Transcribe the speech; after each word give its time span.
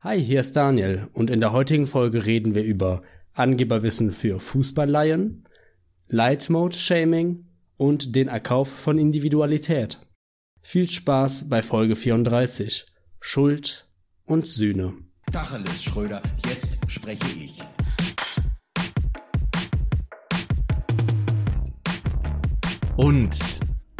Hi, 0.00 0.22
hier 0.22 0.38
ist 0.38 0.54
Daniel 0.54 1.08
und 1.12 1.28
in 1.28 1.40
der 1.40 1.50
heutigen 1.50 1.88
Folge 1.88 2.24
reden 2.24 2.54
wir 2.54 2.62
über 2.62 3.02
Angeberwissen 3.32 4.12
für 4.12 4.38
Fußballleihen, 4.38 5.42
Light 6.06 6.48
Mode 6.50 6.76
Shaming 6.76 7.48
und 7.76 8.14
den 8.14 8.28
Erkauf 8.28 8.68
von 8.68 8.96
Individualität. 8.96 9.98
Viel 10.62 10.88
Spaß 10.88 11.48
bei 11.48 11.62
Folge 11.62 11.96
34. 11.96 12.86
Schuld 13.18 13.90
und 14.24 14.46
Sühne. 14.46 14.94
Tacheles, 15.32 15.82
Schröder, 15.82 16.22
jetzt 16.48 16.78
spreche 16.88 17.26
ich. 17.36 17.58
Und 22.96 23.36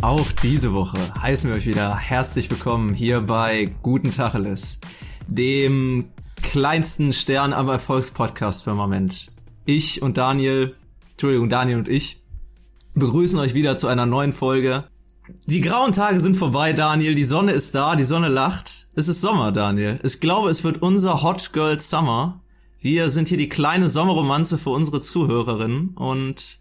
auch 0.01 0.31
diese 0.45 0.73
Woche 0.73 0.99
heißen 1.21 1.51
wir 1.51 1.57
euch 1.57 1.67
wieder 1.67 1.99
herzlich 1.99 2.49
willkommen 2.51 2.95
hier 2.95 3.23
bei 3.23 3.75
Guten 3.83 4.13
Tacheles, 4.13 4.81
dem 5.29 6.09
kleinsten 6.43 7.13
Stern 7.13 7.53
am 7.53 7.69
Erfolgspodcast-Firmament. 7.69 9.33
Ich 9.65 10.03
und 10.03 10.19
Daniel, 10.19 10.75
Entschuldigung, 11.13 11.51
Daniel 11.51 11.79
und 11.79 11.89
ich, 11.89 12.23
begrüßen 12.95 13.39
euch 13.39 13.55
wieder 13.55 13.77
zu 13.77 13.87
einer 13.87 14.07
neuen 14.07 14.33
Folge. 14.33 14.85
Die 15.47 15.61
grauen 15.61 15.93
Tage 15.93 16.21
sind 16.21 16.37
vorbei, 16.37 16.73
Daniel. 16.73 17.15
Die 17.15 17.25
Sonne 17.25 17.53
ist 17.53 17.75
da, 17.75 17.95
die 17.97 18.05
Sonne 18.05 18.29
lacht. 18.29 18.89
Es 18.95 19.09
ist 19.09 19.21
Sommer, 19.21 19.53
Daniel. 19.53 20.01
Ich 20.03 20.21
glaube, 20.21 20.49
es 20.49 20.65
wird 20.65 20.81
unser 20.81 21.23
Hot 21.23 21.53
Girl 21.53 21.79
Summer. 21.79 22.41
Wir 22.81 23.11
sind 23.11 23.29
hier 23.29 23.37
die 23.37 23.51
kleine 23.51 23.89
Sommerromanze 23.89 24.57
für 24.57 24.71
unsere 24.71 25.01
Zuhörerinnen 25.01 25.91
und 25.97 26.61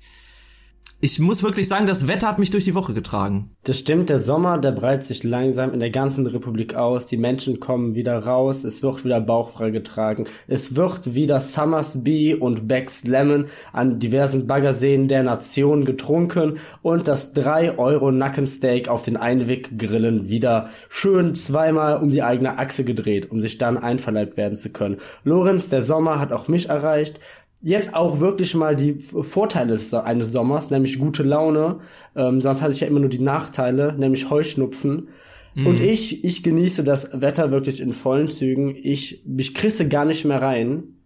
ich 0.99 1.19
muss 1.19 1.43
wirklich 1.43 1.67
sagen, 1.67 1.85
das 1.85 2.07
Wetter 2.07 2.27
hat 2.27 2.39
mich 2.39 2.49
durch 2.49 2.63
die 2.63 2.73
Woche 2.73 2.95
getragen. 2.95 3.51
Das 3.63 3.77
stimmt, 3.77 4.09
der 4.09 4.17
Sommer, 4.17 4.57
der 4.57 4.71
breitet 4.71 5.05
sich 5.05 5.23
langsam 5.23 5.71
in 5.71 5.79
der 5.79 5.91
ganzen 5.91 6.25
Republik 6.25 6.73
aus. 6.73 7.05
Die 7.05 7.17
Menschen 7.17 7.59
kommen 7.59 7.93
wieder 7.93 8.17
raus, 8.17 8.63
es 8.63 8.81
wird 8.81 9.05
wieder 9.05 9.21
bauchfrei 9.21 9.69
getragen. 9.69 10.25
Es 10.47 10.75
wird 10.75 11.13
wieder 11.13 11.39
Summersby 11.39 12.33
und 12.33 12.67
Beck's 12.67 13.03
Lemon 13.03 13.45
an 13.73 13.99
diversen 13.99 14.47
Baggerseen 14.47 15.07
der 15.07 15.21
Nation 15.21 15.85
getrunken 15.85 16.57
und 16.81 17.07
das 17.07 17.33
3 17.33 17.77
Euro 17.77 18.11
Nackensteak 18.11 18.87
auf 18.87 19.03
den 19.03 19.17
Einweggrillen 19.17 20.29
wieder 20.29 20.69
schön 20.89 21.35
zweimal 21.35 21.97
um 21.97 22.09
die 22.09 22.23
eigene 22.23 22.57
Achse 22.57 22.83
gedreht, 22.83 23.29
um 23.29 23.39
sich 23.39 23.59
dann 23.59 23.77
einverleibt 23.77 24.35
werden 24.35 24.57
zu 24.57 24.71
können. 24.71 24.97
Lorenz, 25.23 25.69
der 25.69 25.83
Sommer 25.83 26.19
hat 26.19 26.31
auch 26.31 26.47
mich 26.47 26.69
erreicht 26.69 27.19
jetzt 27.61 27.93
auch 27.93 28.19
wirklich 28.19 28.55
mal 28.55 28.75
die 28.75 28.99
Vorteile 28.99 29.79
eines 30.03 30.31
Sommers, 30.31 30.69
nämlich 30.69 30.99
gute 30.99 31.23
Laune. 31.23 31.79
Ähm, 32.15 32.41
sonst 32.41 32.61
hatte 32.61 32.73
ich 32.73 32.79
ja 32.79 32.87
immer 32.87 32.99
nur 32.99 33.09
die 33.09 33.19
Nachteile, 33.19 33.95
nämlich 33.97 34.29
Heuschnupfen. 34.29 35.09
Mhm. 35.55 35.67
Und 35.67 35.79
ich, 35.79 36.23
ich 36.23 36.43
genieße 36.43 36.83
das 36.83 37.19
Wetter 37.19 37.51
wirklich 37.51 37.81
in 37.81 37.93
vollen 37.93 38.29
Zügen. 38.29 38.75
Ich, 38.75 39.23
ich 39.37 39.55
krisse 39.55 39.87
gar 39.87 40.05
nicht 40.05 40.23
mehr 40.25 40.41
rein. 40.41 40.97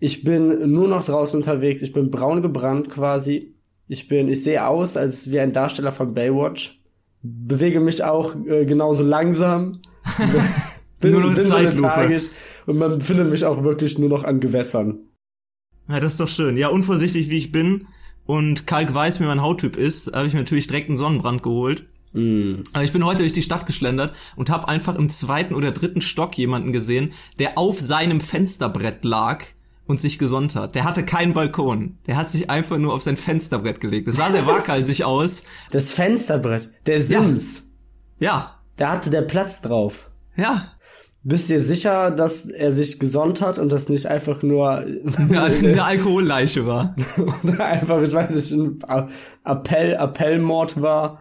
Ich 0.00 0.24
bin 0.24 0.72
nur 0.72 0.88
noch 0.88 1.04
draußen 1.04 1.38
unterwegs. 1.38 1.82
Ich 1.82 1.92
bin 1.92 2.10
braun 2.10 2.42
gebrannt 2.42 2.90
quasi. 2.90 3.54
Ich 3.86 4.08
bin, 4.08 4.28
ich 4.28 4.42
sehe 4.42 4.66
aus 4.66 4.96
als 4.96 5.30
wie 5.30 5.38
ein 5.38 5.52
Darsteller 5.52 5.92
von 5.92 6.14
Baywatch. 6.14 6.80
Bewege 7.22 7.78
mich 7.78 8.02
auch 8.02 8.34
äh, 8.46 8.64
genauso 8.64 9.04
langsam. 9.04 9.80
bin, 11.00 11.12
nur 11.12 11.20
noch 11.20 11.34
bin 11.34 11.44
Zeitlupe. 11.44 12.20
und 12.66 12.78
man 12.78 12.98
befindet 12.98 13.30
mich 13.30 13.44
auch 13.44 13.62
wirklich 13.62 13.98
nur 13.98 14.08
noch 14.08 14.24
an 14.24 14.40
Gewässern. 14.40 15.11
Ja, 15.88 16.00
das 16.00 16.12
ist 16.12 16.20
doch 16.20 16.28
schön. 16.28 16.56
Ja, 16.56 16.68
unvorsichtig 16.68 17.28
wie 17.30 17.38
ich 17.38 17.52
bin 17.52 17.86
und 18.26 18.66
Kalk 18.66 18.92
weiß, 18.92 19.20
wie 19.20 19.24
mein 19.24 19.42
Hauttyp 19.42 19.76
ist, 19.76 20.12
habe 20.12 20.26
ich 20.26 20.32
mir 20.32 20.40
natürlich 20.40 20.66
direkt 20.66 20.88
einen 20.88 20.96
Sonnenbrand 20.96 21.42
geholt. 21.42 21.86
Mm. 22.12 22.62
Aber 22.72 22.84
ich 22.84 22.92
bin 22.92 23.04
heute 23.04 23.20
durch 23.20 23.32
die 23.32 23.42
Stadt 23.42 23.66
geschlendert 23.66 24.14
und 24.36 24.50
habe 24.50 24.68
einfach 24.68 24.96
im 24.96 25.08
zweiten 25.08 25.54
oder 25.54 25.72
dritten 25.72 26.00
Stock 26.00 26.36
jemanden 26.36 26.72
gesehen, 26.72 27.12
der 27.38 27.58
auf 27.58 27.80
seinem 27.80 28.20
Fensterbrett 28.20 29.04
lag 29.04 29.44
und 29.86 30.00
sich 30.00 30.18
gesonnt 30.18 30.54
hat. 30.54 30.74
Der 30.74 30.84
hatte 30.84 31.04
keinen 31.04 31.32
Balkon. 31.32 31.98
Der 32.06 32.16
hat 32.16 32.30
sich 32.30 32.48
einfach 32.50 32.78
nur 32.78 32.94
auf 32.94 33.02
sein 33.02 33.16
Fensterbrett 33.16 33.80
gelegt. 33.80 34.08
Das 34.08 34.16
sah 34.16 34.30
sehr 34.30 34.46
waghalsig 34.46 35.04
aus. 35.04 35.44
Das 35.70 35.92
Fensterbrett, 35.92 36.70
der 36.86 37.02
Sims. 37.02 37.64
Ja. 38.18 38.28
ja. 38.28 38.58
Da 38.76 38.90
hatte 38.90 39.10
der 39.10 39.22
Platz 39.22 39.60
drauf. 39.60 40.10
Ja. 40.36 40.72
Bist 41.24 41.48
du 41.48 41.54
dir 41.54 41.60
sicher, 41.60 42.10
dass 42.10 42.46
er 42.46 42.72
sich 42.72 42.98
gesonnt 42.98 43.40
hat 43.40 43.58
und 43.58 43.70
das 43.70 43.88
nicht 43.88 44.06
einfach 44.06 44.42
nur 44.42 44.84
ja, 45.30 45.44
eine 45.44 45.84
Alkoholleiche 45.84 46.66
war? 46.66 46.96
Oder 47.44 47.64
einfach, 47.64 48.02
ich 48.02 48.12
weiß 48.12 48.30
nicht, 48.30 48.52
ein 48.52 49.08
Appell, 49.44 49.96
Appellmord 49.96 50.80
war? 50.82 51.20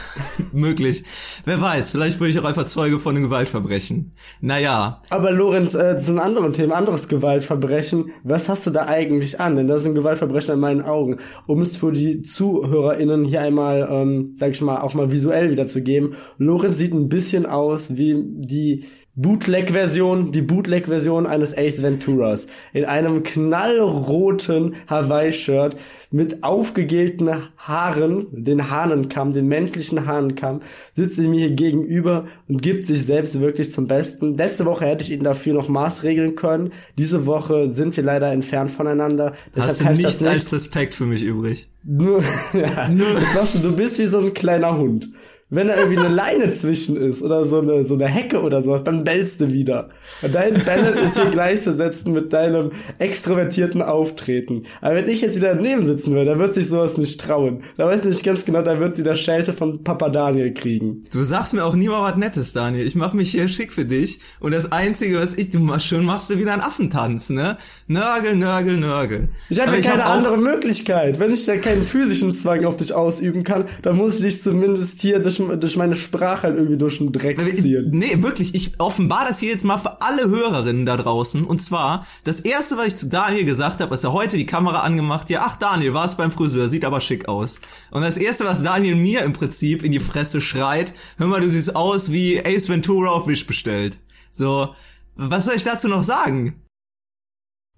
Möglich. 0.52 1.04
Wer 1.44 1.60
weiß, 1.60 1.90
vielleicht 1.90 2.20
wurde 2.20 2.30
ich 2.30 2.38
auch 2.38 2.44
einfach 2.44 2.64
Zeuge 2.64 2.98
von 2.98 3.14
einem 3.14 3.24
Gewaltverbrechen. 3.24 4.12
Naja. 4.40 5.02
Aber 5.10 5.32
Lorenz, 5.32 5.74
äh, 5.74 5.98
zu 5.98 6.12
einem 6.12 6.20
anderen 6.20 6.52
Thema, 6.52 6.76
anderes 6.76 7.08
Gewaltverbrechen. 7.08 8.10
Was 8.22 8.48
hast 8.48 8.66
du 8.66 8.70
da 8.70 8.86
eigentlich 8.86 9.40
an? 9.40 9.56
Denn 9.56 9.68
das 9.68 9.80
ist 9.80 9.86
ein 9.86 9.94
Gewaltverbrechen 9.94 10.54
in 10.54 10.60
meinen 10.60 10.82
Augen. 10.82 11.18
Um 11.46 11.62
es 11.62 11.76
für 11.76 11.92
die 11.92 12.22
ZuhörerInnen 12.22 13.24
hier 13.24 13.40
einmal, 13.40 13.88
ähm, 13.90 14.34
sag 14.36 14.52
ich 14.52 14.62
mal, 14.62 14.80
auch 14.80 14.94
mal 14.94 15.12
visuell 15.12 15.50
wiederzugeben. 15.50 16.14
Lorenz 16.38 16.78
sieht 16.78 16.94
ein 16.94 17.08
bisschen 17.08 17.46
aus 17.46 17.96
wie 17.96 18.22
die 18.24 18.84
Bootleg-Version, 19.14 20.32
die 20.32 20.40
Bootleg-Version 20.40 21.26
eines 21.26 21.54
Ace 21.54 21.82
Venturas. 21.82 22.46
In 22.72 22.86
einem 22.86 23.22
knallroten 23.22 24.74
Hawaii-Shirt 24.86 25.76
mit 26.10 26.42
aufgegelten 26.42 27.28
Haaren, 27.58 28.26
den 28.32 28.70
Hahnenkamm, 28.70 29.34
den 29.34 29.48
menschlichen 29.48 30.06
Hahnenkamm, 30.06 30.62
sitzt 30.96 31.18
er 31.18 31.28
mir 31.28 31.40
hier 31.40 31.50
gegenüber 31.50 32.26
und 32.48 32.62
gibt 32.62 32.86
sich 32.86 33.04
selbst 33.04 33.38
wirklich 33.38 33.70
zum 33.70 33.86
Besten. 33.86 34.34
Letzte 34.34 34.64
Woche 34.64 34.86
hätte 34.86 35.04
ich 35.04 35.12
ihn 35.12 35.24
dafür 35.24 35.52
noch 35.52 35.68
maßregeln 35.68 36.34
können. 36.34 36.72
Diese 36.96 37.26
Woche 37.26 37.68
sind 37.68 37.94
wir 37.94 38.04
leider 38.04 38.32
entfernt 38.32 38.70
voneinander. 38.70 39.34
Deshalb 39.54 39.68
Hast 39.68 39.80
du 39.82 39.84
nichts 39.90 40.20
nicht 40.22 40.30
als 40.30 40.52
Respekt 40.54 40.94
für 40.94 41.04
mich 41.04 41.22
übrig? 41.22 41.68
Nur, 41.84 42.22
ja, 42.54 42.88
Nur. 42.88 43.06
Das 43.34 43.52
du, 43.52 43.58
du 43.58 43.76
bist 43.76 43.98
wie 43.98 44.06
so 44.06 44.20
ein 44.20 44.32
kleiner 44.32 44.78
Hund 44.78 45.10
wenn 45.52 45.68
da 45.68 45.76
irgendwie 45.76 45.98
eine 45.98 46.08
Leine 46.08 46.50
zwischen 46.50 46.96
ist 46.96 47.20
oder 47.20 47.44
so 47.44 47.60
eine, 47.60 47.84
so 47.84 47.92
eine 47.92 48.06
Hecke 48.06 48.40
oder 48.40 48.62
sowas, 48.62 48.84
dann 48.84 49.04
bellst 49.04 49.38
du 49.38 49.52
wieder. 49.52 49.90
Und 50.22 50.34
dein 50.34 50.54
Bellen 50.54 50.94
ist 50.94 51.20
hier 51.20 51.30
gleichzusetzen 51.30 52.14
mit 52.14 52.32
deinem 52.32 52.72
extrovertierten 52.98 53.82
Auftreten. 53.82 54.62
Aber 54.80 54.94
wenn 54.94 55.08
ich 55.10 55.20
jetzt 55.20 55.36
wieder 55.36 55.54
daneben 55.54 55.84
sitzen 55.84 56.12
würde, 56.12 56.30
dann 56.30 56.38
wird 56.38 56.54
sich 56.54 56.68
sowas 56.68 56.96
nicht 56.96 57.20
trauen. 57.20 57.64
Da 57.76 57.86
weiß 57.86 58.00
ich 58.00 58.06
nicht 58.06 58.24
ganz 58.24 58.46
genau, 58.46 58.62
da 58.62 58.80
wird 58.80 58.96
sie 58.96 59.02
der 59.02 59.14
Schelte 59.14 59.52
von 59.52 59.84
Papa 59.84 60.08
Daniel 60.08 60.54
kriegen. 60.54 61.04
Du 61.12 61.22
sagst 61.22 61.52
mir 61.52 61.66
auch 61.66 61.74
nie 61.74 61.88
mal 61.88 62.10
was 62.10 62.16
Nettes, 62.16 62.54
Daniel. 62.54 62.86
Ich 62.86 62.94
mach 62.94 63.12
mich 63.12 63.30
hier 63.30 63.46
schick 63.48 63.74
für 63.74 63.84
dich. 63.84 64.20
Und 64.40 64.52
das 64.52 64.72
Einzige, 64.72 65.20
was 65.20 65.34
ich, 65.34 65.50
du 65.50 65.60
machst 65.60 65.86
schon, 65.86 66.06
machst 66.06 66.30
du 66.30 66.38
wieder 66.38 66.54
einen 66.54 66.62
Affentanz, 66.62 67.28
ne? 67.28 67.58
Nörgel, 67.88 68.36
nörgel, 68.36 68.78
nörgel. 68.78 69.28
Ich 69.50 69.60
habe 69.60 69.76
ja 69.76 69.82
keine 69.82 70.04
hab 70.06 70.14
andere 70.14 70.38
Möglichkeit. 70.38 71.20
Wenn 71.20 71.30
ich 71.30 71.44
da 71.44 71.58
keinen 71.58 71.82
physischen 71.82 72.32
Zwang 72.32 72.64
auf 72.64 72.78
dich 72.78 72.94
ausüben 72.94 73.44
kann, 73.44 73.66
dann 73.82 73.96
muss 73.96 74.16
ich 74.16 74.22
dich 74.22 74.42
zumindest 74.42 74.98
hier 75.02 75.18
durch 75.18 75.41
durch 75.48 75.76
meine 75.76 75.96
Sprache 75.96 76.42
halt 76.42 76.56
irgendwie 76.56 76.76
durch 76.76 76.98
den 76.98 77.12
Dreck 77.12 77.40
ziehen. 77.54 77.90
Nee, 77.92 78.22
wirklich, 78.22 78.54
ich 78.54 78.78
offenbar 78.78 79.26
das 79.28 79.38
hier 79.40 79.50
jetzt 79.50 79.64
mal 79.64 79.78
für 79.78 80.02
alle 80.02 80.28
Hörerinnen 80.28 80.86
da 80.86 80.96
draußen. 80.96 81.44
Und 81.44 81.60
zwar, 81.60 82.06
das 82.24 82.40
erste, 82.40 82.76
was 82.76 82.88
ich 82.88 82.96
zu 82.96 83.08
Daniel 83.08 83.44
gesagt 83.44 83.80
habe, 83.80 83.92
als 83.92 84.04
er 84.04 84.12
heute 84.12 84.36
die 84.36 84.46
Kamera 84.46 84.80
angemacht, 84.80 85.30
ja, 85.30 85.42
ach 85.44 85.56
Daniel, 85.56 85.94
war 85.94 86.04
es 86.04 86.16
beim 86.16 86.30
Friseur, 86.30 86.68
sieht 86.68 86.84
aber 86.84 87.00
schick 87.00 87.28
aus. 87.28 87.58
Und 87.90 88.02
das 88.02 88.16
erste, 88.16 88.44
was 88.44 88.62
Daniel 88.62 88.94
mir 88.94 89.22
im 89.22 89.32
Prinzip 89.32 89.84
in 89.84 89.92
die 89.92 90.00
Fresse 90.00 90.40
schreit, 90.40 90.94
hör 91.18 91.26
mal, 91.26 91.40
du 91.40 91.50
siehst 91.50 91.76
aus 91.76 92.12
wie 92.12 92.44
Ace 92.44 92.68
Ventura 92.68 93.10
auf 93.10 93.26
Wish 93.26 93.46
bestellt. 93.46 93.98
So, 94.30 94.74
was 95.14 95.44
soll 95.44 95.56
ich 95.56 95.64
dazu 95.64 95.88
noch 95.88 96.02
sagen? 96.02 96.62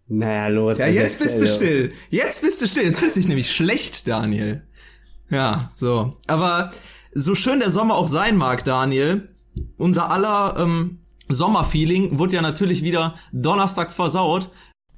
Naja, 0.06 0.48
los. 0.48 0.78
Ja, 0.78 0.86
jetzt 0.86 1.18
bist 1.18 1.40
du 1.40 1.48
still. 1.48 1.92
Jetzt 2.10 2.42
bist 2.42 2.60
du 2.60 2.66
still. 2.66 2.84
Jetzt 2.84 2.98
fühlst 2.98 3.16
du 3.16 3.20
dich 3.20 3.28
nämlich 3.28 3.50
schlecht, 3.50 4.06
Daniel. 4.06 4.62
Ja, 5.30 5.70
so. 5.74 6.14
Aber 6.26 6.72
so 7.14 7.34
schön 7.34 7.60
der 7.60 7.70
Sommer 7.70 7.94
auch 7.94 8.08
sein 8.08 8.36
mag, 8.36 8.64
Daniel, 8.64 9.28
unser 9.76 10.10
aller 10.10 10.56
ähm, 10.58 10.98
Sommerfeeling 11.28 12.18
wurde 12.18 12.36
ja 12.36 12.42
natürlich 12.42 12.82
wieder 12.82 13.14
Donnerstag 13.32 13.92
versaut. 13.92 14.48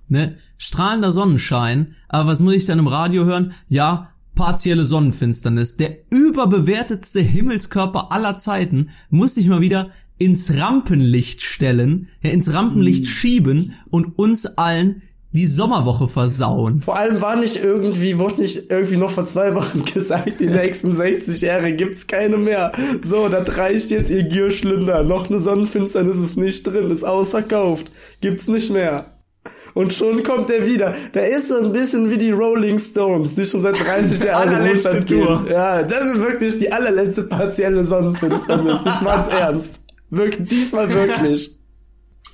Ne? 0.08 0.38
Strahlender 0.56 1.12
Sonnenschein, 1.12 1.94
aber 2.08 2.30
was 2.30 2.40
muss 2.40 2.54
ich 2.54 2.66
dann 2.66 2.78
im 2.78 2.86
Radio 2.86 3.24
hören? 3.24 3.52
Ja, 3.68 4.10
partielle 4.34 4.84
Sonnenfinsternis. 4.84 5.76
Der 5.76 5.98
überbewertetste 6.10 7.20
Himmelskörper 7.20 8.12
aller 8.12 8.36
Zeiten 8.36 8.90
muss 9.10 9.34
sich 9.34 9.48
mal 9.48 9.60
wieder 9.60 9.90
ins 10.18 10.56
Rampenlicht 10.56 11.42
stellen, 11.42 12.08
ja, 12.22 12.30
ins 12.30 12.52
Rampenlicht 12.52 13.04
mhm. 13.04 13.08
schieben 13.08 13.74
und 13.90 14.18
uns 14.18 14.46
allen 14.46 15.02
die 15.36 15.46
Sommerwoche 15.46 16.08
versauen. 16.08 16.80
Vor 16.80 16.96
allem 16.96 17.20
war 17.20 17.36
nicht 17.36 17.62
irgendwie, 17.62 18.18
wurde 18.18 18.40
nicht 18.40 18.70
irgendwie 18.70 18.96
noch 18.96 19.10
vor 19.10 19.28
zwei 19.28 19.54
Wochen 19.54 19.84
gesagt, 19.94 20.40
die 20.40 20.46
nächsten 20.46 20.96
60 20.96 21.40
Jahre 21.42 21.72
gibt's 21.74 22.06
keine 22.06 22.36
mehr. 22.38 22.72
So, 23.04 23.28
das 23.28 23.56
reicht 23.56 23.90
jetzt, 23.90 24.10
ihr 24.10 24.24
Gierschlünder. 24.24 25.02
Noch 25.02 25.30
eine 25.30 25.40
Sonnenfinsternis 25.40 26.16
ist 26.16 26.36
nicht 26.36 26.66
drin, 26.66 26.90
ist 26.90 27.04
ausverkauft. 27.04 27.90
Gibt's 28.20 28.48
nicht 28.48 28.72
mehr. 28.72 29.04
Und 29.74 29.92
schon 29.92 30.22
kommt 30.22 30.50
er 30.50 30.66
wieder. 30.66 30.94
Der 31.12 31.28
ist 31.28 31.48
so 31.48 31.58
ein 31.58 31.70
bisschen 31.70 32.08
wie 32.08 32.16
die 32.16 32.30
Rolling 32.30 32.78
Stones, 32.78 33.34
die 33.34 33.44
schon 33.44 33.60
seit 33.60 33.78
30 33.78 34.22
Jahren 34.24 34.48
allerletzte 34.48 35.04
Tour. 35.04 35.44
Ja, 35.50 35.82
das 35.82 36.06
ist 36.06 36.20
wirklich 36.20 36.58
die 36.58 36.72
allerletzte 36.72 37.24
partielle 37.24 37.84
Sonnenfinsternis. 37.84 38.78
Ich 38.86 39.00
mein's 39.02 39.28
ernst. 39.38 39.80
Wirklich, 40.08 40.48
diesmal 40.48 40.88
wirklich. 40.88 41.55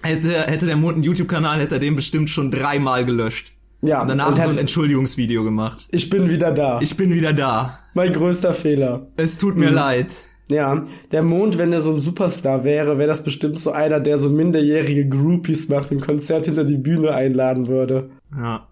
Hätte, 0.02 0.28
hätte 0.28 0.66
der 0.66 0.76
Mond 0.76 0.94
einen 0.94 1.02
YouTube-Kanal, 1.04 1.60
hätte 1.60 1.76
er 1.76 1.80
den 1.80 1.96
bestimmt 1.96 2.30
schon 2.30 2.50
dreimal 2.50 3.04
gelöscht. 3.04 3.52
Ja. 3.80 4.02
Und 4.02 4.08
danach 4.08 4.32
und 4.32 4.40
so 4.40 4.50
ein 4.50 4.58
Entschuldigungsvideo 4.58 5.42
gemacht. 5.42 5.88
Ich 5.90 6.08
bin 6.08 6.30
wieder 6.30 6.52
da. 6.52 6.78
Ich 6.80 6.96
bin 6.96 7.12
wieder 7.12 7.32
da. 7.32 7.80
mein 7.94 8.12
größter 8.12 8.54
Fehler. 8.54 9.08
Es 9.16 9.38
tut 9.38 9.56
mir 9.56 9.70
leid. 9.70 10.08
Ja, 10.48 10.84
der 11.10 11.22
Mond, 11.22 11.56
wenn 11.56 11.72
er 11.72 11.82
so 11.82 11.94
ein 11.94 12.00
Superstar 12.00 12.62
wäre, 12.62 12.98
wäre 12.98 13.08
das 13.08 13.24
bestimmt 13.24 13.58
so 13.58 13.72
einer, 13.72 14.00
der 14.00 14.18
so 14.18 14.28
minderjährige 14.28 15.08
Groupies 15.08 15.68
nach 15.68 15.86
dem 15.86 16.00
Konzert 16.00 16.44
hinter 16.44 16.64
die 16.64 16.76
Bühne 16.76 17.12
einladen 17.14 17.68
würde. 17.68 18.10
Ja. 18.36 18.68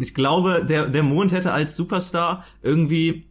Ich 0.00 0.14
glaube, 0.14 0.64
der, 0.68 0.86
der 0.86 1.02
Mond 1.02 1.32
hätte 1.32 1.52
als 1.52 1.76
Superstar 1.76 2.44
irgendwie 2.62 3.26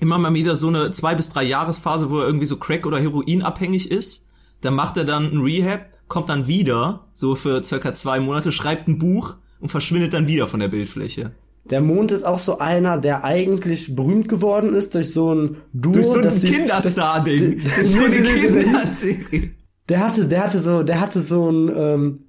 immer 0.00 0.18
mal 0.18 0.34
wieder 0.34 0.56
so 0.56 0.68
eine 0.68 0.90
zwei 0.90 1.14
bis 1.14 1.30
drei 1.30 1.44
Jahresphase, 1.44 2.10
wo 2.10 2.18
er 2.18 2.26
irgendwie 2.26 2.46
so 2.46 2.56
Crack 2.56 2.86
oder 2.86 2.98
Heroin 2.98 3.42
abhängig 3.42 3.90
ist. 3.90 4.28
Dann 4.60 4.74
macht 4.74 4.96
er 4.96 5.04
dann 5.04 5.30
ein 5.32 5.40
Rehab, 5.40 5.91
kommt 6.12 6.28
dann 6.28 6.46
wieder, 6.46 7.06
so 7.14 7.34
für 7.34 7.64
circa 7.64 7.94
zwei 7.94 8.20
Monate, 8.20 8.52
schreibt 8.52 8.86
ein 8.86 8.98
Buch 8.98 9.36
und 9.60 9.70
verschwindet 9.70 10.12
dann 10.12 10.28
wieder 10.28 10.46
von 10.46 10.60
der 10.60 10.68
Bildfläche. 10.68 11.30
Der 11.70 11.80
Mond 11.80 12.12
ist 12.12 12.24
auch 12.24 12.38
so 12.38 12.58
einer, 12.58 12.98
der 12.98 13.24
eigentlich 13.24 13.96
berühmt 13.96 14.28
geworden 14.28 14.74
ist 14.74 14.94
durch 14.94 15.10
so 15.10 15.34
ein 15.34 15.56
Duo. 15.72 15.94
Durch 15.94 16.08
so 16.08 16.18
ein 16.18 16.28
Kinderstar-Ding. 16.28 17.62
Durch 17.64 17.86
so 17.86 18.04
eine 18.04 18.20
Kinderserie. 18.20 19.52
Der 19.88 20.00
hatte, 20.00 20.26
der 20.26 20.44
hatte 20.44 20.58
so, 20.58 20.82
der 20.82 21.00
hatte 21.00 21.20
so 21.22 21.50
ein, 21.50 21.72
ähm, 21.74 22.24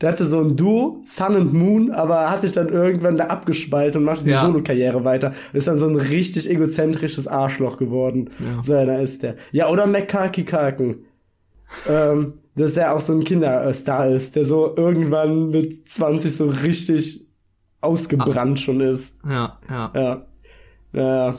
der 0.00 0.12
hatte 0.12 0.24
so 0.24 0.40
ein 0.40 0.56
Duo, 0.56 1.02
Sun 1.04 1.36
and 1.36 1.52
Moon, 1.52 1.90
aber 1.90 2.30
hat 2.30 2.40
sich 2.40 2.52
dann 2.52 2.70
irgendwann 2.70 3.16
da 3.18 3.26
abgespalten 3.26 3.98
und 4.00 4.04
machte 4.04 4.24
die 4.24 4.30
Ja. 4.30 4.40
Solo-Karriere 4.40 5.04
weiter. 5.04 5.34
Ist 5.52 5.68
dann 5.68 5.76
so 5.76 5.86
ein 5.88 5.96
richtig 5.96 6.48
egozentrisches 6.48 7.28
Arschloch 7.28 7.76
geworden. 7.76 8.30
Ja. 8.40 8.62
So 8.64 8.72
einer 8.74 9.00
ist 9.00 9.22
der. 9.22 9.36
Ja, 9.52 9.68
oder 9.68 9.86
McCarkey 9.86 10.44
Karken. 10.44 11.04
ähm, 11.86 12.32
dass 12.56 12.76
er 12.76 12.94
auch 12.94 13.00
so 13.00 13.12
ein 13.12 13.22
Kinderstar 13.24 14.08
ist, 14.08 14.34
der 14.36 14.44
so 14.44 14.74
irgendwann 14.76 15.50
mit 15.50 15.88
20 15.88 16.34
so 16.34 16.46
richtig 16.46 17.22
ausgebrannt 17.80 18.58
schon 18.60 18.80
ist. 18.80 19.16
Ja, 19.28 19.58
ja. 19.70 19.92
Ja. 19.94 20.22
Ja. 20.92 21.34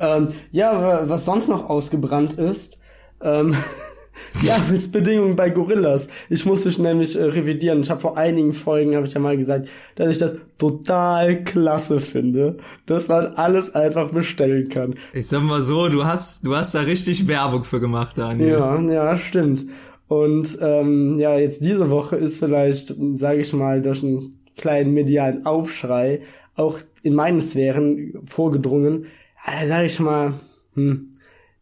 Ähm, 0.00 0.28
ja, 0.52 0.80
wa- 0.82 1.02
was 1.06 1.24
sonst 1.24 1.48
noch 1.48 1.68
ausgebrannt 1.68 2.34
ist, 2.34 2.78
ähm, 3.20 3.54
die 4.42 4.50
Arbeitsbedingungen 4.50 5.36
bei 5.36 5.50
Gorillas. 5.50 6.08
Ich 6.30 6.46
muss 6.46 6.64
mich 6.64 6.78
nämlich 6.78 7.18
äh, 7.18 7.24
revidieren. 7.24 7.80
Ich 7.82 7.90
habe 7.90 8.00
vor 8.00 8.16
einigen 8.16 8.52
Folgen, 8.52 8.94
habe 8.94 9.06
ich 9.06 9.12
ja 9.14 9.20
mal 9.20 9.36
gesagt, 9.36 9.68
dass 9.96 10.08
ich 10.10 10.18
das 10.18 10.32
total 10.58 11.42
klasse 11.44 11.98
finde, 12.00 12.56
dass 12.86 13.08
man 13.08 13.26
alles 13.34 13.74
einfach 13.74 14.10
bestellen 14.10 14.68
kann. 14.68 14.94
Ich 15.12 15.26
sag 15.28 15.42
mal 15.42 15.60
so, 15.60 15.88
du 15.88 16.04
hast, 16.04 16.46
du 16.46 16.54
hast 16.56 16.74
da 16.74 16.80
richtig 16.80 17.26
Werbung 17.28 17.64
für 17.64 17.80
gemacht, 17.80 18.16
Daniel. 18.16 18.50
Ja, 18.50 18.80
ja, 18.80 19.16
stimmt. 19.18 19.64
Und 20.12 20.58
ähm, 20.60 21.18
ja, 21.18 21.38
jetzt 21.38 21.64
diese 21.64 21.88
Woche 21.88 22.16
ist 22.16 22.38
vielleicht, 22.38 22.94
sage 23.14 23.40
ich 23.40 23.50
mal, 23.54 23.80
durch 23.80 24.04
einen 24.04 24.44
kleinen 24.58 24.92
medialen 24.92 25.46
Aufschrei 25.46 26.20
auch 26.54 26.80
in 27.02 27.14
meinen 27.14 27.40
Sphären 27.40 28.20
vorgedrungen. 28.26 29.06
Ja, 29.46 29.66
sage 29.66 29.86
ich 29.86 29.98
mal, 30.00 30.34
hm, 30.74 31.12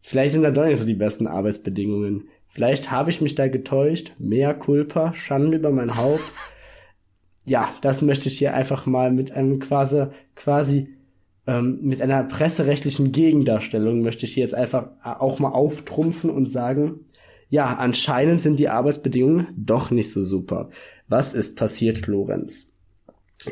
vielleicht 0.01 0.33
sind 0.33 0.43
da 0.43 0.51
doch 0.51 0.65
nicht 0.65 0.79
so 0.79 0.85
die 0.85 0.95
besten 0.95 1.27
Arbeitsbedingungen. 1.27 2.27
Vielleicht 2.49 2.91
habe 2.91 3.09
ich 3.09 3.21
mich 3.21 3.35
da 3.35 3.47
getäuscht. 3.47 4.15
Mehr 4.19 4.53
Culpa, 4.53 5.13
Schande 5.13 5.55
über 5.55 5.71
mein 5.71 5.95
Haupt. 5.95 6.33
Ja, 7.45 7.69
das 7.81 8.01
möchte 8.01 8.27
ich 8.27 8.37
hier 8.37 8.53
einfach 8.53 8.85
mal 8.85 9.11
mit 9.11 9.31
einem 9.31 9.59
quasi, 9.59 10.07
quasi 10.35 10.89
ähm, 11.47 11.79
mit 11.83 12.01
einer 12.01 12.23
presserechtlichen 12.25 13.13
Gegendarstellung 13.13 14.01
möchte 14.01 14.25
ich 14.25 14.33
hier 14.33 14.43
jetzt 14.43 14.55
einfach 14.55 14.89
auch 15.03 15.39
mal 15.39 15.51
auftrumpfen 15.51 16.29
und 16.29 16.51
sagen, 16.51 17.05
ja, 17.51 17.75
anscheinend 17.75 18.41
sind 18.41 18.59
die 18.59 18.69
Arbeitsbedingungen 18.69 19.49
doch 19.57 19.91
nicht 19.91 20.11
so 20.11 20.23
super. 20.23 20.69
Was 21.09 21.33
ist 21.33 21.57
passiert, 21.57 22.07
Lorenz? 22.07 22.71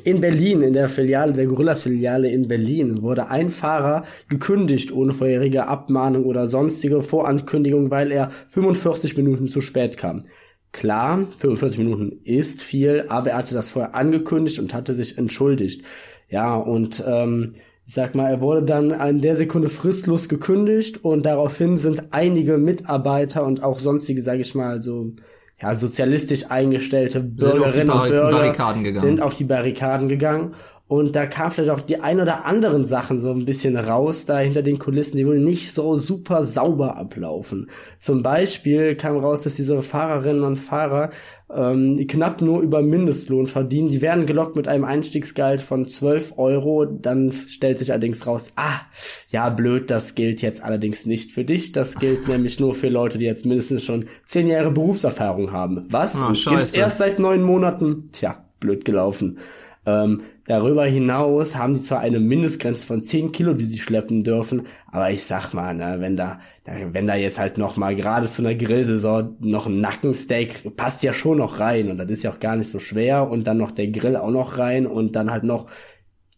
In 0.06 0.22
Berlin, 0.22 0.62
in 0.62 0.72
der 0.72 0.88
Filiale, 0.88 1.34
der 1.34 1.48
Gorillas-Filiale 1.48 2.30
in 2.32 2.48
Berlin, 2.48 3.02
wurde 3.02 3.28
ein 3.30 3.50
Fahrer 3.50 4.06
gekündigt 4.30 4.94
ohne 4.94 5.12
vorherige 5.12 5.68
Abmahnung 5.68 6.24
oder 6.24 6.48
sonstige 6.48 7.02
Vorankündigung, 7.02 7.92
weil 7.92 8.12
er 8.14 8.32
45 8.48 9.18
Minuten 9.18 9.50
zu 9.50 9.60
spät 9.60 9.98
kam. 9.98 10.24
Klar, 10.72 11.28
45 11.38 11.80
Minuten 11.80 12.22
ist 12.24 12.62
viel, 12.62 13.06
aber 13.10 13.32
er 13.32 13.38
hatte 13.38 13.56
das 13.56 13.72
vorher 13.72 13.96
angekündigt 13.96 14.60
und 14.60 14.74
hatte 14.74 14.96
sich 14.96 15.18
entschuldigt. 15.18 15.84
Ja, 16.30 16.56
und 16.56 17.04
ähm, 17.06 17.56
ich 17.90 17.96
sag 17.96 18.14
mal, 18.14 18.30
er 18.30 18.40
wurde 18.40 18.62
dann 18.62 18.92
in 18.92 19.20
der 19.20 19.36
Sekunde 19.36 19.68
fristlos 19.68 20.30
gekündigt 20.30 21.04
und 21.04 21.26
daraufhin 21.26 21.76
sind 21.76 22.04
einige 22.12 22.60
Mitarbeiter 22.60 23.44
und 23.44 23.64
auch 23.64 23.80
sonstige, 23.80 24.22
sage 24.22 24.42
ich 24.42 24.54
mal, 24.54 24.84
so 24.84 25.14
ja, 25.60 25.76
sozialistisch 25.76 26.52
eingestellte 26.52 27.20
Bürgerinnen 27.20 27.90
und 27.90 28.10
Bürger 28.10 28.30
Barrikaden 28.30 28.84
gegangen. 28.84 29.08
sind 29.08 29.22
auf 29.24 29.34
die 29.34 29.44
Barrikaden 29.44 30.08
gegangen. 30.08 30.54
Und 30.90 31.16
da 31.16 31.28
kam 31.28 31.52
vielleicht 31.52 31.70
auch 31.70 31.82
die 31.82 32.00
ein 32.00 32.20
oder 32.20 32.46
anderen 32.46 32.84
Sachen 32.84 33.20
so 33.20 33.30
ein 33.30 33.46
bisschen 33.46 33.78
raus, 33.78 34.26
da 34.26 34.40
hinter 34.40 34.64
den 34.64 34.80
Kulissen, 34.80 35.18
die 35.18 35.28
wohl 35.28 35.38
nicht 35.38 35.72
so 35.72 35.96
super 35.98 36.44
sauber 36.44 36.98
ablaufen. 36.98 37.70
Zum 38.00 38.24
Beispiel 38.24 38.96
kam 38.96 39.18
raus, 39.18 39.44
dass 39.44 39.56
diese 39.56 39.84
Fahrerinnen 39.84 40.44
und 40.44 40.56
Fahrer 40.56 41.12
ähm, 41.54 42.08
knapp 42.08 42.42
nur 42.42 42.62
über 42.62 42.82
Mindestlohn 42.82 43.46
verdienen. 43.46 43.90
Die 43.90 44.02
werden 44.02 44.26
gelockt 44.26 44.56
mit 44.56 44.68
einem 44.68 44.84
Einstiegsgehalt 44.84 45.62
von 45.62 45.86
12 45.88 46.40
Euro. 46.40 46.86
Dann 46.86 47.34
stellt 47.34 47.78
sich 47.78 47.92
allerdings 47.92 48.26
raus, 48.26 48.52
ah, 48.56 48.82
ja, 49.30 49.52
blöd, 49.52 49.92
das 49.92 50.16
gilt 50.16 50.42
jetzt 50.42 50.64
allerdings 50.64 51.06
nicht 51.06 51.32
für 51.34 51.46
dich. 51.46 51.72
Das 51.72 52.00
gilt 52.00 52.28
nämlich 52.28 52.60
nur 52.60 52.74
für 52.74 52.90
Leute, 52.90 53.20
die 53.20 53.26
jetzt 53.26 53.46
mindestens 53.46 53.84
schon 53.84 54.06
10 54.26 54.48
Jahre 54.48 54.72
Berufserfahrung 54.72 55.52
haben. 55.52 55.86
Was? 55.92 56.16
Und 56.16 56.44
gibt's 56.44 56.74
erst 56.74 56.98
seit 56.98 57.20
neun 57.20 57.44
Monaten? 57.44 58.10
Tja, 58.12 58.44
blöd 58.60 58.86
gelaufen. 58.86 59.38
Ähm, 59.86 60.22
darüber 60.50 60.84
hinaus 60.84 61.56
haben 61.56 61.76
die 61.76 61.82
zwar 61.82 62.00
eine 62.00 62.20
Mindestgrenze 62.20 62.88
von 62.88 63.02
10 63.02 63.32
Kilo, 63.32 63.54
die 63.54 63.66
sie 63.66 63.78
schleppen 63.78 64.24
dürfen, 64.24 64.66
aber 64.88 65.12
ich 65.12 65.24
sag 65.24 65.54
mal, 65.54 65.76
ne, 65.76 65.98
wenn 66.00 66.18
da, 66.18 66.40
da 66.64 66.74
wenn 66.92 67.06
da 67.06 67.14
jetzt 67.16 67.38
halt 67.38 67.60
noch 67.60 67.78
mal 67.78 67.96
gerade 67.96 68.26
zu 68.26 68.42
einer 68.42 68.56
Grillsaison 68.56 69.38
noch 69.42 69.68
ein 69.68 69.80
Nackensteak 69.80 70.76
passt 70.76 71.04
ja 71.04 71.14
schon 71.14 71.38
noch 71.38 71.60
rein 71.60 71.92
und 71.92 72.00
das 72.00 72.10
ist 72.10 72.24
ja 72.24 72.32
auch 72.32 72.40
gar 72.40 72.56
nicht 72.56 72.72
so 72.72 72.80
schwer 72.80 73.30
und 73.30 73.46
dann 73.46 73.58
noch 73.58 73.70
der 73.70 73.90
Grill 73.90 74.16
auch 74.16 74.32
noch 74.32 74.58
rein 74.58 74.88
und 74.88 75.16
dann 75.16 75.30
halt 75.30 75.44
noch 75.44 75.68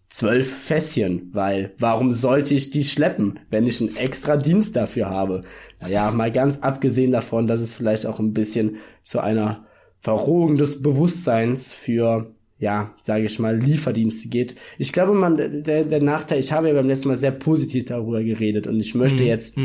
zwölf 0.09 0.53
Fässchen, 0.57 1.29
weil 1.31 1.73
warum 1.77 2.11
sollte 2.11 2.53
ich 2.53 2.69
die 2.69 2.83
schleppen, 2.83 3.39
wenn 3.49 3.65
ich 3.65 3.79
einen 3.79 3.95
extra 3.95 4.35
Dienst 4.35 4.75
dafür 4.75 5.09
habe? 5.09 5.43
Naja, 5.79 6.11
mal 6.11 6.33
ganz 6.33 6.59
abgesehen 6.59 7.13
davon, 7.13 7.47
dass 7.47 7.61
es 7.61 7.71
vielleicht 7.71 8.05
auch 8.05 8.19
ein 8.19 8.33
bisschen 8.33 8.75
zu 9.03 9.21
einer 9.21 9.63
Verrohung 9.99 10.57
des 10.57 10.81
Bewusstseins 10.81 11.71
für, 11.71 12.33
ja, 12.61 12.93
sage 13.01 13.25
ich 13.25 13.39
mal, 13.39 13.57
Lieferdienste 13.57 14.29
geht. 14.29 14.55
Ich 14.77 14.93
glaube, 14.93 15.13
man, 15.13 15.63
der, 15.63 15.83
der 15.83 16.01
Nachteil, 16.01 16.39
ich 16.39 16.51
habe 16.51 16.67
ja 16.67 16.75
beim 16.75 16.87
letzten 16.87 17.09
Mal 17.09 17.17
sehr 17.17 17.31
positiv 17.31 17.85
darüber 17.85 18.23
geredet 18.23 18.67
und 18.67 18.79
ich 18.79 18.93
möchte 18.93 19.23
jetzt 19.23 19.57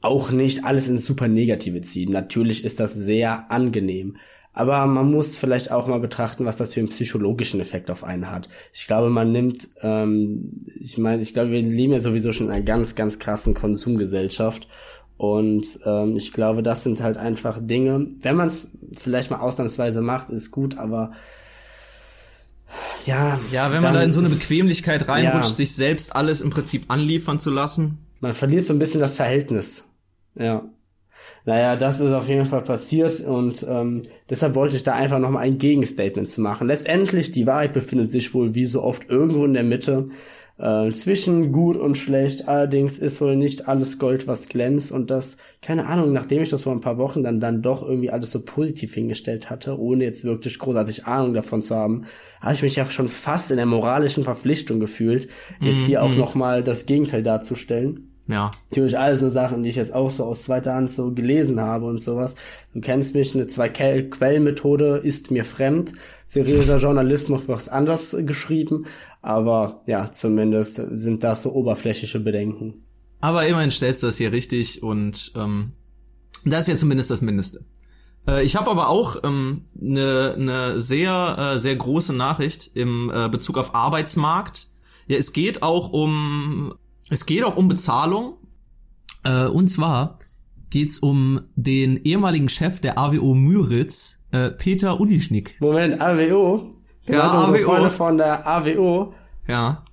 auch 0.00 0.30
nicht 0.30 0.64
alles 0.64 0.88
ins 0.88 1.04
super 1.04 1.28
Negative 1.28 1.82
ziehen. 1.82 2.10
Natürlich 2.10 2.64
ist 2.64 2.80
das 2.80 2.94
sehr 2.94 3.50
angenehm. 3.50 4.16
Aber 4.54 4.86
man 4.86 5.10
muss 5.10 5.36
vielleicht 5.36 5.70
auch 5.70 5.86
mal 5.86 6.00
betrachten, 6.00 6.46
was 6.46 6.56
das 6.56 6.72
für 6.72 6.80
einen 6.80 6.88
psychologischen 6.88 7.60
Effekt 7.60 7.90
auf 7.90 8.04
einen 8.04 8.30
hat. 8.30 8.48
Ich 8.72 8.86
glaube, 8.86 9.10
man 9.10 9.30
nimmt, 9.30 9.68
ähm, 9.82 10.64
ich 10.80 10.96
meine, 10.96 11.20
ich 11.20 11.34
glaube, 11.34 11.50
wir 11.50 11.60
leben 11.60 11.92
ja 11.92 12.00
sowieso 12.00 12.32
schon 12.32 12.46
in 12.46 12.52
einer 12.54 12.64
ganz, 12.64 12.94
ganz 12.94 13.18
krassen 13.18 13.52
Konsumgesellschaft. 13.52 14.66
Und 15.18 15.78
ähm, 15.84 16.16
ich 16.16 16.32
glaube, 16.32 16.62
das 16.62 16.84
sind 16.84 17.02
halt 17.02 17.18
einfach 17.18 17.58
Dinge, 17.60 18.08
wenn 18.22 18.36
man 18.36 18.48
es 18.48 18.78
vielleicht 18.92 19.30
mal 19.30 19.40
ausnahmsweise 19.40 20.00
macht, 20.00 20.30
ist 20.30 20.52
gut, 20.52 20.78
aber 20.78 21.12
ja. 23.06 23.38
Ja, 23.52 23.66
wenn 23.72 23.82
man 23.82 23.92
dann- 23.92 23.94
da 23.94 24.02
in 24.02 24.12
so 24.12 24.20
eine 24.20 24.28
Bequemlichkeit 24.28 25.08
reinrutscht, 25.08 25.50
Ja. 25.50 25.54
sich 25.54 25.74
selbst 25.74 26.14
alles 26.14 26.40
im 26.40 26.50
Prinzip 26.50 26.84
anliefern 26.88 27.38
zu 27.38 27.50
lassen. 27.50 27.98
Man 28.20 28.32
verliert 28.34 28.64
so 28.64 28.72
ein 28.72 28.78
bisschen 28.78 29.00
das 29.00 29.16
Verhältnis. 29.16 29.84
Ja. 30.34 30.64
Naja, 31.44 31.76
das 31.76 32.00
ist 32.00 32.12
auf 32.12 32.28
jeden 32.28 32.46
Fall 32.46 32.62
passiert 32.62 33.20
und 33.20 33.64
ähm, 33.68 34.02
deshalb 34.28 34.54
wollte 34.56 34.74
ich 34.74 34.82
da 34.82 34.94
einfach 34.94 35.20
nochmal 35.20 35.44
ein 35.44 35.58
Gegenstatement 35.58 36.28
zu 36.28 36.40
machen. 36.40 36.66
Letztendlich, 36.66 37.30
die 37.30 37.46
Wahrheit 37.46 37.72
befindet 37.72 38.10
sich 38.10 38.34
wohl 38.34 38.54
wie 38.56 38.66
so 38.66 38.82
oft 38.82 39.08
irgendwo 39.08 39.44
in 39.44 39.54
der 39.54 39.62
Mitte 39.62 40.08
äh, 40.58 40.90
zwischen 40.92 41.52
gut 41.52 41.76
und 41.76 41.96
schlecht. 41.96 42.48
Allerdings 42.48 42.98
ist 42.98 43.20
wohl 43.20 43.36
nicht 43.36 43.68
alles 43.68 43.98
Gold, 43.98 44.26
was 44.26 44.48
glänzt 44.48 44.92
und 44.92 45.10
das, 45.10 45.36
keine 45.62 45.86
Ahnung, 45.86 46.12
nachdem 46.12 46.42
ich 46.42 46.48
das 46.48 46.62
vor 46.62 46.72
ein 46.72 46.80
paar 46.80 46.98
Wochen 46.98 47.22
dann, 47.22 47.40
dann 47.40 47.62
doch 47.62 47.82
irgendwie 47.82 48.10
alles 48.10 48.30
so 48.30 48.44
positiv 48.44 48.94
hingestellt 48.94 49.50
hatte, 49.50 49.78
ohne 49.78 50.04
jetzt 50.04 50.24
wirklich 50.24 50.58
großartig 50.58 51.06
Ahnung 51.06 51.34
davon 51.34 51.62
zu 51.62 51.76
haben, 51.76 52.04
habe 52.40 52.54
ich 52.54 52.62
mich 52.62 52.76
ja 52.76 52.86
schon 52.86 53.08
fast 53.08 53.50
in 53.50 53.56
der 53.56 53.66
moralischen 53.66 54.24
Verpflichtung 54.24 54.80
gefühlt, 54.80 55.28
jetzt 55.60 55.86
hier 55.86 56.02
auch 56.02 56.14
nochmal 56.14 56.62
das 56.62 56.86
Gegenteil 56.86 57.22
darzustellen. 57.22 58.15
Ja. 58.28 58.50
Natürlich 58.70 58.98
alles 58.98 59.20
nur 59.20 59.30
Sachen, 59.30 59.62
die 59.62 59.68
ich 59.68 59.76
jetzt 59.76 59.94
auch 59.94 60.10
so 60.10 60.24
aus 60.24 60.42
zweiter 60.42 60.74
Hand 60.74 60.92
so 60.92 61.12
gelesen 61.12 61.60
habe 61.60 61.86
und 61.86 61.98
sowas. 61.98 62.34
Du 62.74 62.80
kennst 62.80 63.14
mich, 63.14 63.34
eine 63.34 63.46
Zwei-Quellen-Methode 63.46 65.00
ist 65.02 65.30
mir 65.30 65.44
fremd. 65.44 65.92
Seriöser 66.26 66.76
Journalismus 66.78 67.46
wird 67.46 67.68
anders 67.68 68.16
geschrieben. 68.20 68.86
Aber 69.22 69.82
ja, 69.86 70.10
zumindest 70.10 70.74
sind 70.74 71.22
das 71.22 71.42
so 71.42 71.52
oberflächliche 71.52 72.20
Bedenken. 72.20 72.84
Aber 73.20 73.46
immerhin 73.46 73.70
stellst 73.70 74.02
du 74.02 74.08
das 74.08 74.18
hier 74.18 74.32
richtig 74.32 74.82
und 74.82 75.32
ähm, 75.36 75.72
das 76.44 76.62
ist 76.62 76.68
ja 76.68 76.76
zumindest 76.76 77.10
das 77.10 77.22
Mindeste. 77.22 77.64
Äh, 78.26 78.44
ich 78.44 78.56
habe 78.56 78.70
aber 78.70 78.88
auch 78.88 79.22
eine 79.22 79.28
ähm, 79.28 79.64
ne, 79.74 80.34
ne 80.38 80.80
sehr, 80.80 81.54
äh, 81.54 81.58
sehr 81.58 81.76
große 81.76 82.12
Nachricht 82.12 82.70
im 82.74 83.10
äh, 83.14 83.28
Bezug 83.28 83.58
auf 83.58 83.74
Arbeitsmarkt. 83.74 84.68
Ja, 85.08 85.16
es 85.16 85.32
geht 85.32 85.62
auch 85.62 85.92
um, 85.92 86.74
es 87.10 87.26
geht 87.26 87.44
auch 87.44 87.56
um 87.56 87.68
Bezahlung. 87.68 88.38
Äh, 89.24 89.46
und 89.46 89.68
zwar 89.68 90.18
geht's 90.70 90.98
um 90.98 91.40
den 91.54 91.96
ehemaligen 92.04 92.48
Chef 92.48 92.80
der 92.80 92.98
AWO 92.98 93.34
Müritz, 93.34 94.26
äh, 94.32 94.50
Peter 94.50 95.00
Ulischnik. 95.00 95.60
Moment, 95.60 96.00
AWO? 96.00 96.74
Du 97.06 97.12
Ja, 97.12 97.30
AWO. 97.30 97.88
Von 97.90 98.18
der 98.18 98.46
AWO. 98.46 99.14
Ja. 99.46 99.84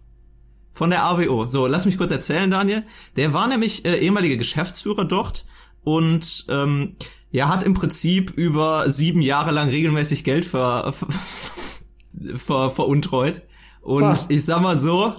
Von 0.71 0.89
der 0.89 1.03
AWO. 1.03 1.45
So, 1.45 1.67
lass 1.67 1.85
mich 1.85 1.97
kurz 1.97 2.11
erzählen, 2.11 2.49
Daniel. 2.49 2.83
Der 3.15 3.33
war 3.33 3.47
nämlich 3.47 3.85
äh, 3.85 3.97
ehemaliger 3.97 4.37
Geschäftsführer 4.37 5.05
dort 5.05 5.45
und 5.83 6.45
ähm, 6.49 6.95
er 7.31 7.49
hat 7.49 7.63
im 7.63 7.73
Prinzip 7.73 8.31
über 8.31 8.89
sieben 8.89 9.21
Jahre 9.21 9.51
lang 9.51 9.69
regelmäßig 9.69 10.23
Geld 10.23 10.45
ver, 10.45 10.93
ver, 12.35 12.71
veruntreut. 12.71 13.43
Und 13.81 14.03
Was? 14.03 14.29
ich 14.29 14.45
sag 14.45 14.61
mal 14.61 14.79
so, 14.79 15.13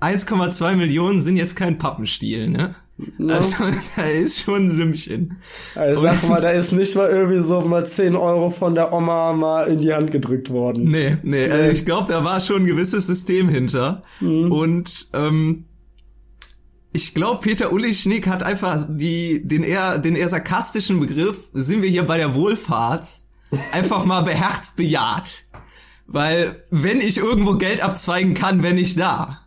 1,2 0.00 0.76
Millionen 0.76 1.20
sind 1.20 1.36
jetzt 1.36 1.56
kein 1.56 1.78
Pappenstiel, 1.78 2.48
ne? 2.48 2.74
Also, 3.28 3.64
da 3.96 4.02
ist 4.02 4.40
schon 4.40 4.66
ein 4.66 4.70
Sümmchen. 4.70 5.36
Also 5.74 6.02
sag 6.02 6.28
mal, 6.28 6.40
da 6.40 6.50
ist 6.50 6.72
nicht 6.72 6.96
mal 6.96 7.08
irgendwie 7.08 7.42
so 7.42 7.60
mal 7.62 7.86
10 7.86 8.16
Euro 8.16 8.50
von 8.50 8.74
der 8.74 8.92
Oma 8.92 9.32
mal 9.32 9.68
in 9.68 9.78
die 9.78 9.92
Hand 9.92 10.10
gedrückt 10.10 10.50
worden. 10.50 10.84
Nee, 10.90 11.16
nee, 11.22 11.44
äh, 11.44 11.72
ich 11.72 11.84
glaube, 11.84 12.12
da 12.12 12.24
war 12.24 12.40
schon 12.40 12.62
ein 12.62 12.66
gewisses 12.66 13.06
System 13.06 13.48
hinter. 13.48 14.02
Und 14.20 15.08
ähm, 15.14 15.64
ich 16.92 17.14
glaube, 17.14 17.40
Peter 17.40 17.72
Ulischnik 17.72 18.26
hat 18.26 18.42
einfach 18.42 18.84
die, 18.88 19.46
den 19.46 19.62
eher, 19.62 19.98
den 19.98 20.16
eher 20.16 20.28
sarkastischen 20.28 21.00
Begriff, 21.00 21.36
sind 21.52 21.82
wir 21.82 21.88
hier 21.88 22.04
bei 22.04 22.18
der 22.18 22.34
Wohlfahrt, 22.34 23.06
einfach 23.72 24.04
mal 24.04 24.22
beherzt 24.22 24.76
bejaht. 24.76 25.44
Weil, 26.06 26.64
wenn 26.70 27.00
ich 27.00 27.18
irgendwo 27.18 27.54
Geld 27.54 27.80
abzweigen 27.80 28.34
kann, 28.34 28.64
wenn 28.64 28.78
ich 28.78 28.96
da. 28.96 29.46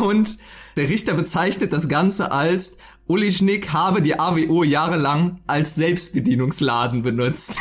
Und 0.00 0.38
der 0.76 0.88
Richter 0.88 1.14
bezeichnet 1.14 1.72
das 1.72 1.88
Ganze 1.88 2.32
als 2.32 2.78
Ulischnik 3.06 3.72
habe 3.72 4.02
die 4.02 4.18
AWO 4.18 4.62
jahrelang 4.62 5.40
als 5.46 5.74
Selbstbedienungsladen 5.76 7.02
benutzt. 7.02 7.56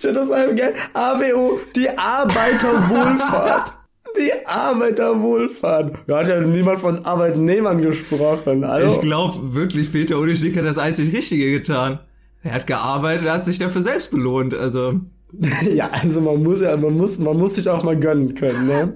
Schon 0.00 0.14
das 0.14 0.30
einem 0.30 0.56
gell? 0.56 0.74
AWO, 0.94 1.60
die 1.74 1.88
Arbeiterwohlfahrt. 1.88 3.74
Die 4.16 4.46
Arbeiterwohlfahrt. 4.46 5.96
Ja, 6.06 6.18
hat 6.18 6.28
ja 6.28 6.40
niemand 6.40 6.80
von 6.80 7.04
Arbeitnehmern 7.04 7.82
gesprochen. 7.82 8.64
Also, 8.64 8.96
Ich 8.96 9.00
glaube 9.00 9.54
wirklich, 9.54 9.92
Peter 9.92 10.18
Ulischnik 10.18 10.56
hat 10.56 10.64
das 10.64 10.78
einzig 10.78 11.14
Richtige 11.14 11.50
getan. 11.50 12.00
Er 12.42 12.54
hat 12.54 12.66
gearbeitet, 12.66 13.26
er 13.26 13.34
hat 13.34 13.44
sich 13.44 13.58
dafür 13.58 13.80
selbst 13.82 14.10
belohnt. 14.10 14.54
Also 14.54 15.00
ja, 15.74 15.90
also 15.90 16.20
man 16.20 16.42
muss 16.42 16.60
ja, 16.60 16.76
man 16.76 16.96
muss, 16.96 17.18
man 17.18 17.36
muss 17.36 17.56
sich 17.56 17.68
auch 17.68 17.82
mal 17.82 17.98
gönnen 17.98 18.34
können, 18.34 18.66
ne? 18.66 18.94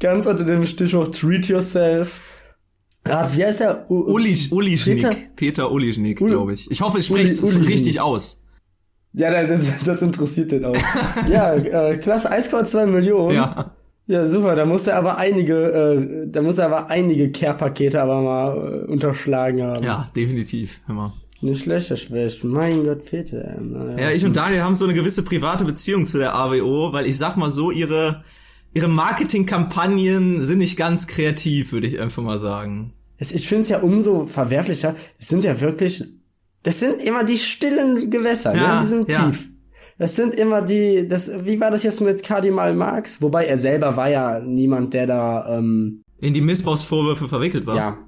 Ganz 0.00 0.26
unter 0.26 0.44
dem 0.44 0.66
Stichwort 0.66 1.18
Treat 1.18 1.46
Yourself. 1.48 2.42
Ah, 3.04 3.26
wie 3.34 3.44
heißt 3.44 3.60
der? 3.60 3.90
U 3.90 4.00
Ulisch, 4.12 4.50
Ulischnik. 4.52 5.02
Peter? 5.02 5.16
Peter, 5.36 5.70
Ulischnik, 5.72 6.20
Uli- 6.20 6.30
glaube 6.32 6.52
ich. 6.54 6.70
Ich 6.70 6.80
hoffe, 6.82 6.98
ich 6.98 7.06
spreche 7.06 7.24
es 7.24 7.42
Uli- 7.42 7.66
richtig 7.66 8.00
aus. 8.00 8.42
Ja, 9.12 9.30
das, 9.46 9.62
das 9.84 10.02
interessiert 10.02 10.52
den 10.52 10.64
auch. 10.66 10.74
ja, 11.30 11.54
äh, 11.54 11.96
klasse, 11.96 12.30
1,2 12.30 12.86
Millionen. 12.86 13.34
Ja. 13.34 13.72
Ja, 14.08 14.28
super. 14.28 14.54
Da 14.54 14.66
muss 14.66 14.86
er 14.86 14.96
aber 14.96 15.16
einige, 15.16 15.54
äh, 15.72 16.26
da 16.30 16.42
muss 16.42 16.58
er 16.58 16.66
aber 16.66 16.90
einige 16.90 17.30
Care-Pakete 17.32 18.02
aber 18.02 18.20
mal 18.20 18.84
äh, 18.86 18.90
unterschlagen 18.92 19.62
haben. 19.62 19.82
Ja, 19.82 20.06
definitiv. 20.14 20.80
Mal. 20.86 21.12
Nicht 21.42 21.64
schlecht, 21.64 21.90
das 21.90 22.00
schlecht. 22.00 22.44
Mein 22.44 22.84
Gott, 22.84 23.04
Peter. 23.04 23.56
Naja. 23.60 24.08
Ja, 24.08 24.10
ich 24.10 24.24
und 24.24 24.36
Daniel 24.36 24.62
haben 24.62 24.74
so 24.74 24.84
eine 24.86 24.94
gewisse 24.94 25.22
private 25.22 25.64
Beziehung 25.64 26.06
zu 26.06 26.18
der 26.18 26.34
AWO, 26.34 26.92
weil 26.92 27.06
ich 27.06 27.16
sag 27.18 27.36
mal 27.36 27.50
so, 27.50 27.70
ihre, 27.70 28.24
ihre 28.72 28.88
Marketingkampagnen 28.88 30.40
sind 30.42 30.58
nicht 30.58 30.76
ganz 30.76 31.06
kreativ, 31.06 31.72
würde 31.72 31.86
ich 31.86 32.00
einfach 32.00 32.22
mal 32.22 32.38
sagen. 32.38 32.92
Es, 33.18 33.32
ich 33.32 33.48
finde 33.48 33.62
es 33.62 33.68
ja 33.68 33.80
umso 33.80 34.26
verwerflicher. 34.26 34.94
Es 35.18 35.28
sind 35.28 35.44
ja 35.44 35.60
wirklich, 35.60 36.04
das 36.62 36.80
sind 36.80 37.00
immer 37.02 37.24
die 37.24 37.36
stillen 37.38 38.10
Gewässer, 38.10 38.54
Ja, 38.54 38.76
ne? 38.76 38.80
die 38.82 38.88
sind 38.88 39.08
ja. 39.08 39.26
tief. 39.30 39.48
Das 39.98 40.14
sind 40.14 40.34
immer 40.34 40.60
die, 40.60 41.08
das, 41.08 41.30
wie 41.44 41.58
war 41.58 41.70
das 41.70 41.82
jetzt 41.82 42.02
mit 42.02 42.22
Kardinal 42.22 42.74
Marx? 42.74 43.22
Wobei 43.22 43.46
er 43.46 43.58
selber 43.58 43.96
war 43.96 44.10
ja 44.10 44.40
niemand, 44.40 44.92
der 44.92 45.06
da, 45.06 45.56
ähm, 45.56 46.02
In 46.20 46.34
die 46.34 46.42
Missbrauchsvorwürfe 46.42 47.28
verwickelt 47.28 47.64
war. 47.66 47.76
ja, 47.76 47.98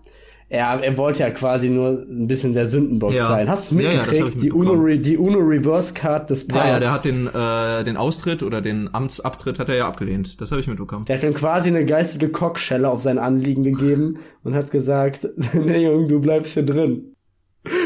er, 0.50 0.82
er 0.82 0.96
wollte 0.96 1.20
ja 1.20 1.30
quasi 1.30 1.68
nur 1.68 2.06
ein 2.08 2.26
bisschen 2.26 2.54
der 2.54 2.66
Sündenbock 2.66 3.12
Ja. 3.12 3.28
sein. 3.28 3.50
Hast 3.50 3.70
du 3.70 3.76
Ja, 3.76 3.82
ja, 3.82 3.88
mitgekriegt? 4.00 4.22
hab 4.22 4.28
ich 4.34 4.36
die, 4.40 4.50
UNO, 4.52 4.86
die 4.96 5.18
UNO 5.18 5.38
Reverse 5.40 5.92
Card 5.94 6.30
des 6.30 6.46
Ja, 6.48 6.54
Papst. 6.54 6.68
ja, 6.70 6.80
der 6.80 6.92
hat 6.92 7.04
den, 7.04 7.26
äh, 7.26 7.84
den 7.84 7.96
Austritt 7.98 8.42
oder 8.42 8.60
den 8.62 8.88
Amtsabtritt 8.94 9.58
hat 9.58 9.68
er 9.68 9.76
ja 9.76 9.86
abgelehnt. 9.88 10.40
Das 10.40 10.50
habe 10.50 10.60
ich 10.60 10.66
mitbekommen. 10.68 11.04
Der 11.04 11.16
hat 11.18 11.24
ihm 11.24 11.34
quasi 11.34 11.68
eine 11.68 11.84
geistige 11.84 12.28
Kockschelle 12.30 12.88
auf 12.88 13.00
sein 13.02 13.18
Anliegen 13.18 13.62
gegeben 13.62 14.18
und 14.42 14.54
hat 14.54 14.70
gesagt, 14.70 15.28
nee 15.52 15.84
Junge, 15.84 16.08
du 16.08 16.20
bleibst 16.20 16.54
hier 16.54 16.64
drin. 16.64 17.14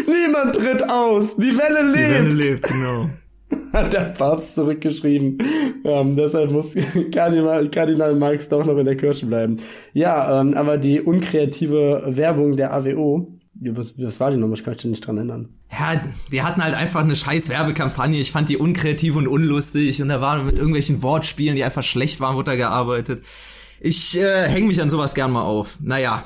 Niemand 0.07 0.55
tritt 0.55 0.89
aus, 0.89 1.37
die 1.37 1.57
Welle 1.59 1.83
lebt, 1.91 1.97
Die 1.97 2.15
Welle 2.15 2.29
lebt, 2.29 2.63
genau. 2.69 3.11
hat 3.73 3.93
der 3.93 4.13
Papst 4.17 4.55
zurückgeschrieben. 4.55 5.39
Ähm, 5.85 6.17
deshalb 6.17 6.51
muss 6.51 6.75
Kardinal, 7.13 7.69
Kardinal 7.71 8.15
Marx 8.15 8.49
doch 8.49 8.65
noch 8.65 8.77
in 8.77 8.85
der 8.85 8.97
Kirche 8.97 9.27
bleiben. 9.27 9.59
Ja, 9.93 10.41
ähm, 10.41 10.55
aber 10.55 10.79
die 10.79 11.01
unkreative 11.01 12.03
Werbung 12.07 12.57
der 12.57 12.73
AWO, 12.73 13.39
was, 13.55 14.01
was 14.03 14.21
war 14.21 14.31
die 14.31 14.37
nochmal? 14.37 14.59
Ich 14.59 14.65
kann 14.65 14.75
mich 14.75 14.85
nicht 14.85 15.07
dran 15.07 15.19
erinnern. 15.19 15.49
Ja, 15.71 16.01
die 16.31 16.43
hatten 16.43 16.63
halt 16.63 16.75
einfach 16.75 17.01
eine 17.01 17.17
scheiß 17.17 17.49
Werbekampagne. 17.49 18.19
Ich 18.19 18.33
fand 18.33 18.49
die 18.49 18.57
unkreativ 18.57 19.17
und 19.17 19.29
unlustig 19.29 20.03
und 20.03 20.09
da 20.09 20.21
waren 20.21 20.47
mit 20.47 20.57
irgendwelchen 20.57 21.03
Wortspielen, 21.03 21.57
die 21.57 21.65
einfach 21.65 21.83
schlecht 21.83 22.21
waren, 22.21 22.37
wurde 22.37 22.53
da 22.53 22.57
gearbeitet. 22.57 23.23
Ich 23.81 24.19
äh, 24.19 24.49
hänge 24.49 24.67
mich 24.67 24.81
an 24.81 24.91
sowas 24.91 25.15
gern 25.15 25.33
mal 25.33 25.43
auf. 25.43 25.79
Naja. 25.81 26.25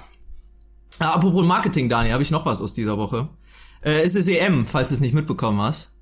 Apropos 0.99 1.45
Marketing, 1.45 1.89
Dani, 1.89 2.11
habe 2.11 2.23
ich 2.23 2.31
noch 2.31 2.47
was 2.47 2.63
aus 2.63 2.75
dieser 2.75 2.97
Woche. 2.97 3.29
Äh, 3.83 4.03
es 4.03 4.15
ist 4.15 4.29
EM, 4.29 4.67
falls 4.67 4.89
du 4.89 4.95
es 4.95 5.01
nicht 5.01 5.15
mitbekommen 5.15 5.61
hast. 5.61 5.93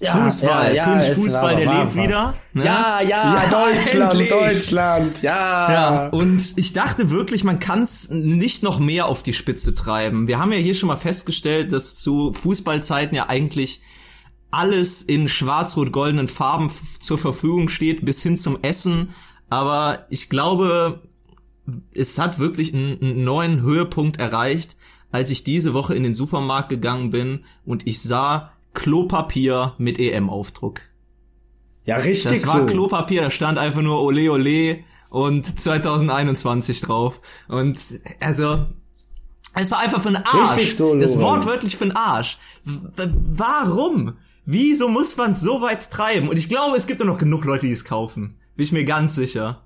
Fußball, 0.00 0.76
König 0.76 1.08
es 1.08 1.14
Fußball, 1.14 1.56
der 1.56 1.66
lebt 1.66 1.96
war- 1.96 2.04
wieder. 2.04 2.34
ne? 2.52 2.64
Ja, 2.64 3.00
ja, 3.00 3.34
Ja, 3.34 3.42
Deutschland, 3.50 4.12
endlich. 4.12 4.28
Deutschland, 4.30 5.22
ja. 5.22 5.72
Ja, 5.72 6.08
und 6.10 6.56
ich 6.56 6.72
dachte 6.72 7.10
wirklich, 7.10 7.42
man 7.44 7.58
kann 7.58 7.82
es 7.82 8.08
nicht 8.10 8.62
noch 8.62 8.78
mehr 8.78 9.06
auf 9.06 9.22
die 9.24 9.32
Spitze 9.32 9.74
treiben. 9.74 10.28
Wir 10.28 10.38
haben 10.38 10.52
ja 10.52 10.58
hier 10.58 10.74
schon 10.74 10.86
mal 10.86 10.96
festgestellt, 10.96 11.72
dass 11.72 11.96
zu 11.96 12.32
Fußballzeiten 12.32 13.16
ja 13.16 13.28
eigentlich 13.28 13.80
alles 14.50 15.02
in 15.02 15.28
schwarz-rot-goldenen 15.28 16.28
Farben 16.28 16.70
zur 17.00 17.18
Verfügung 17.18 17.68
steht, 17.68 18.04
bis 18.04 18.22
hin 18.22 18.36
zum 18.36 18.58
Essen. 18.62 19.10
Aber 19.50 20.06
ich 20.10 20.28
glaube, 20.30 21.02
es 21.92 22.18
hat 22.18 22.38
wirklich 22.38 22.72
einen, 22.72 22.98
einen 23.02 23.24
neuen 23.24 23.62
Höhepunkt 23.62 24.18
erreicht, 24.18 24.76
als 25.10 25.30
ich 25.30 25.42
diese 25.44 25.74
Woche 25.74 25.94
in 25.94 26.02
den 26.02 26.14
Supermarkt 26.14 26.68
gegangen 26.68 27.10
bin 27.10 27.44
und 27.66 27.86
ich 27.86 28.00
sah 28.00 28.52
Klopapier 28.78 29.74
mit 29.78 29.98
EM-Aufdruck. 29.98 30.82
Ja, 31.84 31.96
richtig 31.96 32.30
Das 32.30 32.46
war 32.46 32.60
so. 32.60 32.66
Klopapier, 32.66 33.22
da 33.22 33.30
stand 33.30 33.58
einfach 33.58 33.82
nur 33.82 34.00
Ole 34.02 34.30
Ole 34.30 34.78
und 35.10 35.60
2021 35.60 36.80
drauf. 36.82 37.20
Und 37.48 37.80
also, 38.20 38.66
es 39.54 39.72
war 39.72 39.80
einfach 39.80 40.00
für 40.00 40.10
den 40.10 40.24
Arsch. 40.24 40.74
So, 40.76 40.94
das. 40.94 41.18
Wort 41.18 41.44
wörtlich 41.44 41.76
für 41.76 41.86
den 41.86 41.96
Arsch. 41.96 42.38
W 42.64 43.08
warum? 43.34 44.14
Wieso 44.44 44.88
muss 44.88 45.16
man 45.16 45.32
es 45.32 45.40
so 45.40 45.60
weit 45.60 45.90
treiben? 45.90 46.28
Und 46.28 46.38
ich 46.38 46.48
glaube, 46.48 46.76
es 46.76 46.86
gibt 46.86 47.00
ja 47.00 47.06
noch 47.06 47.18
genug 47.18 47.44
Leute, 47.44 47.66
die 47.66 47.72
es 47.72 47.84
kaufen. 47.84 48.38
Bin 48.54 48.64
ich 48.64 48.72
mir 48.72 48.84
ganz 48.84 49.16
sicher. 49.16 49.64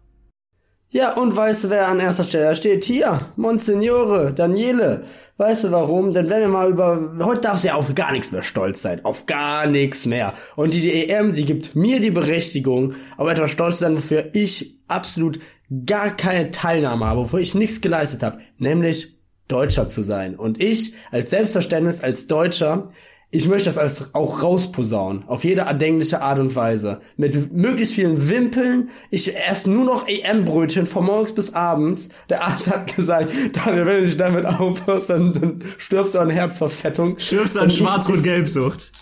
Ja, 0.88 1.14
und 1.14 1.36
weißt 1.36 1.64
du, 1.64 1.70
wer 1.70 1.88
an 1.88 2.00
erster 2.00 2.24
Stelle 2.24 2.56
steht? 2.56 2.84
Hier, 2.84 3.18
Monsignore, 3.36 4.32
Daniele. 4.32 5.04
Weißt 5.42 5.64
du 5.64 5.72
warum? 5.72 6.12
Denn 6.12 6.30
wenn 6.30 6.42
wir 6.42 6.46
mal 6.46 6.70
über, 6.70 7.16
heute 7.18 7.40
darfst 7.40 7.64
du 7.64 7.68
ja 7.68 7.74
auf 7.74 7.92
gar 7.96 8.12
nichts 8.12 8.30
mehr 8.30 8.44
stolz 8.44 8.80
sein. 8.80 9.04
Auf 9.04 9.26
gar 9.26 9.66
nichts 9.66 10.06
mehr. 10.06 10.34
Und 10.54 10.72
die 10.72 11.08
EM, 11.08 11.34
die 11.34 11.44
gibt 11.44 11.74
mir 11.74 11.98
die 11.98 12.12
Berechtigung, 12.12 12.94
auf 13.16 13.28
etwas 13.28 13.50
stolz 13.50 13.78
zu 13.78 13.80
sein, 13.80 13.96
wofür 13.96 14.30
ich 14.34 14.78
absolut 14.86 15.40
gar 15.84 16.16
keine 16.16 16.52
Teilnahme 16.52 17.06
habe, 17.06 17.22
wofür 17.22 17.40
ich 17.40 17.56
nichts 17.56 17.80
geleistet 17.80 18.22
habe. 18.22 18.38
Nämlich 18.58 19.16
Deutscher 19.48 19.88
zu 19.88 20.02
sein. 20.02 20.36
Und 20.36 20.62
ich, 20.62 20.94
als 21.10 21.30
Selbstverständnis, 21.30 22.04
als 22.04 22.28
Deutscher, 22.28 22.92
ich 23.34 23.48
möchte 23.48 23.64
das 23.64 23.78
alles 23.78 24.14
auch 24.14 24.42
rausposaunen. 24.42 25.24
Auf 25.26 25.42
jede 25.44 25.62
erdenkliche 25.62 26.20
Art 26.20 26.38
und 26.38 26.54
Weise. 26.54 27.00
Mit 27.16 27.50
möglichst 27.50 27.94
vielen 27.94 28.28
Wimpeln. 28.28 28.90
Ich 29.10 29.34
esse 29.34 29.70
nur 29.70 29.86
noch 29.86 30.06
EM-Brötchen 30.06 30.86
von 30.86 31.06
morgens 31.06 31.34
bis 31.34 31.54
abends. 31.54 32.10
Der 32.28 32.44
Arzt 32.44 32.70
hat 32.70 32.94
gesagt, 32.94 33.32
Daniel, 33.54 33.86
wenn 33.86 34.00
du 34.00 34.04
dich 34.04 34.18
damit 34.18 34.44
aufhörst, 34.44 35.08
dann, 35.08 35.32
dann 35.32 35.64
stirbst 35.78 36.14
du 36.14 36.18
an 36.18 36.28
Herzverfettung. 36.28 37.18
Stirbst 37.18 37.56
an 37.56 37.70
Schwarz-Rot-Gelbsucht. 37.70 38.92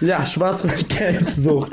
ja, 0.00 0.26
Schwarz-Rot-Gelb-Sucht. 0.26 1.70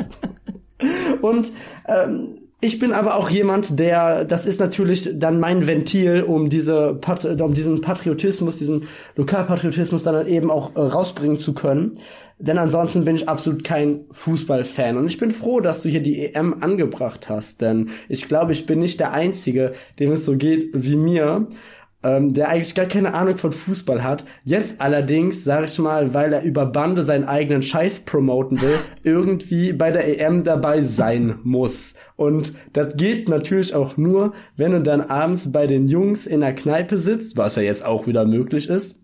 Und 1.22 1.52
ähm, 1.88 2.38
Ich 2.62 2.78
bin 2.78 2.92
aber 2.92 3.16
auch 3.16 3.30
jemand, 3.30 3.80
der, 3.80 4.26
das 4.26 4.46
ist 4.46 4.60
natürlich 4.60 5.10
dann 5.14 5.40
mein 5.40 5.66
Ventil, 5.66 6.24
um 6.24 6.50
diese, 6.50 7.00
um 7.40 7.54
diesen 7.54 7.80
Patriotismus, 7.80 8.58
diesen 8.58 8.90
Lokalpatriotismus 9.16 10.04
dann 10.04 10.28
eben 10.28 10.52
auch 10.52 10.76
äh, 10.76 10.80
rausbringen 10.80 11.38
zu 11.38 11.54
können. 11.54 11.98
Denn 12.38 12.58
ansonsten 12.58 13.06
bin 13.06 13.16
ich 13.16 13.30
absolut 13.30 13.64
kein 13.64 14.02
Fußballfan. 14.12 14.98
Und 14.98 15.06
ich 15.06 15.18
bin 15.18 15.32
froh, 15.32 15.62
dass 15.62 15.82
du 15.82 15.90
hier 15.90 16.02
die 16.02 16.26
EM 16.26 16.62
angebracht 16.62 17.30
hast. 17.30 17.62
Denn 17.62 17.92
ich 18.10 18.28
glaube, 18.28 18.52
ich 18.52 18.66
bin 18.66 18.80
nicht 18.80 19.00
der 19.00 19.14
Einzige, 19.14 19.74
dem 20.00 20.12
es 20.12 20.26
so 20.26 20.36
geht 20.36 20.70
wie 20.74 20.98
mir 20.98 21.48
ähm, 22.02 22.34
der 22.34 22.50
eigentlich 22.50 22.76
gar 22.76 22.86
keine 22.86 23.14
Ahnung 23.14 23.38
von 23.38 23.52
Fußball 23.52 24.04
hat. 24.04 24.24
Jetzt 24.44 24.80
allerdings, 24.80 25.44
sag 25.44 25.66
ich 25.66 25.78
mal, 25.80 26.14
weil 26.14 26.32
er 26.32 26.44
über 26.44 26.66
Bande 26.66 27.04
seinen 27.04 27.26
eigenen 27.26 27.62
Scheiß 27.62 28.02
promoten 28.02 28.62
will, 28.62 28.78
irgendwie 29.04 29.74
bei 29.74 29.92
der 29.92 30.20
EM 30.20 30.44
dabei 30.44 30.84
sein 30.84 31.40
muss. 31.44 31.96
Und 32.16 32.54
das 32.74 32.96
geht 32.96 33.28
natürlich 33.28 33.76
auch 33.76 33.98
nur, 33.98 34.34
wenn 34.56 34.72
du 34.72 34.82
dann 34.82 35.02
abends 35.02 35.52
bei 35.52 35.68
den 35.68 35.88
Jungs 35.88 36.26
in 36.26 36.40
der 36.40 36.56
Kneipe 36.56 36.98
sitzt, 36.98 37.38
was 37.38 37.56
ja 37.56 37.64
jetzt 37.64 37.86
auch 37.86 38.08
wieder 38.08 38.26
möglich 38.26 38.70
ist, 38.70 39.00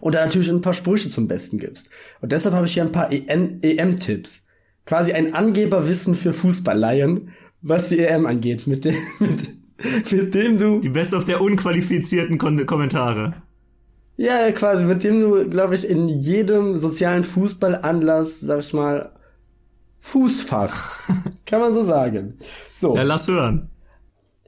und 0.00 0.14
dann 0.14 0.24
natürlich 0.26 0.50
ein 0.50 0.60
paar 0.60 0.74
Sprüche 0.74 1.08
zum 1.08 1.28
Besten 1.28 1.58
gibst. 1.58 1.88
Und 2.20 2.30
deshalb 2.30 2.54
habe 2.54 2.66
ich 2.66 2.74
hier 2.74 2.82
ein 2.82 2.92
paar 2.92 3.10
EM-Tipps. 3.10 4.44
Quasi 4.86 5.12
ein 5.12 5.34
Angeberwissen 5.34 6.14
für 6.14 6.32
Fußballleien, 6.32 7.30
was 7.62 7.88
die 7.88 8.00
EM 8.00 8.26
angeht, 8.26 8.66
mit 8.66 8.84
dem, 8.84 8.94
mit, 9.18 9.63
mit 10.10 10.34
dem 10.34 10.58
du. 10.58 10.80
Die 10.80 10.88
Best 10.88 11.14
of 11.14 11.24
der 11.24 11.40
unqualifizierten 11.40 12.38
Kon 12.38 12.64
Kommentare. 12.66 13.34
Ja, 14.16 14.50
quasi, 14.52 14.84
mit 14.84 15.02
dem 15.02 15.20
du, 15.20 15.48
glaube 15.48 15.74
ich, 15.74 15.88
in 15.88 16.08
jedem 16.08 16.76
sozialen 16.76 17.24
Fußballanlass, 17.24 18.40
sag 18.40 18.60
ich 18.60 18.72
mal, 18.72 19.10
Fuß 20.00 20.42
fasst. 20.42 21.00
Kann 21.46 21.60
man 21.60 21.72
so 21.72 21.82
sagen. 21.82 22.34
So. 22.76 22.94
Ja, 22.94 23.02
lass 23.02 23.26
hören. 23.28 23.70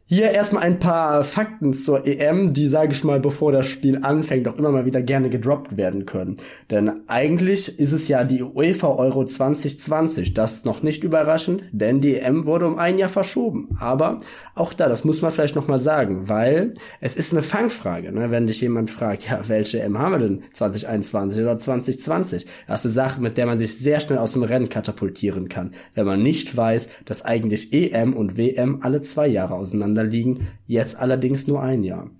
Hier 0.08 0.30
erstmal 0.30 0.62
ein 0.62 0.78
paar 0.78 1.24
Fakten 1.24 1.74
zur 1.74 2.06
EM, 2.06 2.54
die, 2.54 2.68
sage 2.68 2.92
ich 2.92 3.02
mal, 3.02 3.18
bevor 3.18 3.50
das 3.50 3.66
Spiel 3.66 4.04
anfängt, 4.04 4.46
auch 4.46 4.56
immer 4.56 4.70
mal 4.70 4.86
wieder 4.86 5.02
gerne 5.02 5.30
gedroppt 5.30 5.76
werden 5.76 6.06
können. 6.06 6.36
Denn 6.70 7.00
eigentlich 7.08 7.80
ist 7.80 7.90
es 7.90 8.06
ja 8.06 8.22
die 8.22 8.44
UEFA 8.44 8.86
Euro 8.86 9.24
2020. 9.24 10.32
Das 10.32 10.58
ist 10.58 10.64
noch 10.64 10.84
nicht 10.84 11.02
überraschend, 11.02 11.64
denn 11.72 12.00
die 12.00 12.14
EM 12.14 12.44
wurde 12.44 12.68
um 12.68 12.78
ein 12.78 12.98
Jahr 12.98 13.08
verschoben. 13.08 13.76
Aber 13.80 14.20
auch 14.54 14.72
da, 14.72 14.88
das 14.88 15.02
muss 15.02 15.22
man 15.22 15.32
vielleicht 15.32 15.56
nochmal 15.56 15.80
sagen, 15.80 16.28
weil 16.28 16.74
es 17.00 17.16
ist 17.16 17.32
eine 17.32 17.42
Fangfrage, 17.42 18.12
ne? 18.12 18.30
wenn 18.30 18.46
dich 18.46 18.60
jemand 18.60 18.92
fragt, 18.92 19.28
ja, 19.28 19.40
welche 19.48 19.80
EM 19.80 19.98
haben 19.98 20.12
wir 20.12 20.18
denn 20.20 20.42
2021 20.52 21.42
oder 21.42 21.58
2020? 21.58 22.46
Das 22.68 22.84
ist 22.84 22.86
eine 22.86 23.08
Sache, 23.08 23.20
mit 23.20 23.36
der 23.36 23.46
man 23.46 23.58
sich 23.58 23.76
sehr 23.76 23.98
schnell 23.98 24.18
aus 24.18 24.34
dem 24.34 24.44
Rennen 24.44 24.68
katapultieren 24.68 25.48
kann, 25.48 25.72
wenn 25.96 26.06
man 26.06 26.22
nicht 26.22 26.56
weiß, 26.56 26.88
dass 27.06 27.24
eigentlich 27.24 27.72
EM 27.72 28.14
und 28.14 28.36
WM 28.36 28.82
alle 28.82 29.02
zwei 29.02 29.26
Jahre 29.26 29.54
auseinander 29.54 29.95
liegen, 30.02 30.48
jetzt 30.66 30.96
allerdings 30.96 31.46
nur 31.46 31.62
ein 31.62 31.82
Jahr. 31.82 32.10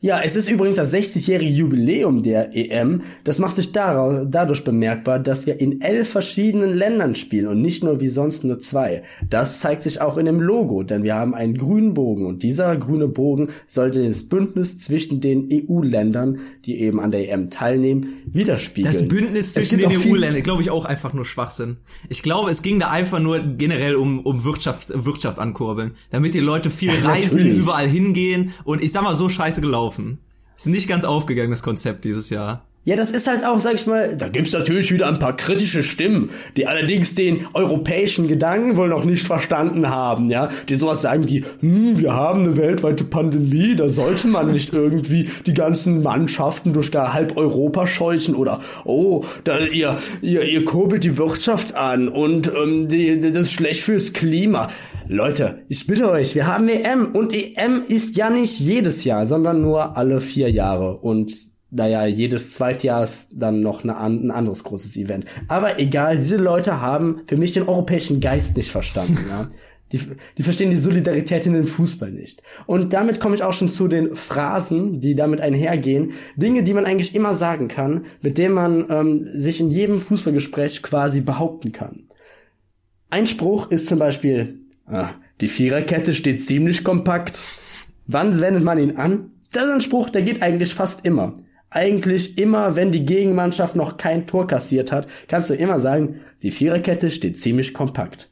Ja, 0.00 0.20
es 0.20 0.36
ist 0.36 0.48
übrigens 0.48 0.76
das 0.76 0.94
60-jährige 0.94 1.50
Jubiläum 1.50 2.22
der 2.22 2.56
EM. 2.56 3.02
Das 3.24 3.40
macht 3.40 3.56
sich 3.56 3.72
dadurch 3.72 4.62
bemerkbar, 4.62 5.18
dass 5.18 5.44
wir 5.46 5.60
in 5.60 5.80
elf 5.80 6.10
verschiedenen 6.10 6.72
Ländern 6.72 7.16
spielen 7.16 7.48
und 7.48 7.60
nicht 7.60 7.82
nur 7.82 8.00
wie 8.00 8.08
sonst 8.08 8.44
nur 8.44 8.60
zwei. 8.60 9.02
Das 9.28 9.58
zeigt 9.58 9.82
sich 9.82 10.00
auch 10.00 10.16
in 10.16 10.26
dem 10.26 10.40
Logo, 10.40 10.84
denn 10.84 11.02
wir 11.02 11.16
haben 11.16 11.34
einen 11.34 11.58
grünen 11.58 11.94
Bogen 11.94 12.26
und 12.26 12.44
dieser 12.44 12.76
grüne 12.76 13.08
Bogen 13.08 13.48
sollte 13.66 14.06
das 14.06 14.28
Bündnis 14.28 14.78
zwischen 14.78 15.20
den 15.20 15.48
EU-Ländern, 15.52 16.38
die 16.64 16.78
eben 16.78 17.00
an 17.00 17.10
der 17.10 17.28
EM 17.32 17.50
teilnehmen, 17.50 18.22
widerspiegeln. 18.24 18.94
Das 18.94 19.08
Bündnis 19.08 19.54
zwischen 19.54 19.80
den 19.80 19.90
EU-Ländern, 19.90 20.44
glaube 20.44 20.62
ich, 20.62 20.70
auch 20.70 20.84
einfach 20.84 21.12
nur 21.12 21.24
Schwachsinn. 21.24 21.78
Ich 22.08 22.22
glaube, 22.22 22.52
es 22.52 22.62
ging 22.62 22.78
da 22.78 22.90
einfach 22.90 23.18
nur 23.18 23.40
generell 23.40 23.96
um, 23.96 24.20
um 24.20 24.44
Wirtschaft, 24.44 24.92
Wirtschaft 24.94 25.40
ankurbeln, 25.40 25.94
damit 26.12 26.34
die 26.34 26.40
Leute 26.40 26.70
viel 26.70 26.92
ja, 26.92 27.10
reisen, 27.10 27.38
natürlich. 27.38 27.62
überall 27.64 27.88
hingehen 27.88 28.52
und 28.62 28.80
ich 28.80 28.92
sag 28.92 29.02
mal 29.02 29.16
so 29.16 29.28
scheiße 29.28 29.60
gelaufen 29.60 29.87
laufen. 29.88 30.18
Ist 30.56 30.66
nicht 30.66 30.88
ganz 30.88 31.04
aufgegangen, 31.04 31.50
das 31.50 31.62
Konzept 31.62 32.04
dieses 32.04 32.30
Jahr. 32.30 32.66
Ja, 32.88 32.96
das 32.96 33.10
ist 33.10 33.26
halt 33.26 33.44
auch, 33.44 33.60
sag 33.60 33.74
ich 33.74 33.86
mal, 33.86 34.16
da 34.16 34.28
gibt's 34.28 34.52
natürlich 34.52 34.90
wieder 34.90 35.08
ein 35.08 35.18
paar 35.18 35.36
kritische 35.36 35.82
Stimmen, 35.82 36.30
die 36.56 36.66
allerdings 36.66 37.14
den 37.14 37.46
europäischen 37.52 38.28
Gedanken 38.28 38.78
wohl 38.78 38.88
noch 38.88 39.04
nicht 39.04 39.26
verstanden 39.26 39.90
haben, 39.90 40.30
ja, 40.30 40.48
die 40.70 40.76
sowas 40.76 41.02
sagen 41.02 41.28
wie, 41.28 41.44
hm, 41.60 42.00
wir 42.00 42.14
haben 42.14 42.44
eine 42.44 42.56
weltweite 42.56 43.04
Pandemie, 43.04 43.76
da 43.76 43.90
sollte 43.90 44.28
man 44.28 44.52
nicht 44.52 44.72
irgendwie 44.72 45.28
die 45.44 45.52
ganzen 45.52 46.02
Mannschaften 46.02 46.72
durch 46.72 46.90
gar 46.90 47.12
halb 47.12 47.36
Europa 47.36 47.86
scheuchen 47.86 48.34
oder, 48.34 48.62
oh, 48.86 49.22
da 49.44 49.58
ihr, 49.58 49.98
ihr, 50.22 50.44
ihr 50.44 50.64
kurbelt 50.64 51.04
die 51.04 51.18
Wirtschaft 51.18 51.74
an 51.74 52.08
und 52.08 52.50
ähm, 52.54 52.88
die, 52.88 53.20
das 53.20 53.36
ist 53.36 53.52
schlecht 53.52 53.82
fürs 53.82 54.14
Klima. 54.14 54.68
Leute, 55.08 55.58
ich 55.68 55.86
bitte 55.86 56.10
euch, 56.10 56.34
wir 56.34 56.46
haben 56.46 56.70
EM 56.70 57.14
und 57.14 57.34
EM 57.34 57.82
ist 57.86 58.16
ja 58.16 58.30
nicht 58.30 58.58
jedes 58.60 59.04
Jahr, 59.04 59.26
sondern 59.26 59.60
nur 59.60 59.98
alle 59.98 60.22
vier 60.22 60.50
Jahre 60.50 60.96
und 60.96 61.57
naja, 61.70 62.06
jedes 62.06 62.54
Zweitjahr 62.54 63.04
ist 63.04 63.32
dann 63.36 63.60
noch 63.60 63.84
eine, 63.84 63.98
ein 63.98 64.30
anderes 64.30 64.64
großes 64.64 64.96
Event. 64.96 65.26
Aber 65.48 65.78
egal, 65.78 66.16
diese 66.16 66.38
Leute 66.38 66.80
haben 66.80 67.20
für 67.26 67.36
mich 67.36 67.52
den 67.52 67.68
europäischen 67.68 68.20
Geist 68.20 68.56
nicht 68.56 68.70
verstanden, 68.70 69.18
ja. 69.28 69.48
Die, 69.90 70.02
die 70.36 70.42
verstehen 70.42 70.68
die 70.68 70.76
Solidarität 70.76 71.46
in 71.46 71.54
den 71.54 71.64
Fußball 71.64 72.10
nicht. 72.10 72.42
Und 72.66 72.92
damit 72.92 73.20
komme 73.20 73.34
ich 73.36 73.42
auch 73.42 73.54
schon 73.54 73.70
zu 73.70 73.88
den 73.88 74.14
Phrasen, 74.14 75.00
die 75.00 75.14
damit 75.14 75.40
einhergehen. 75.40 76.12
Dinge, 76.36 76.62
die 76.62 76.74
man 76.74 76.84
eigentlich 76.84 77.14
immer 77.14 77.34
sagen 77.34 77.68
kann, 77.68 78.04
mit 78.20 78.36
denen 78.36 78.54
man 78.54 78.84
ähm, 78.90 79.26
sich 79.34 79.62
in 79.62 79.70
jedem 79.70 79.98
Fußballgespräch 79.98 80.82
quasi 80.82 81.22
behaupten 81.22 81.72
kann. 81.72 82.02
Ein 83.08 83.26
Spruch 83.26 83.70
ist 83.70 83.88
zum 83.88 83.98
Beispiel, 83.98 84.58
ah, 84.84 85.08
die 85.40 85.48
Viererkette 85.48 86.14
steht 86.14 86.44
ziemlich 86.44 86.84
kompakt. 86.84 87.42
Wann 88.06 88.42
wendet 88.42 88.64
man 88.64 88.78
ihn 88.78 88.98
an? 88.98 89.30
Das 89.52 89.68
ist 89.68 89.72
ein 89.72 89.80
Spruch, 89.80 90.10
der 90.10 90.20
geht 90.20 90.42
eigentlich 90.42 90.74
fast 90.74 91.06
immer 91.06 91.32
eigentlich 91.70 92.38
immer, 92.38 92.76
wenn 92.76 92.92
die 92.92 93.04
Gegenmannschaft 93.04 93.76
noch 93.76 93.96
kein 93.96 94.26
Tor 94.26 94.46
kassiert 94.46 94.92
hat, 94.92 95.06
kannst 95.28 95.50
du 95.50 95.54
immer 95.54 95.80
sagen, 95.80 96.20
die 96.42 96.50
Viererkette 96.50 97.10
steht 97.10 97.38
ziemlich 97.38 97.74
kompakt. 97.74 98.30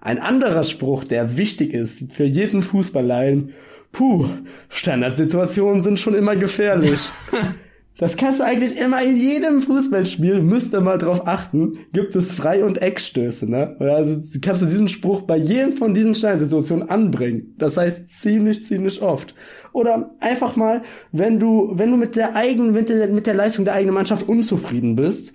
Ein 0.00 0.18
anderer 0.18 0.62
Spruch, 0.62 1.04
der 1.04 1.36
wichtig 1.36 1.74
ist 1.74 2.12
für 2.12 2.24
jeden 2.24 2.62
Fußballlein, 2.62 3.54
puh, 3.90 4.26
Standardsituationen 4.68 5.80
sind 5.80 5.98
schon 5.98 6.14
immer 6.14 6.36
gefährlich. 6.36 7.10
Das 7.98 8.18
kannst 8.18 8.40
du 8.40 8.44
eigentlich 8.44 8.76
immer 8.76 9.02
in 9.02 9.16
jedem 9.16 9.62
Fußballspiel, 9.62 10.42
müsst 10.42 10.74
ihr 10.74 10.82
mal 10.82 10.98
drauf 10.98 11.26
achten, 11.26 11.78
gibt 11.94 12.14
es 12.14 12.32
Frei- 12.32 12.62
und 12.62 12.82
Eckstöße, 12.82 13.50
ne? 13.50 13.74
Also 13.80 14.20
kannst 14.42 14.60
du 14.60 14.66
diesen 14.66 14.88
Spruch 14.88 15.22
bei 15.22 15.38
jedem 15.38 15.72
von 15.72 15.94
diesen 15.94 16.14
Steinsituationen 16.14 16.90
anbringen. 16.90 17.54
Das 17.56 17.78
heißt 17.78 18.10
ziemlich, 18.10 18.64
ziemlich 18.66 19.00
oft. 19.00 19.34
Oder 19.72 20.14
einfach 20.20 20.56
mal, 20.56 20.82
wenn 21.10 21.40
du, 21.40 21.72
wenn 21.74 21.90
du 21.90 21.96
mit 21.96 22.16
der 22.16 22.36
eigenen, 22.36 22.72
mit 22.72 22.90
der, 22.90 23.08
mit 23.08 23.26
der 23.26 23.34
Leistung 23.34 23.64
der 23.64 23.74
eigenen 23.74 23.94
Mannschaft 23.94 24.28
unzufrieden 24.28 24.94
bist, 24.94 25.34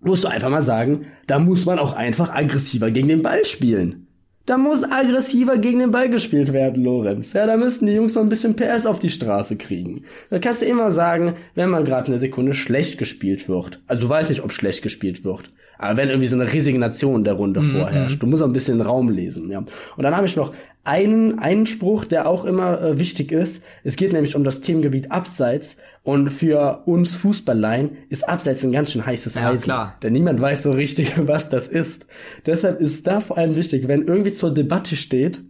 musst 0.00 0.24
du 0.24 0.28
einfach 0.28 0.48
mal 0.48 0.62
sagen, 0.62 1.06
da 1.26 1.38
muss 1.38 1.66
man 1.66 1.78
auch 1.78 1.92
einfach 1.92 2.32
aggressiver 2.32 2.90
gegen 2.90 3.08
den 3.08 3.22
Ball 3.22 3.44
spielen. 3.44 4.06
Da 4.46 4.56
muss 4.56 4.82
aggressiver 4.84 5.58
gegen 5.58 5.78
den 5.78 5.90
Ball 5.90 6.08
gespielt 6.08 6.52
werden, 6.52 6.82
Lorenz. 6.82 7.34
Ja, 7.34 7.46
da 7.46 7.56
müssten 7.56 7.86
die 7.86 7.92
Jungs 7.92 8.14
noch 8.14 8.22
ein 8.22 8.28
bisschen 8.28 8.56
PS 8.56 8.86
auf 8.86 8.98
die 8.98 9.10
Straße 9.10 9.56
kriegen. 9.56 10.04
Da 10.30 10.38
kannst 10.38 10.62
du 10.62 10.66
immer 10.66 10.92
sagen, 10.92 11.34
wenn 11.54 11.70
mal 11.70 11.84
gerade 11.84 12.08
eine 12.08 12.18
Sekunde 12.18 12.54
schlecht 12.54 12.98
gespielt 12.98 13.48
wird. 13.48 13.80
Also 13.86 14.02
du 14.02 14.08
weißt 14.08 14.30
nicht, 14.30 14.42
ob 14.42 14.52
schlecht 14.52 14.82
gespielt 14.82 15.24
wird. 15.24 15.50
Aber 15.80 15.96
wenn 15.96 16.10
irgendwie 16.10 16.28
so 16.28 16.36
eine 16.36 16.52
Resignation 16.52 17.24
der 17.24 17.32
Runde 17.32 17.60
mhm. 17.60 17.70
vorherrscht, 17.70 18.22
du 18.22 18.26
musst 18.26 18.42
auch 18.42 18.46
ein 18.46 18.52
bisschen 18.52 18.82
Raum 18.82 19.08
lesen, 19.08 19.48
ja. 19.48 19.60
Und 19.60 20.02
dann 20.02 20.14
habe 20.14 20.26
ich 20.26 20.36
noch 20.36 20.52
einen, 20.84 21.38
einen 21.38 21.64
Spruch, 21.64 22.04
der 22.04 22.28
auch 22.28 22.44
immer 22.44 22.82
äh, 22.82 22.98
wichtig 22.98 23.32
ist. 23.32 23.64
Es 23.82 23.96
geht 23.96 24.12
nämlich 24.12 24.36
um 24.36 24.44
das 24.44 24.60
Themengebiet 24.60 25.10
Abseits. 25.10 25.78
Und 26.02 26.28
für 26.28 26.82
uns 26.84 27.14
Fußballlein 27.14 27.96
ist 28.10 28.28
Abseits 28.28 28.62
ein 28.62 28.72
ganz 28.72 28.92
schön 28.92 29.06
heißes 29.06 29.36
ja, 29.36 29.48
Eisen. 29.48 29.64
Klar. 29.64 29.96
Denn 30.02 30.12
niemand 30.12 30.38
weiß 30.38 30.64
so 30.64 30.70
richtig, 30.70 31.14
was 31.26 31.48
das 31.48 31.66
ist. 31.66 32.06
Deshalb 32.44 32.78
ist 32.78 33.06
da 33.06 33.20
vor 33.20 33.38
allem 33.38 33.56
wichtig, 33.56 33.88
wenn 33.88 34.06
irgendwie 34.06 34.34
zur 34.34 34.52
Debatte 34.52 34.96
steht, 34.96 35.40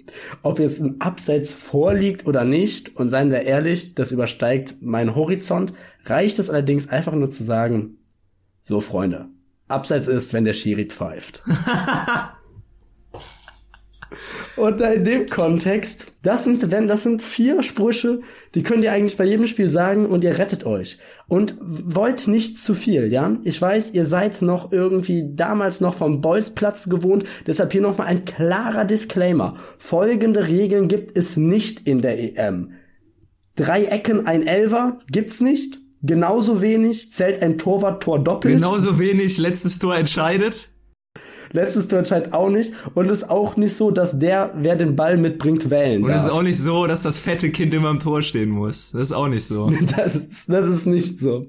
ob 0.43 0.61
jetzt 0.61 0.81
ein 0.81 1.01
Abseits 1.01 1.53
vorliegt 1.53 2.25
oder 2.29 2.45
nicht. 2.45 2.95
Und 2.95 3.11
seien 3.11 3.33
wir 3.33 3.43
ehrlich, 3.43 3.97
das 3.97 4.13
übersteigt 4.13 4.77
meinen 4.81 5.17
Horizont. 5.17 5.73
Reicht 6.05 6.39
es 6.39 6.51
allerdings 6.51 6.89
einfach 6.89 7.15
nur 7.15 7.31
zu 7.31 7.43
sagen, 7.43 7.99
so 8.61 8.81
Freunde, 8.81 9.27
Abseits 9.71 10.09
ist, 10.09 10.33
wenn 10.33 10.45
der 10.45 10.53
Schiri 10.55 10.87
pfeift. 10.87 11.43
Und 14.61 14.81
in 14.81 15.05
dem 15.05 15.27
Kontext, 15.29 16.13
das 16.23 16.45
sind, 16.45 16.71
wenn, 16.71 16.87
das 16.87 17.03
sind 17.03 17.23
vier 17.23 17.63
Sprüche, 17.63 18.21
die 18.55 18.63
könnt 18.63 18.85
ihr 18.85 18.93
eigentlich 18.93 19.17
bei 19.17 19.25
jedem 19.25 19.47
Spiel 19.47 19.71
sagen 19.71 20.07
und 20.07 20.23
ihr 20.23 20.39
rettet 20.39 20.67
euch. 20.67 20.99
Und 21.29 21.55
wollt 21.61 22.29
nicht 22.29 22.59
zu 22.59 22.75
viel, 22.75 23.11
ja? 23.11 23.39
Ich 23.45 23.61
weiß, 23.63 23.93
ihr 23.93 24.05
seid 24.05 24.43
noch 24.43 24.71
irgendwie 24.71 25.31
damals 25.35 25.81
noch 25.81 25.95
vom 25.95 26.21
Bolzplatz 26.21 26.91
gewohnt, 26.91 27.25
deshalb 27.47 27.73
hier 27.73 27.81
nochmal 27.81 28.09
ein 28.09 28.27
klarer 28.27 28.85
Disclaimer. 28.85 29.57
Folgende 29.79 30.49
Regeln 30.49 30.89
gibt 30.89 31.17
es 31.17 31.39
nicht 31.39 31.87
in 31.87 32.03
der 32.03 32.19
EM. 32.19 32.73
Drei 33.57 33.85
Ecken, 33.85 34.27
ein 34.27 34.47
Elver 34.47 34.99
gibt's 35.11 35.41
nicht. 35.41 35.80
Genauso 36.03 36.63
wenig 36.63 37.13
zählt 37.13 37.43
ein 37.43 37.59
Torwart 37.59 38.03
Tor 38.03 38.19
doppelt. 38.19 38.55
Genauso 38.55 38.99
wenig 38.99 39.39
letztes 39.39 39.79
Tor 39.79 39.97
entscheidet. 39.97 40.71
Letztes 41.53 41.89
Tor 41.89 41.99
entscheidet 41.99 42.33
auch 42.33 42.49
nicht. 42.49 42.73
Und 42.95 43.11
es 43.11 43.19
ist 43.19 43.31
auch 43.31 43.57
nicht 43.57 43.77
so, 43.77 43.91
dass 43.91 44.19
der, 44.19 44.55
wer 44.57 44.77
den 44.77 44.97
Ball 44.97 45.17
mitbringt, 45.17 45.69
wählen 45.69 46.03
Und 46.05 46.11
es 46.11 46.25
ist 46.25 46.31
auch 46.31 46.43
nicht 46.43 46.59
so, 46.59 46.87
dass 46.87 47.03
das 47.03 47.19
fette 47.19 47.51
Kind 47.51 47.75
immer 47.75 47.91
im 47.91 48.01
Tor 48.01 48.23
stehen 48.23 48.51
muss. 48.51 48.93
Das 48.93 49.03
ist 49.03 49.13
auch 49.13 49.29
nicht 49.29 49.45
so. 49.45 49.71
das, 49.97 50.17
ist, 50.17 50.49
das 50.49 50.67
ist 50.67 50.87
nicht 50.87 51.19
so. 51.19 51.47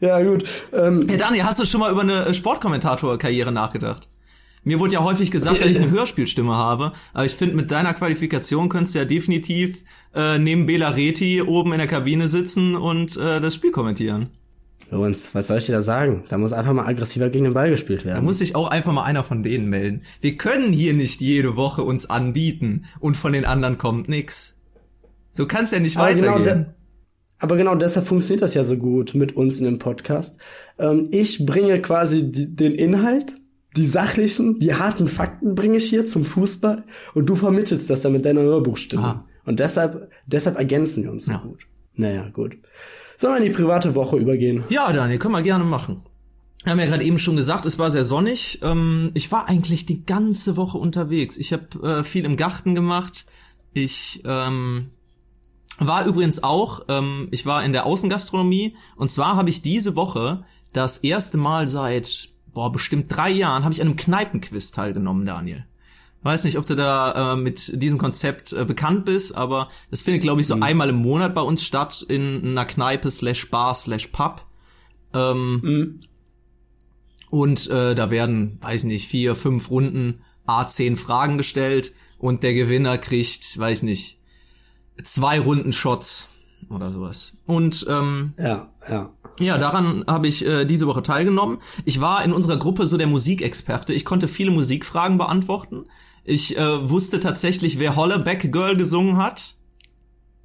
ja, 0.00 0.22
gut. 0.22 0.44
Ähm, 0.72 1.00
Hey 1.06 1.18
Daniel, 1.18 1.44
hast 1.44 1.60
du 1.60 1.66
schon 1.66 1.80
mal 1.80 1.92
über 1.92 2.00
eine 2.00 2.32
Sportkommentator-Karriere 2.34 3.52
nachgedacht? 3.52 4.08
Mir 4.64 4.78
wurde 4.78 4.94
ja 4.94 5.02
häufig 5.04 5.30
gesagt, 5.30 5.60
dass 5.60 5.68
ich 5.68 5.80
eine 5.80 5.90
Hörspielstimme 5.98 6.52
habe, 6.52 6.92
aber 7.12 7.24
ich 7.24 7.32
finde, 7.32 7.56
mit 7.56 7.70
deiner 7.70 7.94
Qualifikation 7.94 8.68
könntest 8.68 8.94
du 8.94 9.00
ja 9.00 9.04
definitiv 9.04 9.84
äh, 10.14 10.38
neben 10.38 10.66
Bela 10.66 10.90
Reti 10.90 11.42
oben 11.42 11.72
in 11.72 11.78
der 11.78 11.88
Kabine 11.88 12.28
sitzen 12.28 12.76
und 12.76 13.16
äh, 13.16 13.40
das 13.40 13.54
Spiel 13.56 13.72
kommentieren. 13.72 14.28
Lorenz, 14.90 15.30
was 15.32 15.46
soll 15.48 15.58
ich 15.58 15.66
dir 15.66 15.72
da 15.72 15.82
sagen? 15.82 16.24
Da 16.28 16.36
muss 16.38 16.52
einfach 16.52 16.74
mal 16.74 16.86
aggressiver 16.86 17.30
gegen 17.30 17.44
den 17.44 17.54
Ball 17.54 17.70
gespielt 17.70 18.02
Da 18.02 18.10
werden. 18.10 18.24
muss 18.24 18.38
sich 18.38 18.54
auch 18.54 18.68
einfach 18.68 18.92
mal 18.92 19.04
einer 19.04 19.24
von 19.24 19.42
denen 19.42 19.68
melden. 19.70 20.02
Wir 20.20 20.36
können 20.36 20.70
hier 20.72 20.92
nicht 20.92 21.20
jede 21.22 21.56
Woche 21.56 21.82
uns 21.82 22.10
anbieten 22.10 22.82
und 23.00 23.16
von 23.16 23.32
den 23.32 23.46
anderen 23.46 23.78
kommt 23.78 24.08
nix. 24.08 24.60
So 25.30 25.46
kann's 25.46 25.70
ja 25.70 25.80
nicht 25.80 25.96
Aber 25.96 26.12
genau, 26.14 26.32
weitergehen. 26.34 26.44
de- 26.66 26.74
aber 27.38 27.56
genau 27.56 27.74
deshalb 27.74 28.06
funktioniert 28.06 28.42
das 28.42 28.54
ja 28.54 28.62
so 28.62 28.76
gut 28.76 29.14
mit 29.14 29.34
uns 29.34 29.58
in 29.58 29.64
dem 29.64 29.78
Podcast. 29.78 30.38
Ähm, 30.78 31.08
ich 31.10 31.44
bringe 31.46 31.80
quasi 31.80 32.30
den 32.30 32.74
Inhalt, 32.74 33.32
die 33.76 33.86
sachlichen, 33.86 34.58
die 34.58 34.74
harten 34.74 35.08
Fakten 35.08 35.54
bringe 35.54 35.76
ich 35.78 35.88
hier 35.88 36.06
zum 36.06 36.24
Fußball 36.24 36.84
und 37.14 37.26
du 37.26 37.36
vermittelst 37.36 37.88
das 37.88 38.02
dann 38.02 38.12
mit 38.12 38.24
deiner 38.24 38.42
Hörbuchstimme. 38.42 39.02
Ah. 39.04 39.24
Und 39.44 39.60
deshalb, 39.60 40.10
deshalb 40.26 40.56
ergänzen 40.58 41.04
wir 41.04 41.10
uns 41.10 41.24
so 41.24 41.32
Ja. 41.32 41.38
gut. 41.38 41.66
Naja, 41.94 42.28
gut. 42.28 42.56
Sollen 43.16 43.34
wir 43.34 43.46
in 43.46 43.52
die 43.52 43.56
private 43.58 43.94
Woche 43.94 44.16
übergehen? 44.16 44.64
Ja, 44.68 44.92
Daniel, 44.92 45.18
können 45.18 45.34
wir 45.34 45.42
gerne 45.42 45.64
machen. 45.64 46.02
Wir 46.64 46.72
haben 46.72 46.78
ja 46.78 46.86
gerade 46.86 47.02
eben 47.04 47.18
schon 47.18 47.36
gesagt, 47.36 47.66
es 47.66 47.78
war 47.78 47.90
sehr 47.90 48.04
sonnig. 48.04 48.60
Ähm, 48.62 49.10
ich 49.14 49.32
war 49.32 49.48
eigentlich 49.48 49.84
die 49.86 50.04
ganze 50.06 50.56
Woche 50.56 50.78
unterwegs. 50.78 51.36
Ich 51.36 51.52
habe 51.52 51.64
äh, 51.82 52.04
viel 52.04 52.24
im 52.24 52.36
Garten 52.36 52.74
gemacht. 52.74 53.26
Ich 53.74 54.22
ähm, 54.24 54.90
war 55.78 56.06
übrigens 56.06 56.42
auch, 56.44 56.84
ähm, 56.88 57.28
ich 57.30 57.46
war 57.46 57.64
in 57.64 57.72
der 57.72 57.86
Außengastronomie 57.86 58.76
und 58.96 59.10
zwar 59.10 59.36
habe 59.36 59.50
ich 59.50 59.62
diese 59.62 59.96
Woche 59.96 60.44
das 60.72 60.98
erste 60.98 61.36
Mal 61.36 61.68
seit 61.68 62.28
boah 62.52 62.70
bestimmt 62.72 63.06
drei 63.14 63.30
Jahren 63.30 63.64
habe 63.64 63.74
ich 63.74 63.80
an 63.80 63.88
einem 63.88 63.96
Kneipenquiz 63.96 64.72
teilgenommen, 64.72 65.26
Daniel. 65.26 65.64
Weiß 66.24 66.44
nicht, 66.44 66.56
ob 66.56 66.66
du 66.66 66.76
da 66.76 67.32
äh, 67.32 67.36
mit 67.36 67.82
diesem 67.82 67.98
Konzept 67.98 68.52
äh, 68.52 68.64
bekannt 68.64 69.04
bist, 69.04 69.36
aber 69.36 69.68
das 69.90 70.02
findet, 70.02 70.22
glaube 70.22 70.40
ich, 70.40 70.46
so 70.46 70.54
einmal 70.54 70.88
im 70.88 70.96
Monat 70.96 71.34
bei 71.34 71.40
uns 71.40 71.64
statt 71.64 72.04
in 72.08 72.46
einer 72.46 72.64
Kneipe 72.64 73.10
slash 73.10 73.50
Bar 73.50 73.74
slash 73.74 74.06
Pub. 74.08 74.46
Ähm, 75.14 75.98
Und 77.30 77.68
äh, 77.70 77.94
da 77.96 78.10
werden, 78.10 78.58
weiß 78.60 78.84
nicht, 78.84 79.08
vier, 79.08 79.34
fünf 79.34 79.70
Runden 79.70 80.22
A10 80.46 80.96
Fragen 80.96 81.38
gestellt 81.38 81.92
und 82.18 82.42
der 82.42 82.54
Gewinner 82.54 82.98
kriegt, 82.98 83.58
weiß 83.58 83.82
nicht, 83.82 84.18
zwei 85.02 85.40
Runden 85.40 85.72
Shots 85.72 86.30
oder 86.68 86.92
sowas. 86.92 87.42
Und 87.46 87.84
ähm, 87.88 88.34
Ja, 88.38 88.70
ja. 88.88 89.12
Ja, 89.38 89.58
daran 89.58 90.04
habe 90.06 90.28
ich 90.28 90.46
äh, 90.46 90.64
diese 90.64 90.86
Woche 90.86 91.02
teilgenommen. 91.02 91.58
Ich 91.84 92.00
war 92.00 92.24
in 92.24 92.32
unserer 92.32 92.58
Gruppe 92.58 92.86
so 92.86 92.96
der 92.96 93.06
Musikexperte. 93.06 93.92
Ich 93.92 94.04
konnte 94.04 94.28
viele 94.28 94.50
Musikfragen 94.50 95.18
beantworten. 95.18 95.86
Ich 96.24 96.56
äh, 96.56 96.88
wusste 96.90 97.18
tatsächlich, 97.20 97.78
wer 97.78 97.96
Hollaback 97.96 98.52
Girl 98.52 98.76
gesungen 98.76 99.16
hat. 99.16 99.56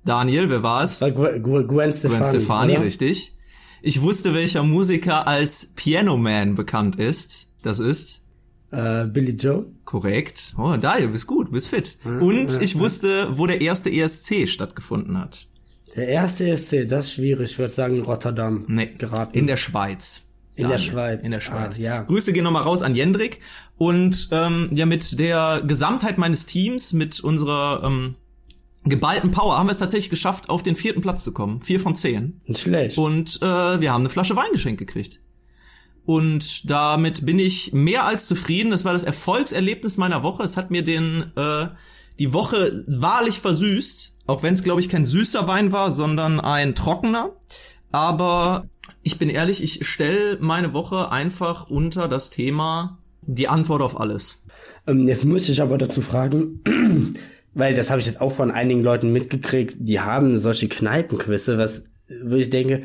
Daniel, 0.05 0.49
wer 0.49 0.63
war 0.63 0.83
es? 0.83 1.01
War 1.01 1.11
Gwen, 1.11 1.67
Gwen 1.67 1.91
Stefani. 1.93 2.19
Gwen 2.21 2.29
Stefani, 2.29 2.71
oder? 2.73 2.83
richtig. 2.83 3.33
Ich 3.81 4.01
wusste, 4.01 4.33
welcher 4.33 4.63
Musiker 4.63 5.27
als 5.27 5.73
Piano 5.75 6.17
Man 6.17 6.55
bekannt 6.55 6.95
ist. 6.95 7.51
Das 7.61 7.79
ist 7.79 8.23
Äh, 8.71 9.05
Billy 9.05 9.31
Joe. 9.33 9.65
korrekt. 9.85 10.55
Oh, 10.57 10.75
Daniel, 10.79 11.07
du 11.07 11.11
bist 11.13 11.27
gut, 11.27 11.51
bist 11.51 11.67
fit. 11.67 11.97
Und 12.03 12.61
ich 12.61 12.79
wusste, 12.79 13.37
wo 13.37 13.45
der 13.45 13.61
erste 13.61 13.91
ESC 13.91 14.47
stattgefunden 14.47 15.19
hat. 15.19 15.47
Der 15.95 16.07
erste 16.07 16.49
ESC, 16.49 16.87
das 16.87 17.07
ist 17.07 17.13
schwierig. 17.13 17.51
Ich 17.51 17.59
würde 17.59 17.73
sagen 17.73 18.01
Rotterdam. 18.01 18.65
Nee, 18.67 18.87
Geraten. 18.97 19.37
in 19.37 19.47
der 19.47 19.57
Schweiz. 19.57 20.35
In 20.55 20.69
der 20.69 20.79
Schweiz. 20.79 21.23
In 21.23 21.31
der 21.31 21.41
Schweiz. 21.41 21.77
Ah, 21.77 21.81
ja. 21.81 22.01
Grüße 22.01 22.33
gehen 22.33 22.43
nochmal 22.43 22.63
raus 22.63 22.81
an 22.81 22.95
Jendrik. 22.95 23.39
Und 23.77 24.29
ähm, 24.31 24.69
ja, 24.73 24.87
mit 24.87 25.19
der 25.19 25.61
Gesamtheit 25.65 26.17
meines 26.17 26.47
Teams, 26.47 26.93
mit 26.93 27.19
unserer 27.19 27.83
ähm, 27.83 28.15
geballten 28.83 29.29
Power, 29.29 29.57
haben 29.57 29.67
wir 29.67 29.71
es 29.71 29.79
tatsächlich 29.79 30.09
geschafft, 30.09 30.49
auf 30.49 30.63
den 30.63 30.75
vierten 30.75 31.01
Platz 31.01 31.23
zu 31.23 31.31
kommen. 31.31 31.61
Vier 31.61 31.79
von 31.79 31.95
zehn. 31.95 32.41
Nicht 32.45 32.61
schlecht. 32.61 32.97
Und 32.97 33.37
äh, 33.41 33.45
wir 33.79 33.93
haben 33.93 34.01
eine 34.01 34.09
Flasche 34.09 34.35
Wein 34.35 34.51
geschenkt 34.51 34.79
gekriegt. 34.79 35.19
Und 36.05 36.69
damit 36.69 37.25
bin 37.25 37.37
ich 37.37 37.73
mehr 37.73 38.05
als 38.05 38.27
zufrieden. 38.27 38.71
Das 38.71 38.83
war 38.83 38.93
das 38.93 39.03
Erfolgserlebnis 39.03 39.97
meiner 39.97 40.23
Woche. 40.23 40.41
Es 40.41 40.57
hat 40.57 40.71
mir 40.71 40.81
den 40.81 41.31
äh, 41.35 41.67
die 42.17 42.33
Woche 42.33 42.83
wahrlich 42.87 43.39
versüßt, 43.39 44.16
auch 44.27 44.43
wenn 44.43 44.53
es 44.53 44.63
glaube 44.63 44.81
ich 44.81 44.89
kein 44.89 45.05
süßer 45.05 45.47
Wein 45.47 45.71
war, 45.71 45.91
sondern 45.91 46.39
ein 46.39 46.75
trockener. 46.75 47.31
Aber 47.91 48.65
ich 49.03 49.17
bin 49.17 49.29
ehrlich, 49.29 49.63
ich 49.63 49.87
stelle 49.87 50.37
meine 50.39 50.73
Woche 50.73 51.11
einfach 51.11 51.69
unter 51.69 52.07
das 52.07 52.29
Thema 52.29 52.99
die 53.21 53.47
Antwort 53.47 53.81
auf 53.81 53.99
alles. 53.99 54.45
Ähm, 54.85 55.07
jetzt 55.07 55.25
muss 55.25 55.49
ich 55.49 55.61
aber 55.61 55.77
dazu 55.77 56.01
fragen, 56.01 56.61
weil 57.53 57.73
das 57.73 57.89
habe 57.89 57.99
ich 57.99 58.05
jetzt 58.05 58.21
auch 58.21 58.31
von 58.31 58.51
einigen 58.51 58.81
Leuten 58.81 59.11
mitgekriegt, 59.11 59.75
die 59.79 59.99
haben 59.99 60.37
solche 60.37 60.67
Kneipenquizze, 60.67 61.57
was, 61.57 61.85
wo 62.23 62.35
ich 62.35 62.49
denke, 62.49 62.83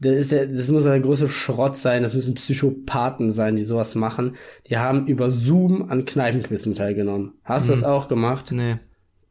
das 0.00 0.16
ist 0.16 0.32
ja, 0.32 0.46
das 0.46 0.68
muss 0.68 0.84
ja 0.84 0.90
der 0.90 1.00
große 1.00 1.28
Schrott 1.28 1.78
sein, 1.78 2.02
das 2.02 2.14
müssen 2.14 2.34
Psychopathen 2.34 3.30
sein, 3.30 3.54
die 3.54 3.64
sowas 3.64 3.94
machen. 3.94 4.34
Die 4.68 4.78
haben 4.78 5.06
über 5.06 5.30
Zoom 5.30 5.90
an 5.90 6.04
Kneipenquizzen 6.04 6.74
teilgenommen. 6.74 7.34
Hast 7.44 7.68
du 7.68 7.72
das 7.72 7.84
auch 7.84 8.08
gemacht? 8.08 8.50
Nee. 8.50 8.76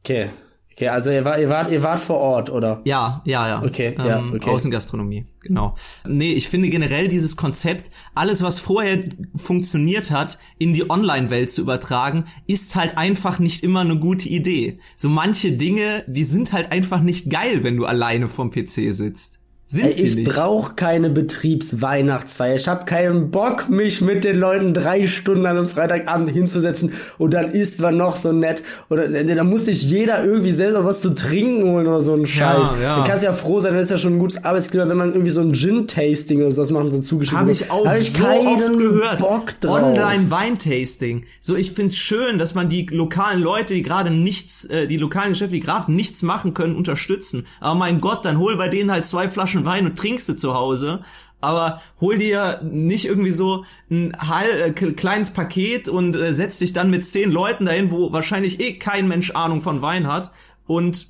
Okay. 0.04 0.30
Okay, 0.74 0.88
also 0.88 1.12
ihr 1.12 1.26
wart, 1.26 1.40
ihr 1.40 1.50
wart, 1.50 1.70
ihr 1.70 1.84
wart 1.84 2.00
vor 2.00 2.18
Ort, 2.18 2.50
oder? 2.50 2.82
Ja, 2.86 3.22
ja, 3.26 3.48
ja. 3.48 3.64
Okay, 3.64 3.96
ähm, 4.00 4.06
ja, 4.06 4.24
okay. 4.34 4.50
Außengastronomie, 4.50 5.26
genau. 5.42 5.76
Nee, 6.08 6.32
ich 6.32 6.48
finde 6.48 6.70
generell 6.70 7.10
dieses 7.10 7.36
Konzept, 7.36 7.92
alles 8.16 8.42
was 8.42 8.60
vorher 8.60 9.04
funktioniert 9.36 10.12
hat, 10.12 10.38
in 10.60 10.74
die 10.74 10.90
Online-Welt 10.90 11.52
zu 11.52 11.62
übertragen, 11.62 12.26
ist 12.48 12.76
halt 12.76 12.98
einfach 12.98 13.40
nicht 13.40 13.64
immer 13.64 13.82
eine 13.82 14.00
gute 14.00 14.30
Idee. 14.30 14.80
So 14.96 15.10
manche 15.10 15.52
Dinge, 15.52 16.06
die 16.08 16.24
sind 16.24 16.54
halt 16.54 16.72
einfach 16.72 17.02
nicht 17.02 17.30
geil, 17.30 17.64
wenn 17.64 17.76
du 17.76 17.86
alleine 17.86 18.30
vom 18.30 18.50
PC 18.50 18.94
sitzt. 18.94 19.40
Sind 19.72 19.96
sie 19.96 20.04
ich 20.04 20.16
nicht. 20.16 20.28
brauch 20.34 20.76
keine 20.76 21.10
Betriebsweihnachtsfeier. 21.10 22.56
Ich 22.56 22.68
habe 22.68 22.86
keinen 22.86 23.32
Bock, 23.32 23.70
mich 23.70 24.02
mit 24.02 24.24
den 24.24 24.38
Leuten 24.40 24.74
drei 24.74 25.08
Stunden 25.08 25.46
an 25.46 25.58
einem 25.58 25.68
Freitagabend 25.68 26.30
hinzusetzen 26.30 26.94
und 27.18 27.34
dann 27.34 27.52
isst 27.52 27.80
man 27.80 27.96
noch 27.98 28.18
so 28.18 28.32
nett. 28.34 28.64
Oder 28.90 29.10
äh, 29.10 29.36
da 29.36 29.44
muss 29.44 29.66
sich 29.66 29.84
jeder 29.84 30.26
irgendwie 30.26 30.52
selber 30.52 30.84
was 30.86 31.02
zu 31.02 31.16
trinken 31.16 31.64
holen 31.64 31.88
oder 31.88 32.02
so 32.02 32.14
ein 32.14 32.28
Scheiß. 32.28 32.82
ja. 32.82 32.98
Du 33.02 33.08
kannst 33.08 33.24
ja 33.24 33.34
froh 33.34 33.60
sein, 33.60 33.74
das 33.74 33.84
ist 33.84 33.92
ja 33.92 33.98
schon 33.98 34.16
ein 34.16 34.20
gutes 34.20 34.44
Arbeitsklima, 34.44 34.90
wenn 34.90 34.98
man 34.98 35.12
irgendwie 35.14 35.32
so 35.32 35.42
ein 35.42 35.54
Gin-Tasting 35.54 36.42
oder 36.42 36.52
sowas 36.52 36.72
machen, 36.72 36.92
so 36.92 37.00
zugeschrieben 37.02 37.40
Habe 37.40 37.52
ich 37.52 37.72
auch 37.72 37.86
Hab 37.86 37.96
so 37.96 38.24
keinen 38.24 38.48
oft 38.48 38.78
gehört. 38.78 39.20
Bock 39.20 39.60
drauf. 39.62 39.82
Online 39.84 40.30
Weintasting. 40.30 41.26
So, 41.40 41.56
ich 41.56 41.72
find's 41.72 41.96
schön, 41.96 42.38
dass 42.38 42.56
man 42.56 42.68
die 42.70 42.88
lokalen 42.92 43.42
Leute, 43.42 43.74
die 43.74 43.84
gerade 43.84 44.10
nichts, 44.12 44.66
äh, 44.66 44.88
die 44.88 44.98
lokalen 44.98 45.30
Geschäfte, 45.30 45.54
die 45.54 45.62
gerade 45.62 45.92
nichts 45.92 46.22
machen 46.24 46.54
können, 46.54 46.76
unterstützen. 46.76 47.46
Aber 47.60 47.76
mein 47.76 48.02
Gott, 48.02 48.26
dann 48.26 48.38
hol 48.38 48.58
bei 48.58 48.68
denen 48.68 48.92
halt 48.92 49.06
zwei 49.06 49.30
Flaschen 49.30 49.61
Wein 49.65 49.86
und 49.86 49.97
trinkst 49.97 50.30
du 50.30 50.36
zu 50.36 50.54
Hause. 50.54 51.02
Aber 51.43 51.82
hol 52.00 52.17
dir 52.19 52.62
nicht 52.63 53.06
irgendwie 53.06 53.32
so 53.32 53.65
ein 53.89 54.15
halb, 54.19 54.82
äh, 54.82 54.91
kleines 54.91 55.32
Paket 55.32 55.89
und 55.89 56.15
äh, 56.15 56.34
setz 56.36 56.60
dich 56.60 56.71
dann 56.74 56.91
mit 56.91 57.06
zehn 57.06 57.32
Leuten 57.32 57.65
dahin, 57.65 57.89
wo 57.89 58.13
wahrscheinlich 58.13 58.60
eh 58.60 58.74
kein 58.74 59.08
Mensch 59.08 59.32
Ahnung 59.32 59.62
von 59.62 59.82
Wein 59.82 60.08
hat 60.08 60.32
und 60.67 61.08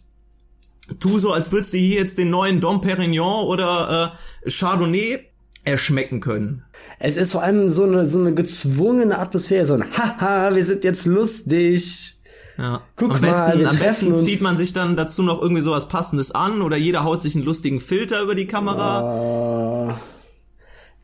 tu 1.00 1.20
so, 1.20 1.34
als 1.34 1.52
würdest 1.52 1.74
du 1.74 1.78
hier 1.78 2.00
jetzt 2.00 2.18
den 2.18 2.30
neuen 2.30 2.62
Dom 2.62 2.82
Perignon 2.82 3.46
oder 3.46 4.14
äh, 4.46 4.50
Chardonnay 4.50 5.20
erschmecken 5.64 6.22
können. 6.22 6.64
Es 7.00 7.18
ist 7.18 7.32
vor 7.32 7.44
allem 7.44 7.68
so 7.68 7.84
eine, 7.84 8.06
so 8.06 8.20
eine 8.20 8.34
gezwungene 8.34 9.18
Atmosphäre, 9.18 9.66
so 9.66 9.74
ein 9.74 9.86
Haha, 9.98 10.56
wir 10.56 10.64
sind 10.64 10.84
jetzt 10.84 11.06
lustig. 11.06 12.16
Ja. 12.58 12.82
Guck 12.96 13.16
am 13.16 13.22
mal, 13.22 13.28
besten, 13.28 13.60
wir 13.60 13.70
am 13.70 13.78
besten 13.78 14.16
zieht 14.16 14.42
man 14.42 14.58
sich 14.58 14.74
dann 14.74 14.96
dazu 14.96 15.24
noch 15.24 15.42
irgendwie 15.42 15.62
sowas 15.62 15.88
passendes 15.88 16.32
an 16.32 16.62
oder 16.62 16.78
jeder 16.78 17.04
haut 17.04 17.22
sich 17.22 17.36
einen 17.36 17.46
lustigen 17.46 17.80
Filter 17.80 18.22
über 18.22 18.36
die 18.36 18.48
Kamera. 18.48 19.98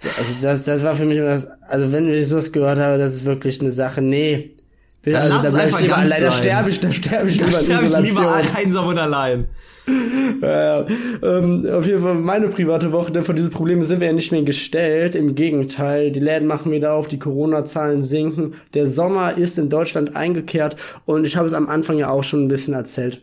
Äh, 0.02 0.08
also 0.08 0.32
das, 0.42 0.64
das 0.64 0.84
war 0.84 0.96
für 0.96 1.06
mich 1.06 1.18
immer 1.18 1.30
das, 1.30 1.48
also 1.68 1.92
wenn 1.92 2.14
ich 2.14 2.28
sowas 2.28 2.52
gehört 2.52 2.78
habe, 2.78 2.98
das 2.98 3.14
ist 3.14 3.26
wirklich 3.26 3.60
eine 3.62 3.72
Sache, 3.72 4.02
nee. 4.02 4.52
Dann 5.04 5.16
also, 5.16 5.36
lass 5.36 5.46
es 5.46 5.54
bleib 5.54 5.68
ich 5.68 5.74
einfach 5.74 5.82
lieber 5.82 5.96
ganz 5.96 6.12
allein, 6.12 6.22
da 6.22 6.28
bleiben. 6.28 6.44
sterbe 6.44 6.70
ich, 6.70 6.80
da 6.82 6.92
sterbe 6.92 7.30
ich 7.30 7.38
Da 7.38 7.46
lieber 7.46 7.60
sterbe 7.60 7.86
ich 7.86 7.98
lieber 8.00 8.42
einsam 8.56 8.88
und 8.88 8.98
allein. 8.98 9.48
Ja, 10.42 10.86
ähm, 11.24 11.66
auf 11.72 11.88
jeden 11.88 12.04
Fall 12.04 12.16
meine 12.16 12.50
private 12.50 12.92
Woche, 12.92 13.12
denn 13.12 13.24
von 13.24 13.36
diesen 13.36 13.52
Problemen 13.52 13.84
sind 13.84 14.02
wir 14.02 14.08
ja 14.08 14.14
nicht 14.14 14.32
mehr 14.32 14.44
gestellt. 14.44 15.16
Im 15.16 15.36
Gegenteil, 15.36 16.12
die 16.12 16.20
Läden 16.20 16.48
machen 16.48 16.72
wieder 16.72 16.94
auf, 16.94 17.08
die 17.08 17.20
Corona-Zahlen 17.20 18.04
sinken. 18.04 18.56
Der 18.74 18.86
Sommer 18.86 19.38
ist 19.38 19.58
in 19.58 19.70
Deutschland 19.70 20.16
eingekehrt 20.16 20.76
und 21.06 21.26
ich 21.26 21.38
habe 21.38 21.48
es 21.48 21.54
am 21.54 21.70
Anfang 21.70 21.98
ja 21.98 22.10
auch 22.10 22.24
schon 22.24 22.46
ein 22.46 22.50
bisschen 22.50 22.74
erzählt. 22.74 23.22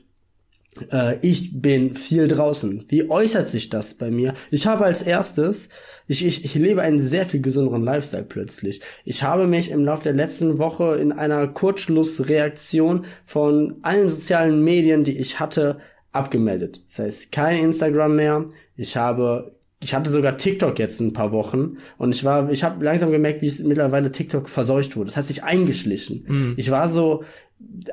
Äh, 0.91 1.19
ich 1.23 1.61
bin 1.61 1.95
viel 1.95 2.29
draußen. 2.29 2.85
Wie 2.89 3.09
äußert 3.09 3.51
sich 3.51 3.69
das 3.69 3.95
bei 3.95 4.11
mir? 4.11 4.35
Ich 4.51 4.67
habe 4.67 4.85
als 4.85 5.03
erstes, 5.03 5.69
ich, 6.07 6.25
ich, 6.27 6.45
ich 6.45 6.55
lebe 6.55 6.83
einen 6.83 7.03
sehr 7.03 7.27
viel 7.27 7.41
gesünderen 7.41 7.85
Lifestyle 7.85 8.25
plötzlich. 8.25 8.81
Ich 9.05 9.23
habe 9.23 9.47
mich 9.47 9.71
im 9.71 9.85
Laufe 9.85 10.05
der 10.05 10.15
letzten 10.15 10.59
Woche 10.59 10.97
in 10.97 11.13
einer 11.13 11.47
Kurzschlussreaktion 11.49 13.07
von 13.25 13.77
allen 13.83 14.09
sozialen 14.09 14.63
Medien, 14.63 15.05
die 15.05 15.19
ich 15.19 15.41
hatte, 15.41 15.79
abgemeldet. 16.15 16.83
Das 16.89 16.99
heißt, 17.01 17.33
kein 17.33 17.63
Instagram 17.65 18.17
mehr. 18.17 18.45
Ich 18.77 18.97
habe 18.97 19.55
ich 19.81 19.93
hatte 19.95 20.09
sogar 20.09 20.39
TikTok 20.39 20.79
jetzt 20.79 21.01
ein 21.01 21.13
paar 21.13 21.31
Wochen 21.31 21.77
und 21.99 22.15
ich 22.15 22.25
war, 22.25 22.51
ich 22.51 22.65
habe 22.65 22.83
langsam 22.83 23.11
gemerkt, 23.11 23.43
wie 23.43 23.49
es 23.49 23.63
mittlerweile 23.63 24.11
TikTok 24.11 24.49
verseucht 24.49 24.97
wurde. 24.97 25.09
Das 25.09 25.19
hat 25.19 25.27
sich 25.27 25.45
eingeschlichen. 25.45 26.25
Mm. 26.27 26.55
Ich 26.57 26.71
war 26.71 26.89
so 26.89 27.23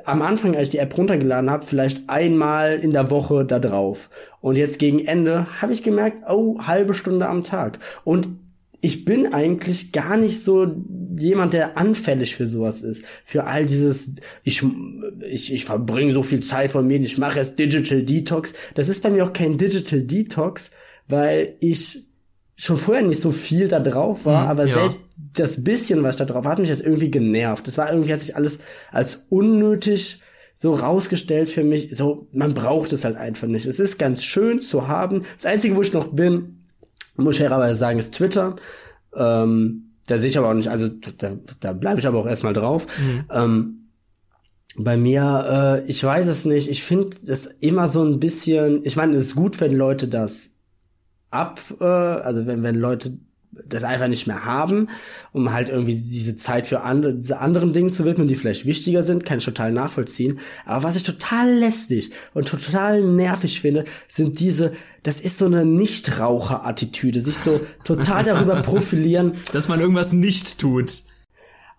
am 0.04 0.22
Anfang, 0.22 0.56
als 0.56 0.68
ich 0.68 0.72
die 0.72 0.78
App 0.78 0.96
runtergeladen 0.96 1.50
habe, 1.50 1.66
vielleicht 1.66 2.08
einmal 2.08 2.78
in 2.78 2.92
der 2.92 3.10
Woche 3.10 3.44
da 3.44 3.58
drauf. 3.58 4.08
Und 4.40 4.56
jetzt 4.56 4.78
gegen 4.78 5.00
Ende 5.00 5.46
habe 5.60 5.72
ich 5.72 5.82
gemerkt, 5.82 6.18
oh, 6.28 6.58
halbe 6.60 6.94
Stunde 6.94 7.28
am 7.28 7.44
Tag. 7.44 7.78
Und 8.04 8.38
ich 8.84 9.04
bin 9.04 9.32
eigentlich 9.32 9.92
gar 9.92 10.16
nicht 10.16 10.42
so 10.42 10.74
jemand, 11.16 11.54
der 11.54 11.78
anfällig 11.78 12.34
für 12.34 12.48
sowas 12.48 12.82
ist. 12.82 13.04
Für 13.24 13.44
all 13.44 13.64
dieses, 13.64 14.16
ich, 14.42 14.64
ich, 15.30 15.54
ich 15.54 15.64
verbringe 15.64 16.12
so 16.12 16.24
viel 16.24 16.42
Zeit 16.42 16.72
von 16.72 16.88
mir, 16.88 17.00
ich 17.00 17.16
mache 17.16 17.38
jetzt 17.38 17.60
Digital 17.60 18.02
Detox. 18.02 18.54
Das 18.74 18.88
ist 18.88 19.04
bei 19.04 19.10
mir 19.10 19.24
auch 19.24 19.32
kein 19.32 19.56
Digital 19.56 20.02
Detox, 20.02 20.72
weil 21.06 21.54
ich 21.60 22.06
schon 22.56 22.76
vorher 22.76 23.04
nicht 23.04 23.22
so 23.22 23.30
viel 23.30 23.68
da 23.68 23.78
drauf 23.78 24.26
war, 24.26 24.44
mhm, 24.44 24.50
aber 24.50 24.64
ja. 24.66 24.74
selbst 24.74 25.02
das 25.34 25.62
bisschen, 25.62 26.02
was 26.02 26.16
da 26.16 26.24
drauf 26.24 26.44
war, 26.44 26.52
hat 26.52 26.58
mich 26.58 26.68
jetzt 26.68 26.84
irgendwie 26.84 27.10
genervt. 27.10 27.68
Das 27.68 27.78
war 27.78 27.88
irgendwie, 27.88 28.12
hat 28.12 28.20
sich 28.20 28.34
alles 28.34 28.58
als 28.90 29.26
unnötig 29.30 30.22
so 30.56 30.74
rausgestellt 30.74 31.48
für 31.48 31.62
mich. 31.62 31.96
So, 31.96 32.26
man 32.32 32.52
braucht 32.52 32.92
es 32.92 33.04
halt 33.04 33.16
einfach 33.16 33.46
nicht. 33.46 33.66
Es 33.66 33.78
ist 33.78 33.96
ganz 33.98 34.24
schön 34.24 34.60
zu 34.60 34.88
haben. 34.88 35.24
Das 35.36 35.46
Einzige, 35.46 35.76
wo 35.76 35.82
ich 35.82 35.92
noch 35.92 36.08
bin, 36.08 36.61
muss 37.16 37.34
ich 37.36 37.40
fairerweise 37.40 37.78
sagen, 37.78 37.98
ist 37.98 38.14
Twitter. 38.14 38.56
Ähm, 39.14 39.92
da 40.06 40.18
sehe 40.18 40.28
ich 40.28 40.38
aber 40.38 40.48
auch 40.48 40.54
nicht, 40.54 40.68
also 40.68 40.88
da, 40.88 41.36
da 41.60 41.72
bleibe 41.72 42.00
ich 42.00 42.06
aber 42.06 42.18
auch 42.18 42.26
erstmal 42.26 42.52
drauf. 42.52 42.86
Mhm. 42.98 43.24
Ähm, 43.30 43.78
bei 44.76 44.96
mir, 44.96 45.82
äh, 45.84 45.90
ich 45.90 46.02
weiß 46.02 46.26
es 46.28 46.44
nicht, 46.44 46.70
ich 46.70 46.82
finde 46.82 47.16
das 47.22 47.46
immer 47.46 47.88
so 47.88 48.02
ein 48.04 48.20
bisschen, 48.20 48.84
ich 48.84 48.96
meine, 48.96 49.16
es 49.16 49.28
ist 49.28 49.34
gut, 49.34 49.60
wenn 49.60 49.74
Leute 49.74 50.08
das 50.08 50.50
ab, 51.30 51.60
äh, 51.80 51.84
also 51.84 52.46
wenn, 52.46 52.62
wenn 52.62 52.76
Leute 52.76 53.18
das 53.52 53.84
einfach 53.84 54.08
nicht 54.08 54.26
mehr 54.26 54.44
haben, 54.44 54.88
um 55.32 55.52
halt 55.52 55.68
irgendwie 55.68 55.94
diese 55.94 56.36
Zeit 56.36 56.66
für 56.66 56.80
andere, 56.80 57.14
diese 57.14 57.38
anderen 57.38 57.72
Dinge 57.72 57.90
zu 57.90 58.04
widmen, 58.04 58.28
die 58.28 58.34
vielleicht 58.34 58.64
wichtiger 58.64 59.02
sind, 59.02 59.24
kann 59.24 59.38
ich 59.38 59.44
total 59.44 59.72
nachvollziehen. 59.72 60.40
Aber 60.64 60.84
was 60.84 60.96
ich 60.96 61.02
total 61.02 61.52
lästig 61.52 62.12
und 62.32 62.48
total 62.48 63.02
nervig 63.02 63.60
finde, 63.60 63.84
sind 64.08 64.40
diese, 64.40 64.72
das 65.02 65.20
ist 65.20 65.38
so 65.38 65.46
eine 65.46 65.66
Nichtraucher-Attitüde, 65.66 67.20
sich 67.20 67.36
so 67.36 67.60
total 67.84 68.24
darüber 68.24 68.56
profilieren. 68.62 69.32
Dass 69.52 69.68
man 69.68 69.80
irgendwas 69.80 70.12
nicht 70.12 70.58
tut. 70.58 71.02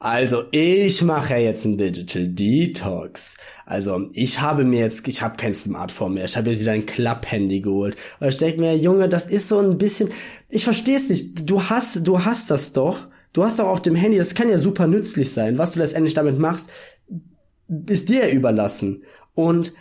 Also 0.04 0.44
ich 0.52 1.02
mache 1.02 1.36
jetzt 1.36 1.66
einen 1.66 1.78
Digital 1.78 2.28
Detox. 2.28 3.38
Also 3.66 4.10
ich 4.12 4.42
habe 4.42 4.66
mir 4.66 4.82
jetzt, 4.82 5.08
ich 5.08 5.22
habe 5.22 5.38
kein 5.38 5.56
Smartphone 5.56 6.16
mehr. 6.16 6.26
Ich 6.26 6.36
habe 6.36 6.50
jetzt 6.50 6.60
wieder 6.60 6.74
ein 6.74 6.86
Klapp-Handy 6.86 7.62
geholt. 7.62 7.96
Und 8.20 8.28
ich 8.28 8.38
denke 8.38 8.60
mir, 8.60 8.76
Junge, 8.76 9.08
das 9.08 9.28
ist 9.28 9.48
so 9.48 9.60
ein 9.60 9.78
bisschen. 9.78 10.10
Ich 10.50 10.66
verstehe 10.66 10.98
es 10.98 11.08
nicht. 11.08 11.50
Du 11.50 11.64
hast, 11.70 12.06
du 12.06 12.26
hast 12.26 12.52
das 12.52 12.74
doch. 12.74 13.08
Du 13.32 13.46
hast 13.46 13.60
doch 13.60 13.70
auf 13.70 13.82
dem 13.82 13.96
Handy. 13.96 14.18
Das 14.18 14.36
kann 14.36 14.50
ja 14.50 14.60
super 14.60 14.88
nützlich 14.88 15.32
sein. 15.32 15.58
Was 15.58 15.72
du 15.72 15.80
letztendlich 15.80 16.16
damit 16.16 16.38
machst, 16.38 16.70
ist 17.88 18.10
dir 18.10 18.30
überlassen. 18.30 19.04
Und 19.36 19.72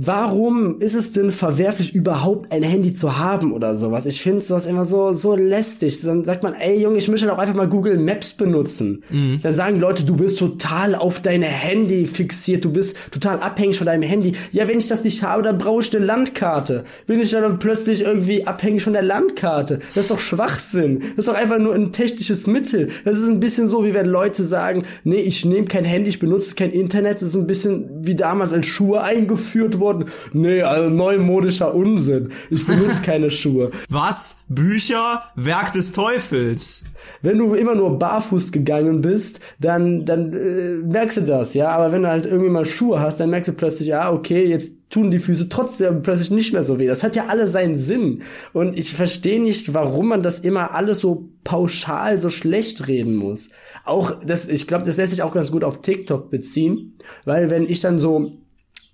Warum 0.00 0.78
ist 0.78 0.94
es 0.94 1.10
denn 1.10 1.32
verwerflich, 1.32 1.92
überhaupt 1.92 2.52
ein 2.52 2.62
Handy 2.62 2.94
zu 2.94 3.18
haben 3.18 3.52
oder 3.52 3.74
sowas? 3.74 4.06
Ich 4.06 4.22
finde 4.22 4.42
sowas 4.42 4.66
immer 4.66 4.84
so, 4.84 5.12
so 5.12 5.34
lästig. 5.34 6.00
Dann 6.02 6.22
sagt 6.22 6.44
man, 6.44 6.54
ey 6.54 6.80
Junge, 6.80 6.98
ich 6.98 7.08
möchte 7.08 7.26
doch 7.26 7.38
einfach 7.38 7.56
mal 7.56 7.68
Google 7.68 7.98
Maps 7.98 8.32
benutzen. 8.32 9.02
Mhm. 9.10 9.40
Dann 9.42 9.56
sagen 9.56 9.80
Leute, 9.80 10.04
du 10.04 10.14
bist 10.14 10.38
total 10.38 10.94
auf 10.94 11.20
dein 11.20 11.42
Handy 11.42 12.06
fixiert, 12.06 12.64
du 12.64 12.70
bist 12.70 12.96
total 13.10 13.40
abhängig 13.40 13.76
von 13.76 13.86
deinem 13.88 14.04
Handy. 14.04 14.36
Ja, 14.52 14.68
wenn 14.68 14.78
ich 14.78 14.86
das 14.86 15.02
nicht 15.02 15.24
habe, 15.24 15.42
dann 15.42 15.58
brauche 15.58 15.82
ich 15.82 15.92
eine 15.96 16.06
Landkarte. 16.06 16.84
Bin 17.08 17.18
ich 17.18 17.32
dann 17.32 17.58
plötzlich 17.58 18.02
irgendwie 18.02 18.46
abhängig 18.46 18.84
von 18.84 18.92
der 18.92 19.02
Landkarte? 19.02 19.80
Das 19.96 20.04
ist 20.04 20.12
doch 20.12 20.20
Schwachsinn. 20.20 21.00
Das 21.16 21.26
ist 21.26 21.28
doch 21.28 21.34
einfach 21.34 21.58
nur 21.58 21.74
ein 21.74 21.90
technisches 21.90 22.46
Mittel. 22.46 22.90
Das 23.04 23.18
ist 23.18 23.26
ein 23.26 23.40
bisschen 23.40 23.66
so, 23.66 23.84
wie 23.84 23.94
wenn 23.94 24.06
Leute 24.06 24.44
sagen, 24.44 24.84
nee, 25.02 25.16
ich 25.16 25.44
nehme 25.44 25.66
kein 25.66 25.84
Handy, 25.84 26.10
ich 26.10 26.20
benutze 26.20 26.54
kein 26.54 26.70
Internet. 26.70 27.16
Das 27.16 27.30
ist 27.30 27.34
ein 27.34 27.48
bisschen 27.48 27.88
wie 28.06 28.14
damals 28.14 28.52
als 28.52 28.66
Schuhe 28.66 29.02
eingeführt 29.02 29.80
worden. 29.88 30.10
Nee, 30.32 30.62
also 30.62 30.90
neumodischer 30.90 31.74
Unsinn. 31.74 32.30
Ich 32.50 32.66
benutze 32.66 33.02
keine 33.02 33.30
Schuhe. 33.30 33.70
Was? 33.88 34.44
Bücher? 34.48 35.22
Werk 35.34 35.72
des 35.72 35.92
Teufels. 35.92 36.84
Wenn 37.22 37.38
du 37.38 37.54
immer 37.54 37.74
nur 37.74 37.98
barfuß 37.98 38.52
gegangen 38.52 39.00
bist, 39.00 39.40
dann, 39.58 40.04
dann 40.04 40.32
äh, 40.32 40.86
merkst 40.86 41.18
du 41.18 41.20
das, 41.22 41.54
ja. 41.54 41.70
Aber 41.70 41.92
wenn 41.92 42.02
du 42.02 42.08
halt 42.08 42.26
irgendwie 42.26 42.50
mal 42.50 42.64
Schuhe 42.64 43.00
hast, 43.00 43.20
dann 43.20 43.30
merkst 43.30 43.48
du 43.48 43.52
plötzlich, 43.54 43.88
ja, 43.88 44.12
okay, 44.12 44.44
jetzt 44.46 44.78
tun 44.90 45.10
die 45.10 45.18
Füße 45.18 45.48
trotzdem 45.48 46.02
plötzlich 46.02 46.30
nicht 46.30 46.52
mehr 46.52 46.64
so 46.64 46.78
weh. 46.78 46.86
Das 46.86 47.02
hat 47.02 47.16
ja 47.16 47.26
alle 47.26 47.48
seinen 47.48 47.76
Sinn. 47.76 48.22
Und 48.52 48.76
ich 48.76 48.94
verstehe 48.94 49.40
nicht, 49.40 49.74
warum 49.74 50.08
man 50.08 50.22
das 50.22 50.38
immer 50.38 50.74
alles 50.74 51.00
so 51.00 51.28
pauschal 51.44 52.20
so 52.20 52.30
schlecht 52.30 52.88
reden 52.88 53.14
muss. 53.16 53.50
Auch 53.84 54.12
das, 54.24 54.48
ich 54.48 54.66
glaube, 54.66 54.84
das 54.84 54.96
lässt 54.96 55.10
sich 55.10 55.22
auch 55.22 55.32
ganz 55.32 55.50
gut 55.50 55.64
auf 55.64 55.82
TikTok 55.82 56.30
beziehen, 56.30 56.98
weil 57.24 57.50
wenn 57.50 57.68
ich 57.68 57.80
dann 57.80 57.98
so 57.98 58.32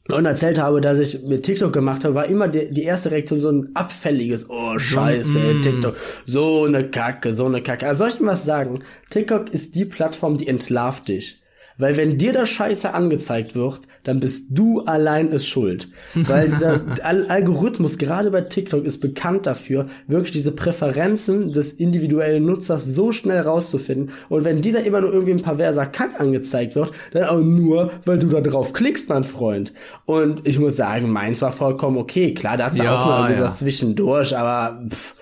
und 0.08 0.26
erzählt 0.26 0.58
habe, 0.58 0.80
dass 0.80 0.98
ich 0.98 1.22
mit 1.22 1.44
TikTok 1.44 1.72
gemacht 1.72 2.04
habe, 2.04 2.14
war 2.14 2.26
immer 2.26 2.48
die, 2.48 2.70
die 2.70 2.82
erste 2.82 3.10
Reaktion 3.10 3.40
so 3.40 3.50
ein 3.50 3.70
abfälliges, 3.74 4.50
oh 4.50 4.78
scheiße, 4.78 5.38
mm. 5.38 5.62
TikTok, 5.62 5.96
so 6.26 6.64
eine 6.64 6.90
Kacke, 6.90 7.32
so 7.32 7.46
eine 7.46 7.62
Kacke. 7.62 7.86
Also 7.86 8.00
soll 8.00 8.08
ich 8.08 8.18
dir 8.18 8.26
was 8.26 8.44
sagen? 8.44 8.82
TikTok 9.08 9.52
ist 9.52 9.74
die 9.74 9.86
Plattform, 9.86 10.36
die 10.36 10.46
entlarvt 10.46 11.08
dich. 11.08 11.40
Weil 11.76 11.96
wenn 11.96 12.18
dir 12.18 12.32
das 12.32 12.50
Scheiße 12.50 12.94
angezeigt 12.94 13.54
wird, 13.54 13.80
dann 14.04 14.20
bist 14.20 14.48
du 14.50 14.82
allein 14.82 15.32
es 15.32 15.46
schuld. 15.46 15.88
Weil 16.14 16.48
dieser 16.48 16.82
Al 17.02 17.26
Algorithmus, 17.26 17.98
gerade 17.98 18.30
bei 18.30 18.42
TikTok, 18.42 18.84
ist 18.84 19.00
bekannt 19.00 19.46
dafür, 19.46 19.86
wirklich 20.06 20.32
diese 20.32 20.52
Präferenzen 20.52 21.52
des 21.52 21.72
individuellen 21.72 22.44
Nutzers 22.44 22.84
so 22.84 23.12
schnell 23.12 23.40
rauszufinden. 23.40 24.10
Und 24.28 24.44
wenn 24.44 24.60
dir 24.60 24.74
da 24.74 24.78
immer 24.80 25.00
nur 25.00 25.12
irgendwie 25.12 25.32
ein 25.32 25.42
perverser 25.42 25.86
Kack 25.86 26.20
angezeigt 26.20 26.76
wird, 26.76 26.92
dann 27.12 27.24
auch 27.24 27.40
nur, 27.40 27.92
weil 28.04 28.18
du 28.18 28.28
da 28.28 28.40
drauf 28.40 28.72
klickst, 28.72 29.08
mein 29.08 29.24
Freund. 29.24 29.72
Und 30.04 30.46
ich 30.46 30.58
muss 30.58 30.76
sagen, 30.76 31.10
meins 31.10 31.42
war 31.42 31.52
vollkommen 31.52 31.96
okay. 31.96 32.34
Klar, 32.34 32.56
da 32.56 32.66
hat's 32.66 32.78
ja, 32.78 33.02
auch 33.02 33.06
mal 33.06 33.32
ja. 33.32 33.40
was 33.40 33.58
zwischendurch, 33.58 34.36
aber 34.36 34.80
pff, 34.88 35.14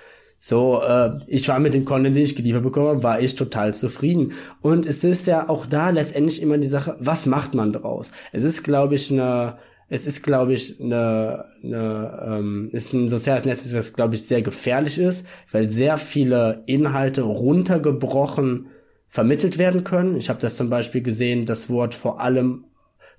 so, 0.45 0.83
äh, 0.83 1.21
ich 1.29 1.49
war 1.49 1.61
mit 1.61 1.73
dem 1.73 1.85
Content, 1.85 2.17
den 2.17 2.25
ich 2.25 2.35
geliefert 2.35 2.65
bekommen 2.65 2.89
habe, 2.89 3.03
war 3.05 3.21
ich 3.21 3.37
total 3.37 3.75
zufrieden. 3.75 4.33
Und 4.61 4.87
es 4.87 5.05
ist 5.05 5.29
ja 5.29 5.49
auch 5.49 5.67
da 5.67 5.91
letztendlich 5.91 6.43
immer 6.43 6.59
die 6.59 6.67
Sache, 6.67 6.97
was 6.99 7.27
macht 7.27 7.55
man 7.55 7.73
draus? 7.73 8.11
Es 8.33 8.43
ist, 8.43 8.65
glaube 8.65 8.97
ich, 8.97 9.13
eine, 9.13 9.59
es 9.89 10.05
ist, 10.05 10.25
glaube 10.25 10.55
ich, 10.55 10.81
eine, 10.81 11.45
eine 11.63 12.25
ähm, 12.27 12.71
ist 12.73 12.93
ein 12.93 13.09
soziales 13.09 13.45
Netz, 13.45 13.71
das, 13.71 13.93
glaube 13.93 14.17
ich, 14.17 14.25
sehr 14.25 14.43
gefährlich 14.43 14.99
ist, 14.99 15.29
weil 15.53 15.71
sehr 15.71 15.97
viele 15.97 16.65
Inhalte 16.67 17.23
runtergebrochen 17.23 18.67
vermittelt 19.07 19.59
werden 19.59 19.85
können. 19.85 20.17
Ich 20.17 20.29
habe 20.29 20.41
das 20.41 20.57
zum 20.57 20.69
Beispiel 20.69 21.03
gesehen, 21.03 21.47
das 21.47 21.71
Wort 21.71 21.95
vor 21.95 22.21
allem 22.21 22.65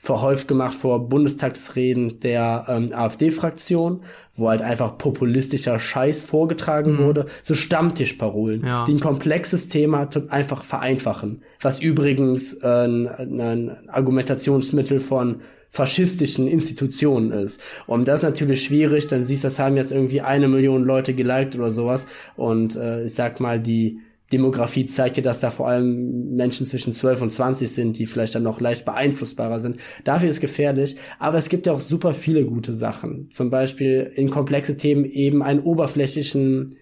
verhäuft 0.04 0.50
gemacht 0.50 0.74
vor 0.74 1.08
Bundestagsreden 1.08 2.20
der 2.20 2.66
ähm, 2.68 2.94
AfD-Fraktion, 2.94 4.02
wo 4.36 4.50
halt 4.50 4.62
einfach 4.62 4.98
populistischer 4.98 5.80
Scheiß 5.80 6.26
vorgetragen 6.26 6.96
mhm. 6.96 6.98
wurde, 6.98 7.26
so 7.42 7.56
Stammtischparolen, 7.56 8.66
ja. 8.66 8.84
die 8.84 8.96
ein 8.96 9.00
komplexes 9.00 9.70
Thema 9.70 10.10
einfach 10.28 10.66
vereinfachen, 10.66 11.42
was 11.62 11.80
übrigens 11.80 12.54
äh, 12.56 12.68
ein, 12.68 13.08
ein 13.40 13.78
Argumentationsmittel 13.88 15.00
von 15.00 15.40
faschistischen 15.70 16.50
Institutionen 16.50 17.32
ist. 17.32 17.62
Und 17.88 18.10
das 18.10 18.20
ist 18.20 18.24
natürlich 18.24 18.62
schwierig, 18.62 19.08
dann 19.08 19.24
siehst 19.24 19.46
du, 19.46 19.48
das 19.48 19.58
haben 19.58 19.78
jetzt 19.78 19.94
irgendwie 19.94 20.20
eine 20.20 20.50
Million 20.50 20.84
Leute 20.84 21.14
geliked 21.14 21.56
oder 21.56 21.72
sowas 21.72 22.06
und 22.36 22.76
äh, 22.76 23.06
ich 23.06 23.16
sag 23.16 23.40
mal, 23.40 23.58
die 23.58 24.02
Demografie 24.34 24.88
zeigt 24.88 25.18
ja, 25.18 25.24
dass 25.24 25.40
da 25.40 25.52
vor 25.52 25.68
allem 25.68 26.36
Menschen 26.36 26.66
zwischen 26.66 26.94
12 26.94 27.22
und 27.22 27.32
20 27.32 27.72
sind, 27.72 28.00
die 28.00 28.08
vielleicht 28.08 28.34
dann 28.34 28.44
noch 28.44 28.60
leicht 28.60 28.84
beeinflussbarer 28.84 29.60
sind. 29.60 29.78
Dafür 30.04 30.30
ist 30.30 30.42
gefährlich. 30.42 30.96
Aber 31.20 31.38
es 31.38 31.50
gibt 31.50 31.68
ja 31.68 31.74
auch 31.74 31.82
super 31.82 32.14
viele 32.14 32.46
gute 32.46 32.74
Sachen. 32.74 33.30
Zum 33.30 33.52
Beispiel 33.52 34.12
in 34.16 34.32
komplexe 34.32 34.76
Themen 34.76 35.06
eben 35.06 35.44
einen 35.44 35.60
oberflächlichen 35.60 36.78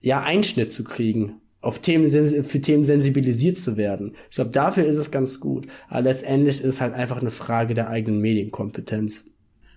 ja, 0.00 0.22
Einschnitt 0.22 0.70
zu 0.70 0.84
kriegen. 0.84 1.40
Auf 1.60 1.80
Themen, 1.80 2.06
für 2.44 2.60
Themen 2.60 2.84
sensibilisiert 2.84 3.58
zu 3.58 3.76
werden. 3.76 4.14
Ich 4.30 4.36
glaube, 4.36 4.50
dafür 4.50 4.84
ist 4.84 4.96
es 4.96 5.10
ganz 5.10 5.40
gut. 5.40 5.66
Aber 5.88 6.02
letztendlich 6.02 6.60
ist 6.60 6.64
es 6.64 6.80
halt 6.80 6.94
einfach 6.94 7.20
eine 7.20 7.30
Frage 7.30 7.74
der 7.74 7.88
eigenen 7.88 8.20
Medienkompetenz. 8.20 9.24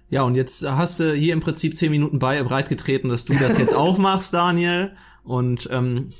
Ja, 0.09 0.21
und 0.21 0.35
jetzt 0.35 0.69
hast 0.69 0.99
du 0.99 1.13
hier 1.13 1.33
im 1.33 1.39
Prinzip 1.39 1.75
zehn 1.75 1.91
Minuten 1.91 2.19
bei 2.19 2.41
breitgetreten, 2.43 3.09
dass 3.09 3.25
du 3.25 3.33
das 3.33 3.57
jetzt 3.57 3.75
auch 3.75 3.97
machst, 3.97 4.33
Daniel. 4.33 4.91
Und 5.23 5.67
ähm, 5.71 6.11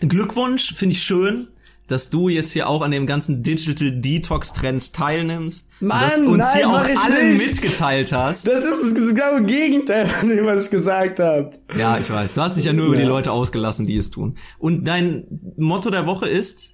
Glückwunsch, 0.00 0.74
finde 0.74 0.94
ich 0.94 1.02
schön. 1.02 1.48
dass 1.88 2.10
du 2.10 2.28
jetzt 2.28 2.50
hier 2.50 2.68
auch 2.68 2.82
an 2.82 2.90
dem 2.90 3.06
ganzen 3.06 3.44
Digital 3.44 3.92
Detox 3.92 4.52
Trend 4.52 4.92
teilnimmst. 4.92 5.70
Mann, 5.80 6.00
dass 6.00 6.20
uns 6.20 6.38
nein, 6.38 6.56
hier 6.56 6.68
auch 6.68 6.84
nicht. 7.22 7.48
mitgeteilt 7.48 8.10
hast. 8.12 8.44
Das 8.48 8.64
ist 8.64 8.82
das 8.82 8.92
genaue 8.94 9.44
Gegenteil 9.44 10.08
von 10.08 10.28
dem, 10.30 10.44
was 10.46 10.64
ich 10.64 10.70
gesagt 10.70 11.20
habe. 11.20 11.50
ja, 11.78 11.96
ich 11.98 12.10
weiß. 12.10 12.34
Du 12.34 12.40
hast 12.40 12.56
dich 12.56 12.64
ja 12.64 12.72
nur 12.72 12.86
über 12.86 12.96
Ja. 12.96 13.02
die 13.02 13.06
Leute 13.06 13.30
ausgelassen, 13.30 13.86
die 13.86 13.96
es 13.96 14.10
tun. 14.10 14.36
Und 14.58 14.88
dein 14.88 15.26
Motto 15.56 15.90
der 15.90 16.06
Woche 16.06 16.26
ist? 16.28 16.72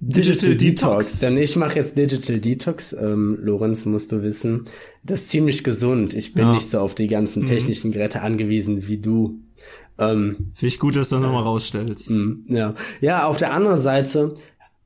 Digital 0.00 0.54
Detox. 0.56 1.20
Denn 1.20 1.38
ich 1.38 1.56
mache 1.56 1.76
jetzt 1.76 1.96
Digital 1.96 2.38
Detox. 2.38 2.92
Ähm, 2.92 3.38
Lorenz, 3.40 3.86
musst 3.86 4.12
du 4.12 4.22
wissen, 4.22 4.64
das 5.02 5.22
ist 5.22 5.30
ziemlich 5.30 5.64
gesund. 5.64 6.12
Ich 6.12 6.34
bin 6.34 6.44
Ja. 6.44 6.52
nicht 6.52 6.68
so 6.68 6.80
auf 6.80 6.94
die 6.94 7.06
ganzen 7.06 7.46
technischen 7.46 7.90
Geräte 7.92 8.20
angewiesen 8.20 8.86
wie 8.86 8.98
du. 8.98 9.40
Ähm, 9.98 10.50
Finde 10.54 10.66
ich 10.66 10.78
gut, 10.78 10.96
dass 10.96 11.08
du 11.08 11.16
das 11.16 11.22
nochmal 11.24 11.42
rausstellst. 11.42 12.10
Mm, 12.10 12.44
Ja, 12.48 12.74
ja. 13.00 13.26
Auf 13.26 13.38
der 13.38 13.52
anderen 13.52 13.80
Seite 13.80 14.34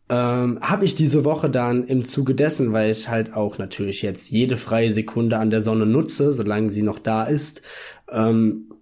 ähm, 0.09 0.59
habe 0.61 0.85
ich 0.85 0.95
diese 0.95 1.25
Woche 1.25 1.51
dann 1.51 1.85
im 1.85 2.05
Zuge 2.05 2.35
dessen, 2.35 2.73
weil 2.73 2.91
ich 2.91 3.09
halt 3.09 3.35
auch 3.35 3.59
natürlich 3.59 4.03
jetzt 4.03 4.31
jede 4.31 4.57
freie 4.57 4.93
Sekunde 4.93 5.39
an 5.39 5.51
der 5.51 5.63
Sonne 5.63 5.87
nutze, 5.87 6.33
solange 6.33 6.71
sie 6.71 6.83
noch 6.83 6.99
da 6.99 7.25
ist, 7.25 7.63
ähm, 8.11 8.73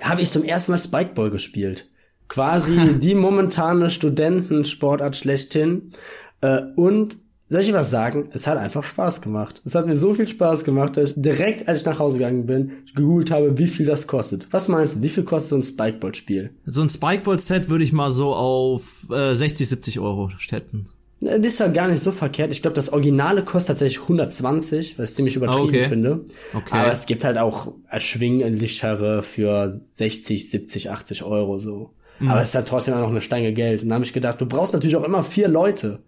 habe 0.00 0.22
ich 0.22 0.30
zum 0.30 0.44
ersten 0.44 0.72
Mal 0.72 0.78
Spikeball 0.78 1.30
gespielt. 1.30 1.88
Quasi 2.28 2.98
die 2.98 3.14
momentane 3.14 3.90
Studentensportart 3.90 5.16
schlechthin. 5.16 5.92
Äh, 6.40 6.62
und 6.76 7.18
soll 7.48 7.60
ich 7.60 7.72
was 7.72 7.90
sagen? 7.90 8.28
Es 8.32 8.46
hat 8.46 8.58
einfach 8.58 8.82
Spaß 8.84 9.20
gemacht. 9.20 9.60
Es 9.64 9.74
hat 9.74 9.86
mir 9.86 9.96
so 9.96 10.14
viel 10.14 10.26
Spaß 10.26 10.64
gemacht, 10.64 10.96
dass 10.96 11.10
ich 11.10 11.14
direkt, 11.22 11.68
als 11.68 11.80
ich 11.80 11.86
nach 11.86 11.98
Hause 11.98 12.18
gegangen 12.18 12.46
bin, 12.46 12.72
gegoogelt 12.94 13.30
habe, 13.30 13.58
wie 13.58 13.66
viel 13.68 13.86
das 13.86 14.06
kostet. 14.06 14.46
Was 14.50 14.68
meinst 14.68 14.96
du? 14.96 15.02
Wie 15.02 15.08
viel 15.08 15.24
kostet 15.24 15.50
so 15.50 15.56
ein 15.56 15.62
Spikeball-Spiel? 15.62 16.50
So 16.66 16.82
ein 16.82 16.88
Spikeball-Set 16.88 17.68
würde 17.68 17.84
ich 17.84 17.92
mal 17.92 18.10
so 18.10 18.34
auf 18.34 19.06
äh, 19.10 19.34
60, 19.34 19.68
70 19.68 20.00
Euro 20.00 20.30
schätzen. 20.38 20.84
Das 21.20 21.38
ist 21.38 21.60
ja 21.60 21.68
gar 21.68 21.88
nicht 21.88 22.02
so 22.02 22.12
verkehrt. 22.12 22.50
Ich 22.50 22.60
glaube, 22.60 22.74
das 22.74 22.92
Originale 22.92 23.44
kostet 23.44 23.68
tatsächlich 23.68 24.02
120, 24.02 24.98
was 24.98 25.10
ich 25.10 25.16
ziemlich 25.16 25.36
übertrieben 25.36 25.68
Okay. 25.68 25.84
finde. 25.88 26.24
Okay. 26.52 26.76
Aber 26.76 26.92
es 26.92 27.06
gibt 27.06 27.24
halt 27.24 27.38
auch 27.38 27.72
erschwinglichtere 27.88 29.22
für 29.22 29.70
60, 29.70 30.50
70, 30.50 30.90
80 30.90 31.22
Euro 31.22 31.58
so. 31.58 31.90
Mhm. 32.18 32.28
Aber 32.28 32.42
es 32.42 32.48
ist 32.50 32.54
halt 32.54 32.68
trotzdem 32.68 32.94
auch 32.94 33.00
noch 33.00 33.10
eine 33.10 33.20
Stange 33.20 33.52
Geld. 33.52 33.82
Und 33.82 33.88
da 33.88 33.94
habe 33.96 34.04
ich 34.04 34.12
gedacht, 34.12 34.40
du 34.40 34.46
brauchst 34.46 34.72
natürlich 34.72 34.96
auch 34.96 35.04
immer 35.04 35.22
vier 35.22 35.48
Leute. 35.48 36.00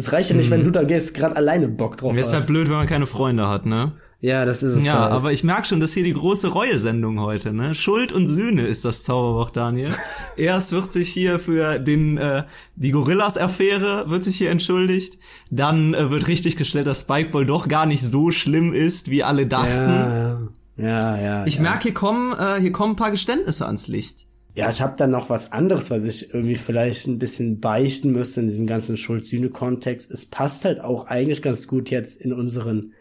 Es 0.00 0.12
reicht 0.12 0.30
ja 0.30 0.36
nicht, 0.36 0.50
wenn 0.50 0.64
du 0.64 0.70
da 0.70 0.82
gehst, 0.82 1.14
gerade 1.14 1.36
alleine 1.36 1.68
Bock 1.68 1.96
drauf 1.98 2.12
Wäre 2.14 2.20
hast. 2.24 2.32
Mhm. 2.32 2.36
halt 2.38 2.46
blöd, 2.46 2.68
wenn 2.68 2.76
man 2.76 2.86
keine 2.86 3.06
Freunde 3.06 3.48
hat, 3.48 3.66
ne? 3.66 3.92
ja, 4.22 4.44
das 4.44 4.62
ist 4.62 4.74
es 4.76 4.84
Ja, 4.84 5.00
halt. 5.00 5.12
aber 5.12 5.32
ich 5.32 5.44
merke 5.44 5.66
schon, 5.66 5.80
dass 5.80 5.92
hier 5.94 6.04
die 6.04 6.12
große 6.12 6.48
Reue-Sendung 6.48 7.20
heute, 7.20 7.52
ne? 7.54 7.74
Schuld 7.74 8.12
und 8.12 8.26
Sühne 8.26 8.62
ist 8.62 8.84
das 8.84 9.04
Zauberwort, 9.04 9.56
Daniel. 9.56 9.90
Erst 10.36 10.72
wird 10.72 10.92
sich 10.92 11.08
hier 11.08 11.38
für 11.38 11.78
den 11.78 12.18
äh, 12.18 12.44
die 12.76 12.90
Gorillas-Affäre 12.90 14.10
wird 14.10 14.24
sich 14.24 14.36
hier 14.36 14.50
entschuldigt. 14.50 15.18
Dann 15.50 15.94
äh, 15.94 16.10
wird 16.10 16.28
richtig 16.28 16.56
gestellt, 16.56 16.86
dass 16.86 17.00
Spikeball 17.02 17.46
doch 17.46 17.68
gar 17.68 17.86
nicht 17.86 18.02
so 18.04 18.30
schlimm 18.30 18.72
ist, 18.74 19.10
wie 19.10 19.22
alle 19.22 19.46
dachten. 19.46 20.50
ja, 20.76 20.98
ja, 20.98 21.16
ja. 21.18 21.44
Ich 21.46 21.56
ja. 21.56 21.62
merke, 21.62 21.84
hier 21.84 21.94
kommen 21.94 22.32
äh, 22.38 22.60
hier 22.60 22.72
kommen 22.72 22.92
ein 22.92 22.96
paar 22.96 23.10
Geständnisse 23.10 23.64
ans 23.66 23.88
Licht. 23.88 24.26
Ja, 24.54 24.68
ich 24.68 24.80
habe 24.80 24.96
dann 24.96 25.10
noch 25.10 25.30
was 25.30 25.52
anderes, 25.52 25.90
was 25.90 26.04
ich 26.04 26.34
irgendwie 26.34 26.56
vielleicht 26.56 27.06
ein 27.06 27.18
bisschen 27.18 27.60
beichten 27.60 28.10
müsste 28.10 28.40
in 28.40 28.48
diesem 28.48 28.66
ganzen 28.66 28.96
Schuld-Sühne-Kontext. 28.96 30.10
Es 30.10 30.26
passt 30.26 30.64
halt 30.64 30.80
auch 30.80 31.06
eigentlich 31.06 31.40
ganz 31.40 31.68
gut 31.68 31.90
jetzt 31.90 32.20
in 32.20 32.32
unseren 32.32 32.92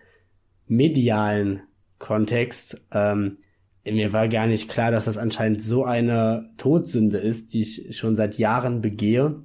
medialen 0.67 1.61
Kontext. 1.97 2.85
Ähm, 2.91 3.37
mir 3.83 4.13
war 4.13 4.27
gar 4.27 4.45
nicht 4.45 4.69
klar, 4.69 4.91
dass 4.91 5.05
das 5.05 5.17
anscheinend 5.17 5.61
so 5.61 5.83
eine 5.83 6.51
Todsünde 6.57 7.17
ist, 7.17 7.53
die 7.53 7.61
ich 7.61 7.97
schon 7.97 8.15
seit 8.15 8.37
Jahren 8.37 8.81
begehe. 8.81 9.41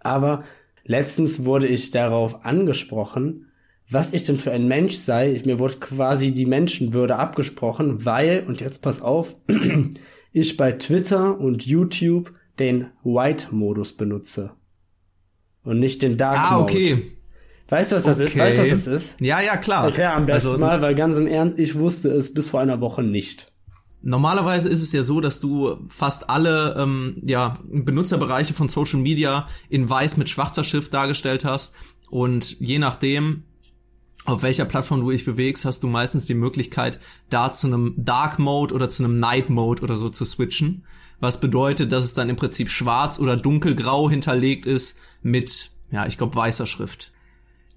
Aber 0.00 0.44
letztens 0.84 1.44
wurde 1.44 1.66
ich 1.66 1.90
darauf 1.90 2.44
angesprochen, 2.44 3.46
was 3.90 4.12
ich 4.12 4.24
denn 4.24 4.38
für 4.38 4.52
ein 4.52 4.68
Mensch 4.68 4.96
sei. 4.96 5.40
Mir 5.44 5.58
wurde 5.58 5.78
quasi 5.78 6.32
die 6.32 6.46
Menschenwürde 6.46 7.16
abgesprochen, 7.16 8.04
weil, 8.04 8.44
und 8.46 8.60
jetzt 8.60 8.82
pass 8.82 9.02
auf, 9.02 9.34
ich 10.38 10.56
bei 10.56 10.72
Twitter 10.72 11.38
und 11.38 11.66
YouTube 11.66 12.32
den 12.58 12.86
White-Modus 13.04 13.92
benutze. 13.94 14.52
Und 15.64 15.80
nicht 15.80 16.02
den 16.02 16.16
Dark 16.18 16.38
Ah, 16.38 16.58
Mode. 16.58 16.62
okay. 16.72 17.02
Weißt 17.68 17.92
du, 17.92 17.96
was 17.96 18.04
das 18.04 18.18
ist? 18.20 18.36
Weißt 18.38 18.56
du, 18.58 18.62
was 18.62 18.70
das 18.70 18.86
ist? 18.86 19.14
Ja, 19.20 19.40
ja, 19.40 19.56
klar. 19.56 19.84
Erklär 19.86 20.14
am 20.14 20.24
besten 20.26 20.48
Also, 20.48 20.58
mal, 20.60 20.80
weil 20.80 20.94
ganz 20.94 21.16
im 21.16 21.26
Ernst, 21.26 21.58
ich 21.58 21.74
wusste 21.78 22.08
es 22.10 22.32
bis 22.32 22.48
vor 22.48 22.60
einer 22.60 22.80
Woche 22.80 23.02
nicht. 23.02 23.52
Normalerweise 24.00 24.68
ist 24.68 24.80
es 24.82 24.92
ja 24.92 25.02
so, 25.02 25.20
dass 25.20 25.40
du 25.40 25.76
fast 25.88 26.30
alle 26.30 26.76
ähm, 26.78 27.20
ja, 27.26 27.54
Benutzerbereiche 27.70 28.54
von 28.54 28.68
Social 28.68 29.00
Media 29.00 29.48
in 29.68 29.90
weiß 29.90 30.16
mit 30.16 30.28
schwarzer 30.28 30.64
Schrift 30.64 30.94
dargestellt 30.94 31.44
hast 31.44 31.74
und 32.08 32.58
je 32.60 32.78
nachdem, 32.78 33.42
auf 34.28 34.42
welcher 34.42 34.66
Plattform 34.66 35.00
du 35.00 35.10
dich 35.10 35.24
bewegst, 35.24 35.64
hast 35.64 35.82
du 35.82 35.88
meistens 35.88 36.26
die 36.26 36.34
Möglichkeit, 36.34 37.00
da 37.30 37.50
zu 37.50 37.66
einem 37.66 37.94
Dark 37.96 38.38
Mode 38.38 38.74
oder 38.74 38.90
zu 38.90 39.02
einem 39.02 39.18
Night 39.18 39.48
Mode 39.48 39.82
oder 39.82 39.96
so 39.96 40.10
zu 40.10 40.24
switchen. 40.26 40.84
Was 41.18 41.40
bedeutet, 41.40 41.92
dass 41.92 42.04
es 42.04 42.14
dann 42.14 42.28
im 42.28 42.36
Prinzip 42.36 42.68
schwarz 42.68 43.18
oder 43.18 43.36
dunkelgrau 43.36 44.10
hinterlegt 44.10 44.66
ist 44.66 44.98
mit, 45.22 45.70
ja, 45.90 46.06
ich 46.06 46.18
glaube, 46.18 46.36
weißer 46.36 46.66
Schrift. 46.66 47.12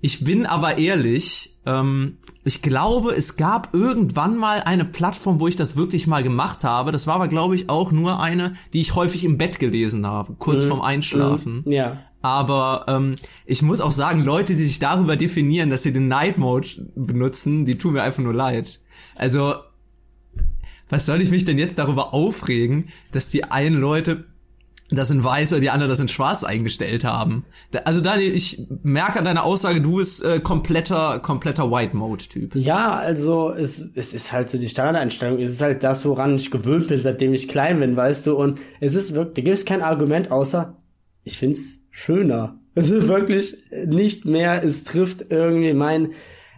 Ich 0.01 0.25
bin 0.25 0.45
aber 0.45 0.77
ehrlich, 0.77 1.55
ähm, 1.65 2.17
ich 2.43 2.61
glaube, 2.61 3.15
es 3.15 3.37
gab 3.37 3.73
irgendwann 3.73 4.35
mal 4.35 4.61
eine 4.61 4.83
Plattform, 4.83 5.39
wo 5.39 5.47
ich 5.47 5.55
das 5.55 5.77
wirklich 5.77 6.05
mal 6.05 6.21
gemacht 6.21 6.63
habe. 6.63 6.91
Das 6.91 7.07
war 7.07 7.15
aber, 7.15 7.29
glaube 7.29 7.55
ich, 7.55 7.69
auch 7.69 7.91
nur 7.91 8.19
eine, 8.19 8.53
die 8.73 8.81
ich 8.81 8.95
häufig 8.95 9.23
im 9.23 9.37
Bett 9.37 9.57
gelesen 9.57 10.05
habe, 10.05 10.33
kurz 10.37 10.65
vorm 10.65 10.81
Einschlafen. 10.81 11.63
Ja. 11.65 11.97
Aber 12.21 12.85
ähm, 12.87 13.15
ich 13.45 13.61
muss 13.61 13.81
auch 13.81 13.91
sagen, 13.91 14.23
Leute, 14.23 14.55
die 14.55 14.63
sich 14.63 14.79
darüber 14.79 15.15
definieren, 15.15 15.69
dass 15.69 15.83
sie 15.83 15.93
den 15.93 16.07
Night 16.07 16.37
Mode 16.37 16.67
benutzen, 16.95 17.65
die 17.65 17.77
tun 17.77 17.93
mir 17.93 18.03
einfach 18.03 18.23
nur 18.23 18.33
leid. 18.33 18.79
Also, 19.15 19.55
was 20.89 21.05
soll 21.05 21.21
ich 21.21 21.31
mich 21.31 21.45
denn 21.45 21.57
jetzt 21.57 21.79
darüber 21.79 22.13
aufregen, 22.13 22.89
dass 23.11 23.31
die 23.31 23.45
einen 23.45 23.79
Leute 23.79 24.25
das 24.93 25.09
in 25.09 25.23
weiß 25.23 25.53
oder 25.53 25.61
die 25.61 25.69
anderen 25.69 25.89
das 25.89 26.01
in 26.01 26.09
schwarz 26.09 26.43
eingestellt 26.43 27.05
haben? 27.05 27.45
Da, 27.71 27.79
also 27.85 28.01
Daniel, 28.01 28.35
ich 28.35 28.67
merke 28.83 29.19
an 29.19 29.25
deiner 29.25 29.45
Aussage, 29.45 29.81
du 29.81 29.95
bist 29.95 30.23
äh, 30.23 30.41
kompletter, 30.41 31.19
kompletter 31.19 31.71
White 31.71 31.95
Mode 31.95 32.25
Typ. 32.25 32.55
Ja, 32.55 32.95
also 32.95 33.51
es, 33.51 33.89
es 33.95 34.13
ist 34.13 34.33
halt 34.33 34.49
so 34.49 34.57
die 34.57 34.69
Standardeinstellung. 34.69 35.39
Es 35.39 35.51
ist 35.51 35.61
halt 35.61 35.83
das, 35.83 36.05
woran 36.05 36.35
ich 36.35 36.51
gewöhnt 36.51 36.89
bin, 36.89 37.01
seitdem 37.01 37.33
ich 37.33 37.47
klein 37.47 37.79
bin, 37.79 37.95
weißt 37.95 38.27
du. 38.27 38.35
Und 38.35 38.59
es 38.81 38.95
ist 38.95 39.15
wirklich, 39.15 39.35
da 39.35 39.41
gibt 39.43 39.55
es 39.55 39.65
kein 39.65 39.81
Argument 39.81 40.29
außer, 40.29 40.77
ich 41.23 41.37
find's 41.37 41.80
schöner. 41.91 42.57
Also 42.73 43.09
wirklich 43.09 43.65
nicht 43.85 44.23
mehr, 44.23 44.63
es 44.63 44.85
trifft 44.85 45.25
irgendwie 45.29 45.73
mein, 45.73 46.13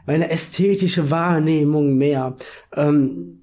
meine 0.06 0.30
ästhetische 0.30 1.10
Wahrnehmung 1.10 1.98
mehr. 1.98 2.36
Ähm, 2.76 3.40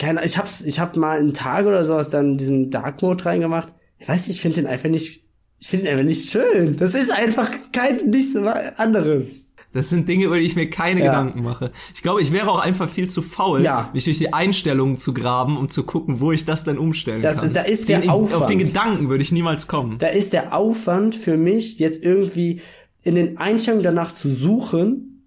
keine, 0.00 0.24
ich 0.24 0.36
hab's, 0.36 0.62
ich 0.62 0.80
hab 0.80 0.96
mal 0.96 1.18
einen 1.18 1.32
Tag 1.32 1.64
oder 1.66 1.84
sowas 1.84 2.10
dann 2.10 2.38
diesen 2.38 2.70
Dark 2.70 3.02
Mode 3.02 3.24
reingemacht. 3.24 3.72
Ich 3.98 4.08
weiß 4.08 4.26
nicht, 4.26 4.36
ich 4.36 4.42
finde 4.42 4.62
den 4.62 4.66
einfach 4.66 4.88
nicht, 4.88 5.24
ich 5.60 5.68
finde 5.68 5.84
den 5.84 5.92
einfach 5.92 6.06
nicht 6.06 6.28
schön. 6.28 6.76
Das 6.76 6.96
ist 6.96 7.12
einfach 7.12 7.50
kein, 7.70 8.10
nichts 8.10 8.34
anderes. 8.34 9.42
Das 9.74 9.88
sind 9.88 10.06
Dinge, 10.08 10.26
über 10.26 10.38
die 10.38 10.44
ich 10.44 10.54
mir 10.54 10.68
keine 10.68 11.00
Ja. 11.00 11.06
Gedanken 11.06 11.42
mache. 11.42 11.70
Ich 11.94 12.02
glaube, 12.02 12.20
ich 12.20 12.30
wäre 12.32 12.50
auch 12.50 12.58
einfach 12.58 12.88
viel 12.90 13.08
zu 13.08 13.22
faul, 13.22 13.62
Ja. 13.62 13.88
mich 13.94 14.04
durch 14.04 14.18
die 14.18 14.30
Einstellungen 14.32 14.98
zu 14.98 15.14
graben, 15.14 15.56
um 15.56 15.68
zu 15.70 15.84
gucken, 15.84 16.20
wo 16.20 16.30
ich 16.32 16.44
das 16.44 16.64
dann 16.64 16.76
umstellen 16.78 17.22
Das 17.22 17.36
kann. 17.38 17.46
ist- 17.46 17.56
da 17.56 17.62
ist 17.62 17.88
der 17.88 18.00
den, 18.00 18.10
Auf 18.10 18.34
Aufwand. 18.34 18.50
den 18.50 18.58
Gedanken 18.58 19.08
würde 19.08 19.22
ich 19.22 19.32
niemals 19.32 19.66
kommen. 19.68 19.96
da 19.98 20.08
ist 20.08 20.32
der 20.34 20.54
Aufwand 20.54 21.14
für 21.14 21.36
mich, 21.38 21.78
jetzt 21.78 22.02
irgendwie 22.04 22.60
in 23.02 23.14
den 23.14 23.38
Einstellungen 23.38 23.84
danach 23.84 24.12
zu 24.12 24.34
suchen, 24.34 25.24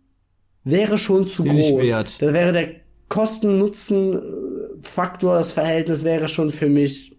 wäre 0.64 0.98
schon 0.98 1.26
zu 1.28 1.44
nicht 1.44 1.70
groß. 1.72 1.88
wert. 1.88 2.22
Da 2.22 2.34
wäre 2.34 2.52
der 2.54 2.68
Kosten-Nutzen-Faktor, 3.10 5.38
das 5.38 5.54
Verhältnis 5.54 6.04
wäre 6.04 6.28
schon 6.28 6.52
für 6.52 6.70
mich 6.70 7.15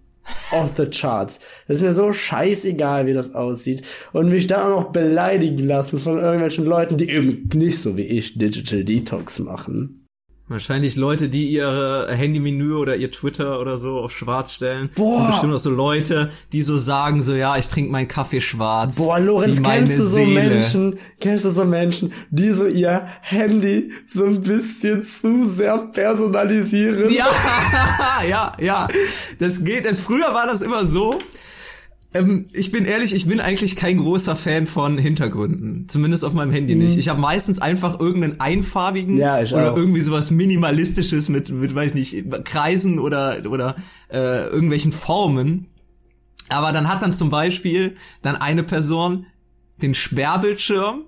off 0.53 0.73
the 0.77 0.87
charts. 0.87 1.41
Das 1.67 1.79
ist 1.79 1.83
mir 1.83 1.93
so 1.93 2.13
scheißegal, 2.13 3.07
wie 3.07 3.13
das 3.13 3.35
aussieht. 3.35 3.83
Und 4.13 4.29
mich 4.29 4.47
dann 4.47 4.63
auch 4.63 4.81
noch 4.81 4.93
beleidigen 4.93 5.67
lassen 5.67 5.99
von 5.99 6.19
irgendwelchen 6.19 6.65
Leuten, 6.65 6.97
die 6.97 7.11
eben 7.11 7.49
nicht 7.55 7.81
so 7.81 7.97
wie 7.97 8.03
ich 8.03 8.39
Digital 8.39 8.85
Detox 8.85 9.39
machen. 9.39 10.06
Wahrscheinlich 10.49 10.95
Leute, 10.95 11.29
die 11.29 11.49
ihre 11.49 12.09
Handymenü 12.13 12.75
oder 12.75 12.95
ihr 12.95 13.11
Twitter 13.11 13.59
oder 13.61 13.79
so 13.79 13.99
auf 13.99 14.17
schwarz 14.17 14.53
stellen. 14.55 14.91
Boah. 14.95 15.17
Sind 15.17 15.27
bestimmt 15.27 15.55
auch 15.55 15.59
so 15.59 15.71
Leute, 15.71 16.31
die 16.53 16.63
so 16.63 16.77
sagen, 16.77 17.21
so 17.21 17.35
ja, 17.35 17.57
ich 17.57 17.67
trinke 17.67 17.91
meinen 17.91 18.07
Kaffee 18.07 18.41
schwarz. 18.41 18.97
Boah, 18.97 19.19
Lorenz, 19.19 19.61
kennst 19.61 19.99
du 19.99 20.03
so 20.03 20.17
Seele. 20.17 20.51
Menschen, 20.51 20.99
kennst 21.19 21.45
du 21.47 21.51
so 21.51 21.65
Menschen, 21.65 22.13
die 22.31 22.53
so 22.53 22.67
ihr 22.67 23.09
Handy 23.23 23.91
so 24.07 24.25
ein 24.25 24.41
bisschen 24.41 25.03
zu 25.03 25.49
sehr 25.49 25.79
personalisieren? 25.79 27.13
Ja, 27.13 27.27
ja, 28.29 28.53
ja. 28.61 28.89
Das 29.41 29.65
geht. 29.65 29.85
Das, 29.85 29.99
früher 29.99 30.33
war 30.33 30.47
das 30.47 30.63
immer 30.63 30.87
so. 30.87 31.19
Ähm, 32.19 32.47
ich 32.53 32.73
bin 32.73 32.85
ehrlich, 32.85 33.15
ich 33.15 33.27
bin 33.27 33.41
eigentlich 33.41 33.77
kein 33.77 33.99
großer 33.99 34.37
Fan 34.37 34.67
von 34.67 34.99
Hintergründen. 34.99 35.89
Zumindest 35.89 36.25
auf 36.25 36.33
meinem 36.33 36.51
Handy 36.51 36.75
nicht. 36.75 36.97
Ich 36.97 37.09
habe 37.09 37.21
meistens 37.21 37.59
einfach 37.59 38.01
irgendeinen 38.01 38.41
einfarbigen 38.41 39.15
Mhm. 39.15 39.21
Ja, 39.21 39.41
oder 39.41 39.73
auch. 39.73 39.77
irgendwie 39.77 40.01
sowas 40.01 40.31
Minimalistisches 40.31 41.29
mit, 41.29 41.51
mit 41.51 41.75
weiß 41.75 41.95
nicht, 41.95 42.25
Kreisen 42.45 42.99
oder, 42.99 43.39
oder 43.49 43.77
äh, 44.13 44.47
irgendwelchen 44.47 44.93
Formen. 44.93 45.69
Aber 46.49 46.73
dann 46.73 46.89
hat 46.89 47.03
dann 47.03 47.13
zum 47.13 47.31
Beispiel 47.31 47.97
dann 48.23 48.37
eine 48.37 48.63
Person 48.63 49.27
den 49.83 49.95
Sperrbildschirm 49.95 51.05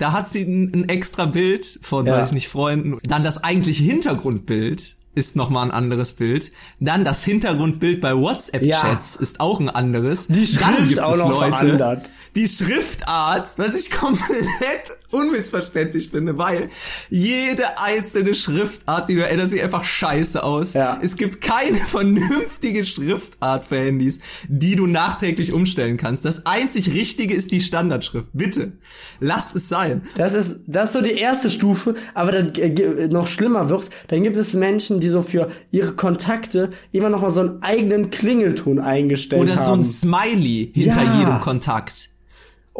da 0.00 0.12
hat 0.12 0.30
sie 0.30 0.42
ein, 0.42 0.72
ein 0.74 0.88
extra 0.88 1.26
Bild 1.26 1.78
von, 1.82 2.06
ja. 2.06 2.14
weiß 2.14 2.28
ich 2.28 2.32
nicht, 2.32 2.48
Freunden. 2.48 2.98
Dann 3.02 3.22
das 3.22 3.44
eigentliche 3.44 3.84
Hintergrundbild 3.84 4.96
ist 5.14 5.36
nochmal 5.36 5.66
ein 5.66 5.70
anderes 5.70 6.14
Bild. 6.14 6.52
Dann 6.78 7.04
das 7.04 7.24
Hintergrundbild 7.24 8.00
bei 8.00 8.16
WhatsApp-Chats 8.16 9.14
ja. 9.16 9.20
ist 9.20 9.40
auch 9.40 9.60
ein 9.60 9.68
anderes. 9.68 10.28
Die 10.28 10.46
Schrift 10.46 11.00
auch 11.00 11.16
noch 11.16 11.40
Leute, 11.40 11.56
verändert. 11.56 12.10
Die 12.34 12.48
Schriftart, 12.48 13.58
was 13.58 13.74
ich 13.74 13.90
komplett 13.90 14.99
unmissverständlich 15.10 16.10
finde, 16.10 16.38
weil 16.38 16.68
jede 17.08 17.78
einzelne 17.78 18.34
Schriftart, 18.34 19.08
die 19.08 19.16
du 19.16 19.22
erinnerst, 19.22 19.52
sieht 19.52 19.62
einfach 19.62 19.84
scheiße 19.84 20.42
aus. 20.42 20.72
Ja. 20.72 20.98
Es 21.02 21.16
gibt 21.16 21.40
keine 21.40 21.78
vernünftige 21.86 22.84
Schriftart 22.84 23.64
für 23.64 23.78
Handys, 23.78 24.20
die 24.48 24.76
du 24.76 24.86
nachträglich 24.86 25.52
umstellen 25.52 25.96
kannst. 25.96 26.24
Das 26.24 26.46
einzig 26.46 26.92
Richtige 26.92 27.34
ist 27.34 27.52
die 27.52 27.60
Standardschrift. 27.60 28.28
Bitte, 28.32 28.72
lass 29.20 29.54
es 29.54 29.68
sein. 29.68 30.02
Das 30.16 30.34
ist, 30.34 30.60
das 30.66 30.88
ist 30.88 30.92
so 30.92 31.00
die 31.00 31.18
erste 31.18 31.50
Stufe, 31.50 31.94
aber 32.14 32.32
dann 32.32 32.54
äh, 32.54 33.08
noch 33.08 33.26
schlimmer 33.26 33.68
wird, 33.68 33.90
dann 34.08 34.22
gibt 34.22 34.36
es 34.36 34.54
Menschen, 34.54 35.00
die 35.00 35.08
so 35.08 35.22
für 35.22 35.50
ihre 35.70 35.92
Kontakte 35.92 36.70
immer 36.92 37.08
noch 37.08 37.22
mal 37.22 37.30
so 37.30 37.40
einen 37.40 37.62
eigenen 37.62 38.10
Klingelton 38.10 38.78
eingestellt 38.78 39.42
Oder 39.42 39.56
haben. 39.56 39.58
Oder 39.58 39.66
so 39.66 39.72
ein 39.72 39.84
Smiley 39.84 40.70
hinter 40.74 41.02
ja. 41.02 41.18
jedem 41.18 41.40
Kontakt. 41.40 42.10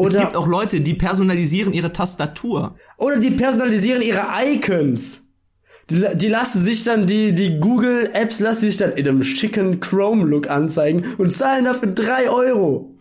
Oder 0.00 0.10
es 0.10 0.20
gibt 0.20 0.36
auch 0.36 0.46
Leute, 0.46 0.80
die 0.80 0.94
personalisieren 0.94 1.72
ihre 1.72 1.92
Tastatur. 1.92 2.76
Oder 2.96 3.18
die 3.18 3.30
personalisieren 3.30 4.02
ihre 4.02 4.24
Icons. 4.44 5.22
Die, 5.90 6.04
die 6.14 6.28
lassen 6.28 6.64
sich 6.64 6.84
dann, 6.84 7.06
die, 7.06 7.34
die 7.34 7.58
Google 7.58 8.10
Apps 8.12 8.40
lassen 8.40 8.60
sich 8.60 8.76
dann 8.76 8.92
in 8.92 9.08
einem 9.08 9.22
schicken 9.24 9.80
Chrome-Look 9.80 10.48
anzeigen 10.48 11.14
und 11.18 11.34
zahlen 11.34 11.64
dafür 11.64 11.90
drei 11.90 12.30
Euro. 12.30 12.96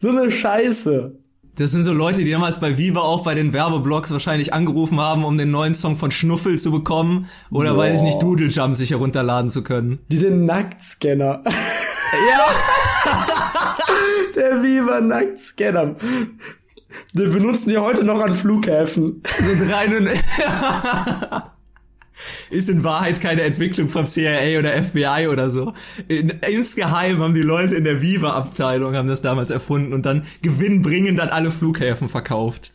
So 0.00 0.10
eine 0.10 0.30
Scheiße. 0.30 1.18
Das 1.58 1.70
sind 1.72 1.84
so 1.84 1.94
Leute, 1.94 2.22
die 2.22 2.30
damals 2.30 2.60
bei 2.60 2.76
Viva 2.76 3.00
auch 3.00 3.22
bei 3.24 3.34
den 3.34 3.54
Werbeblogs 3.54 4.10
wahrscheinlich 4.10 4.52
angerufen 4.52 5.00
haben, 5.00 5.24
um 5.24 5.38
den 5.38 5.50
neuen 5.50 5.74
Song 5.74 5.96
von 5.96 6.10
Schnuffel 6.10 6.58
zu 6.58 6.70
bekommen. 6.70 7.30
Oder 7.50 7.72
Boah. 7.72 7.78
weiß 7.78 7.94
ich 7.94 8.02
nicht, 8.02 8.20
Doodle 8.20 8.48
Jump 8.48 8.76
sich 8.76 8.90
herunterladen 8.90 9.48
zu 9.48 9.64
können. 9.64 9.98
Die 10.08 10.18
den 10.18 10.44
Nacktscanner. 10.44 11.42
Ja. 11.46 12.40
Der 14.36 14.62
Viva 14.62 15.00
Nacktscanner. 15.00 15.96
Wir 17.12 17.30
benutzen 17.30 17.70
die 17.70 17.78
heute 17.78 18.04
noch 18.04 18.20
an 18.20 18.34
Flughäfen. 18.34 19.22
Sind 19.24 19.72
rein 19.72 20.08
ist 22.50 22.70
in 22.70 22.84
Wahrheit 22.84 23.20
keine 23.20 23.42
Entwicklung 23.42 23.88
vom 23.88 24.06
CIA 24.06 24.58
oder 24.58 24.70
FBI 24.82 25.28
oder 25.30 25.50
so. 25.50 25.72
In, 26.08 26.30
insgeheim 26.48 27.18
haben 27.18 27.34
die 27.34 27.42
Leute 27.42 27.74
in 27.74 27.84
der 27.84 28.00
Viva-Abteilung 28.00 28.94
haben 28.94 29.08
das 29.08 29.22
damals 29.22 29.50
erfunden 29.50 29.92
und 29.92 30.06
dann 30.06 30.24
gewinnbringend 30.42 31.20
an 31.20 31.28
alle 31.28 31.50
Flughäfen 31.50 32.08
verkauft. 32.08 32.72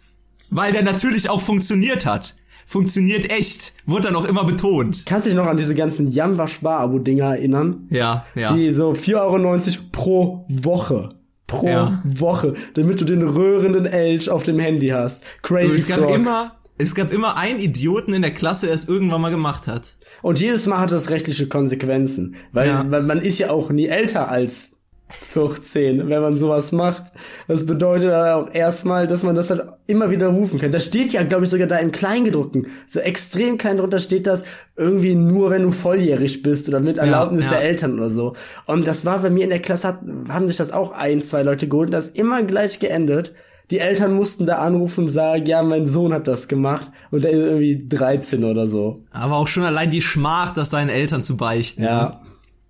Weil 0.49 0.73
der 0.73 0.83
natürlich 0.83 1.29
auch 1.29 1.41
funktioniert 1.41 2.05
hat. 2.05 2.35
Funktioniert 2.65 3.31
echt. 3.31 3.73
Wurde 3.85 4.03
dann 4.03 4.15
auch 4.15 4.25
immer 4.25 4.45
betont. 4.45 5.05
Kannst 5.05 5.25
du 5.25 5.29
dich 5.29 5.37
noch 5.37 5.47
an 5.47 5.57
diese 5.57 5.75
ganzen 5.75 6.07
Jamba 6.07 6.47
Spar-Abo-Dinger 6.47 7.35
erinnern? 7.35 7.87
Ja, 7.89 8.25
ja. 8.35 8.53
Die 8.53 8.71
so 8.71 8.91
4,90 8.91 9.15
Euro 9.15 9.83
pro 9.91 10.45
Woche 10.49 11.20
pro 11.51 11.67
ja. 11.67 12.01
Woche, 12.03 12.53
damit 12.73 12.99
du 12.99 13.05
den 13.05 13.27
röhrenden 13.27 13.85
Elch 13.85 14.29
auf 14.29 14.43
dem 14.43 14.59
Handy 14.59 14.89
hast. 14.89 15.23
Crazy 15.43 15.77
es 15.77 15.87
gab 15.87 15.99
Frog. 15.99 16.15
immer 16.15 16.55
es 16.77 16.95
gab 16.95 17.11
immer 17.11 17.37
einen 17.37 17.59
Idioten 17.59 18.11
in 18.11 18.23
der 18.23 18.31
Klasse, 18.31 18.65
der 18.65 18.73
es 18.73 18.89
irgendwann 18.89 19.21
mal 19.21 19.29
gemacht 19.29 19.67
hat. 19.67 19.95
Und 20.23 20.39
jedes 20.39 20.65
Mal 20.65 20.79
hat 20.79 20.91
das 20.91 21.11
rechtliche 21.11 21.47
Konsequenzen. 21.47 22.35
Weil, 22.51 22.69
ja. 22.69 22.85
weil 22.89 23.03
man 23.03 23.21
ist 23.21 23.37
ja 23.37 23.51
auch 23.51 23.69
nie 23.69 23.85
älter 23.85 24.29
als 24.29 24.71
14, 25.11 26.09
wenn 26.09 26.21
man 26.21 26.37
sowas 26.37 26.71
macht. 26.71 27.03
Das 27.47 27.65
bedeutet 27.65 28.13
auch 28.13 28.53
erstmal, 28.53 29.07
dass 29.07 29.23
man 29.23 29.35
das 29.35 29.49
halt 29.49 29.63
immer 29.87 30.09
wieder 30.09 30.27
rufen 30.27 30.59
kann. 30.59 30.71
Das 30.71 30.85
steht 30.85 31.13
ja, 31.13 31.23
glaube 31.23 31.45
ich, 31.45 31.49
sogar 31.49 31.67
da 31.67 31.77
im 31.77 31.91
Kleingedruckten. 31.91 32.67
So 32.87 32.99
extrem 32.99 33.57
klein 33.57 33.77
drunter 33.77 33.99
steht 33.99 34.27
das 34.27 34.43
irgendwie 34.75 35.15
nur, 35.15 35.49
wenn 35.49 35.63
du 35.63 35.71
volljährig 35.71 36.41
bist 36.41 36.67
oder 36.69 36.79
mit 36.79 36.97
Erlaubnis 36.97 37.45
ja, 37.45 37.51
ja. 37.53 37.57
der 37.59 37.69
Eltern 37.69 37.97
oder 37.99 38.09
so. 38.09 38.33
Und 38.65 38.87
das 38.87 39.05
war 39.05 39.19
bei 39.19 39.29
mir 39.29 39.43
in 39.43 39.49
der 39.49 39.59
Klasse, 39.59 39.99
haben 40.29 40.47
sich 40.47 40.57
das 40.57 40.71
auch 40.71 40.91
ein, 40.91 41.21
zwei 41.21 41.43
Leute 41.43 41.67
geholt 41.67 41.89
und 41.89 41.93
das 41.93 42.07
immer 42.07 42.43
gleich 42.43 42.79
geendet 42.79 43.33
die 43.71 43.79
Eltern 43.79 44.13
mussten 44.13 44.45
da 44.45 44.57
anrufen 44.57 45.05
und 45.05 45.11
sagen, 45.11 45.45
ja, 45.45 45.63
mein 45.63 45.87
Sohn 45.87 46.13
hat 46.13 46.27
das 46.27 46.49
gemacht 46.49 46.91
und 47.09 47.23
er 47.23 47.31
ist 47.31 47.37
irgendwie 47.37 47.85
13 47.87 48.43
oder 48.43 48.67
so. 48.67 48.99
Aber 49.11 49.37
auch 49.37 49.47
schon 49.47 49.63
allein 49.63 49.89
die 49.89 50.01
Schmach, 50.01 50.53
das 50.53 50.69
seinen 50.69 50.89
Eltern 50.89 51.23
zu 51.23 51.37
beichten. 51.37 51.83
Ja, 51.83 52.03
ne? 52.03 52.20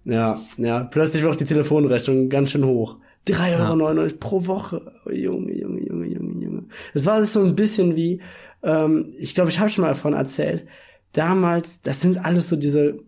Ja, 0.06 0.36
ja. 0.58 0.84
Plötzlich 0.84 1.24
wird 1.24 1.34
auch 1.34 1.38
die 1.38 1.46
Telefonrechnung 1.46 2.30
ganz 2.30 2.52
schön 2.52 2.66
hoch. 2.66 2.98
3,99 3.28 3.60
Euro 3.60 4.06
ja. 4.06 4.14
pro 4.20 4.48
Woche. 4.48 4.94
Oh, 5.06 5.12
Junge, 5.12 5.54
Junge, 5.54 5.82
Junge, 5.82 6.08
Junge, 6.08 6.44
Junge. 6.44 6.64
Das 6.94 7.06
war 7.06 7.24
so 7.24 7.44
ein 7.44 7.56
bisschen 7.56 7.96
wie, 7.96 8.22
ähm, 8.64 9.14
ich 9.18 9.36
glaube, 9.36 9.50
ich 9.50 9.60
habe 9.60 9.70
schon 9.70 9.84
mal 9.84 9.90
davon 9.90 10.14
erzählt. 10.14 10.66
Damals, 11.14 11.82
das 11.82 12.02
sind 12.02 12.24
alles 12.24 12.50
so 12.50 12.56
diese 12.56 13.00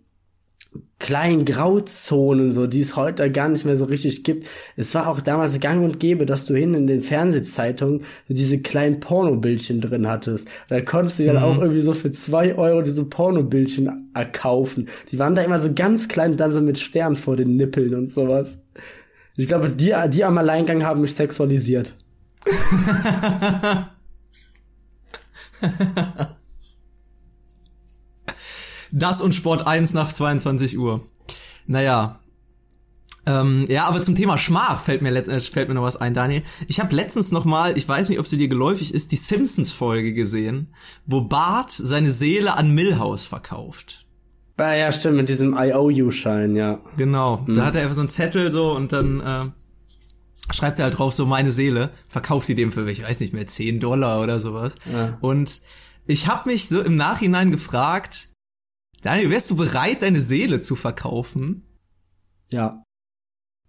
kleinen 0.99 1.43
Grauzonen, 1.43 2.53
so 2.53 2.65
die 2.65 2.79
es 2.79 2.95
heute 2.95 3.29
gar 3.29 3.49
nicht 3.49 3.65
mehr 3.65 3.75
so 3.75 3.83
richtig 3.83 4.23
gibt. 4.23 4.47
Es 4.77 4.95
war 4.95 5.07
auch 5.07 5.19
damals 5.19 5.59
gang 5.59 5.83
und 5.83 5.99
gäbe, 5.99 6.25
dass 6.25 6.45
du 6.45 6.55
hin 6.55 6.73
in 6.73 6.87
den 6.87 7.01
Fernsehzeitungen 7.01 8.05
diese 8.29 8.61
kleinen 8.61 9.01
Pornobildchen 9.01 9.81
drin 9.81 10.07
hattest. 10.07 10.47
Da 10.69 10.79
konntest 10.79 11.19
du 11.19 11.25
dann 11.25 11.35
mhm. 11.35 11.43
auch 11.43 11.59
irgendwie 11.59 11.81
so 11.81 11.93
für 11.93 12.13
zwei 12.13 12.55
Euro 12.55 12.83
diese 12.83 13.03
Pornobildchen 13.03 14.11
erkaufen. 14.13 14.87
Die 15.11 15.19
waren 15.19 15.35
da 15.35 15.41
immer 15.41 15.59
so 15.59 15.73
ganz 15.73 16.07
klein 16.07 16.31
und 16.31 16.39
dann 16.39 16.53
so 16.53 16.61
mit 16.61 16.79
Stern 16.79 17.17
vor 17.17 17.35
den 17.35 17.57
Nippeln 17.57 17.95
und 17.95 18.09
sowas. 18.09 18.59
Ich 19.35 19.47
glaube, 19.47 19.69
die, 19.69 19.93
die 20.09 20.23
am 20.23 20.37
Alleingang 20.37 20.83
haben 20.83 21.01
mich 21.01 21.15
sexualisiert. 21.15 21.95
Das 28.93 29.23
und 29.23 29.33
Sport 29.33 29.65
1 29.65 29.95
nach 29.95 30.13
22 30.13 30.77
Uhr. 30.77 31.01
Naja. 31.65 32.19
Ähm, 33.25 33.65
ja, 33.67 33.85
aber 33.85 34.01
zum 34.03 34.15
Thema 34.15 34.37
Schmach 34.37 34.81
fällt 34.81 35.01
mir, 35.01 35.15
äh, 35.15 35.39
fällt 35.39 35.67
mir 35.67 35.73
noch 35.73 35.83
was 35.83 35.97
ein, 35.97 36.13
Daniel. 36.13 36.43
Ich 36.67 36.79
habe 36.79 36.95
letztens 36.95 37.31
noch 37.31 37.43
mal, 37.43 37.75
ich 37.75 37.87
weiß 37.87 38.09
nicht, 38.09 38.19
ob 38.19 38.27
sie 38.27 38.37
dir 38.37 38.49
geläufig 38.49 38.93
ist, 38.93 39.11
die 39.11 39.17
Simpsons-Folge 39.17 40.13
gesehen, 40.13 40.73
wo 41.07 41.21
Bart 41.21 41.71
seine 41.71 42.11
Seele 42.11 42.55
an 42.55 42.75
Millhouse 42.75 43.25
verkauft. 43.25 44.05
Ah, 44.57 44.73
ja, 44.73 44.91
stimmt, 44.91 45.17
mit 45.17 45.29
diesem 45.29 45.57
IOU-Schein, 45.57 46.55
ja. 46.55 46.79
Genau, 46.95 47.37
mhm. 47.47 47.55
da 47.55 47.65
hat 47.65 47.75
er 47.75 47.81
einfach 47.81 47.95
so 47.95 48.01
einen 48.01 48.09
Zettel 48.09 48.51
so 48.51 48.73
und 48.73 48.93
dann 48.93 49.21
äh, 49.21 50.53
schreibt 50.53 50.77
er 50.77 50.85
halt 50.85 50.99
drauf 50.99 51.13
so 51.13 51.25
meine 51.25 51.49
Seele, 51.49 51.89
verkauft 52.09 52.47
die 52.47 52.55
dem 52.55 52.71
für, 52.71 52.87
ich 52.87 53.01
weiß 53.01 53.21
nicht 53.21 53.33
mehr, 53.33 53.47
10 53.47 53.79
Dollar 53.79 54.21
oder 54.21 54.39
sowas. 54.39 54.75
Ja. 54.91 55.17
Und 55.21 55.61
ich 56.05 56.27
habe 56.27 56.49
mich 56.49 56.67
so 56.67 56.81
im 56.81 56.95
Nachhinein 56.95 57.49
gefragt, 57.49 58.32
Daniel, 59.03 59.29
wärst 59.29 59.51
du 59.51 59.57
bereit, 59.57 60.01
deine 60.01 60.21
Seele 60.21 60.61
zu 60.61 60.75
verkaufen? 60.75 61.67
Ja. 62.49 62.83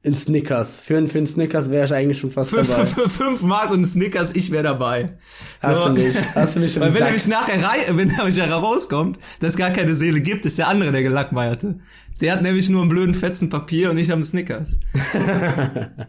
In 0.03 0.15
Snickers. 0.15 0.79
Für, 0.79 1.07
für 1.09 1.19
einen 1.19 1.27
Snickers 1.27 1.71
wäre 1.71 1.87
ich 1.87 1.93
eigentlich 1.93 2.19
schon 2.19 2.31
fast 2.31 2.51
für, 2.51 2.63
dabei. 2.63 2.87
Für, 2.87 3.09
für 3.09 3.11
fünf 3.11 3.43
Mark 3.43 3.71
und 3.71 3.85
Snickers, 3.85 4.37
ich 4.37 4.51
wäre 4.53 4.63
dabei. 4.63 5.19
Hast 5.61 5.83
so. 5.83 5.89
du 5.89 5.95
nicht. 5.95 6.35
Hast 6.35 6.57
du 6.57 6.61
nicht 6.61 6.79
Weil 6.79 6.95
wenn 6.95 7.03
er 7.03 7.13
mich 7.13 7.27
nachher 7.27 7.59
wenn 7.97 8.11
er 8.11 8.25
mich 8.27 8.39
herauskommt, 8.39 9.19
dass 9.41 9.55
es 9.55 9.57
gar 9.57 9.71
keine 9.71 9.95
Seele 9.95 10.21
gibt, 10.21 10.45
ist 10.45 10.59
der 10.59 10.69
andere 10.69 10.93
der 10.93 11.03
Gelackmeierte. 11.03 11.81
Der 12.21 12.33
hat 12.33 12.43
nämlich 12.43 12.69
nur 12.69 12.83
einen 12.83 12.91
blöden 12.91 13.15
Fetzen 13.15 13.49
Papier 13.49 13.91
und 13.91 13.99
ich 13.99 14.11
habe 14.11 14.17
einen 14.17 14.25
Snickers. 14.25 14.79
das 15.15 16.07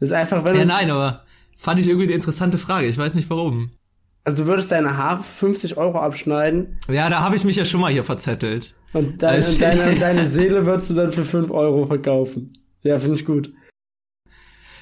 ist 0.00 0.12
einfach, 0.12 0.44
wenn 0.44 0.56
Ja, 0.56 0.64
nein, 0.64 0.90
aber 0.90 1.24
fand 1.56 1.80
ich 1.80 1.88
irgendwie 1.88 2.08
eine 2.08 2.14
interessante 2.14 2.58
Frage. 2.58 2.86
Ich 2.86 2.98
weiß 2.98 3.14
nicht 3.14 3.30
warum. 3.30 3.70
Also 4.26 4.42
du 4.42 4.48
würdest 4.48 4.72
deine 4.72 4.96
Haare 4.96 5.22
50 5.22 5.76
Euro 5.76 6.00
abschneiden. 6.00 6.78
Ja, 6.88 7.08
da 7.08 7.20
habe 7.20 7.36
ich 7.36 7.44
mich 7.44 7.54
ja 7.54 7.64
schon 7.64 7.80
mal 7.80 7.92
hier 7.92 8.02
verzettelt. 8.02 8.74
Und 8.92 9.22
deine, 9.22 9.36
also, 9.36 9.60
deine, 9.60 9.94
deine 10.00 10.26
Seele 10.26 10.66
würdest 10.66 10.90
du 10.90 10.94
dann 10.94 11.12
für 11.12 11.24
5 11.24 11.48
Euro 11.52 11.86
verkaufen. 11.86 12.52
Ja, 12.82 12.98
finde 12.98 13.14
ich 13.14 13.24
gut. 13.24 13.52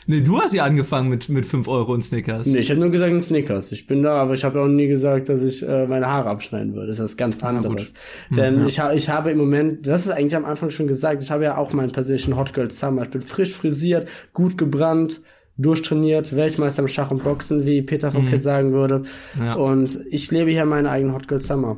Nee, 0.06 0.22
du 0.22 0.40
hast 0.40 0.54
ja 0.54 0.64
angefangen 0.64 1.10
mit, 1.10 1.28
mit 1.28 1.44
5 1.44 1.68
Euro 1.68 1.92
und 1.92 2.02
Snickers. 2.02 2.46
Nee, 2.46 2.60
ich 2.60 2.70
habe 2.70 2.80
nur 2.80 2.88
gesagt 2.88 3.12
ein 3.12 3.20
Snickers. 3.20 3.70
Ich 3.72 3.86
bin 3.86 4.02
da, 4.02 4.16
aber 4.16 4.32
ich 4.32 4.44
habe 4.44 4.62
auch 4.62 4.66
nie 4.66 4.86
gesagt, 4.86 5.28
dass 5.28 5.42
ich 5.42 5.62
äh, 5.62 5.86
meine 5.86 6.06
Haare 6.06 6.30
abschneiden 6.30 6.74
würde. 6.74 6.88
Das 6.88 6.98
ist 6.98 7.04
was 7.04 7.16
ganz 7.18 7.42
anderes. 7.44 7.92
Hm, 8.28 8.36
Denn 8.36 8.60
ja. 8.60 8.66
ich, 8.66 8.80
ha 8.80 8.92
ich 8.94 9.10
habe 9.10 9.30
im 9.30 9.38
Moment, 9.38 9.86
das 9.86 10.06
ist 10.06 10.12
eigentlich 10.12 10.36
am 10.36 10.46
Anfang 10.46 10.70
schon 10.70 10.86
gesagt, 10.86 11.22
ich 11.22 11.30
habe 11.30 11.44
ja 11.44 11.58
auch 11.58 11.74
meinen 11.74 11.92
persönlichen 11.92 12.34
Hot 12.36 12.54
Girl 12.54 12.70
Summer. 12.70 13.02
Ich 13.02 13.10
bin 13.10 13.20
frisch 13.20 13.52
frisiert, 13.52 14.08
gut 14.32 14.56
gebrannt, 14.56 15.20
durchtrainiert, 15.56 16.34
Weltmeister 16.34 16.82
im 16.82 16.88
Schach 16.88 17.10
und 17.10 17.22
Boxen, 17.22 17.64
wie 17.64 17.82
Peter 17.82 18.10
von 18.10 18.24
mhm. 18.24 18.40
sagen 18.40 18.72
würde. 18.72 19.04
Ja. 19.38 19.54
Und 19.54 20.00
ich 20.10 20.30
lebe 20.30 20.50
hier 20.50 20.64
meinen 20.64 20.86
eigenen 20.86 21.14
Hot 21.14 21.28
Girl 21.28 21.40
Summer. 21.40 21.76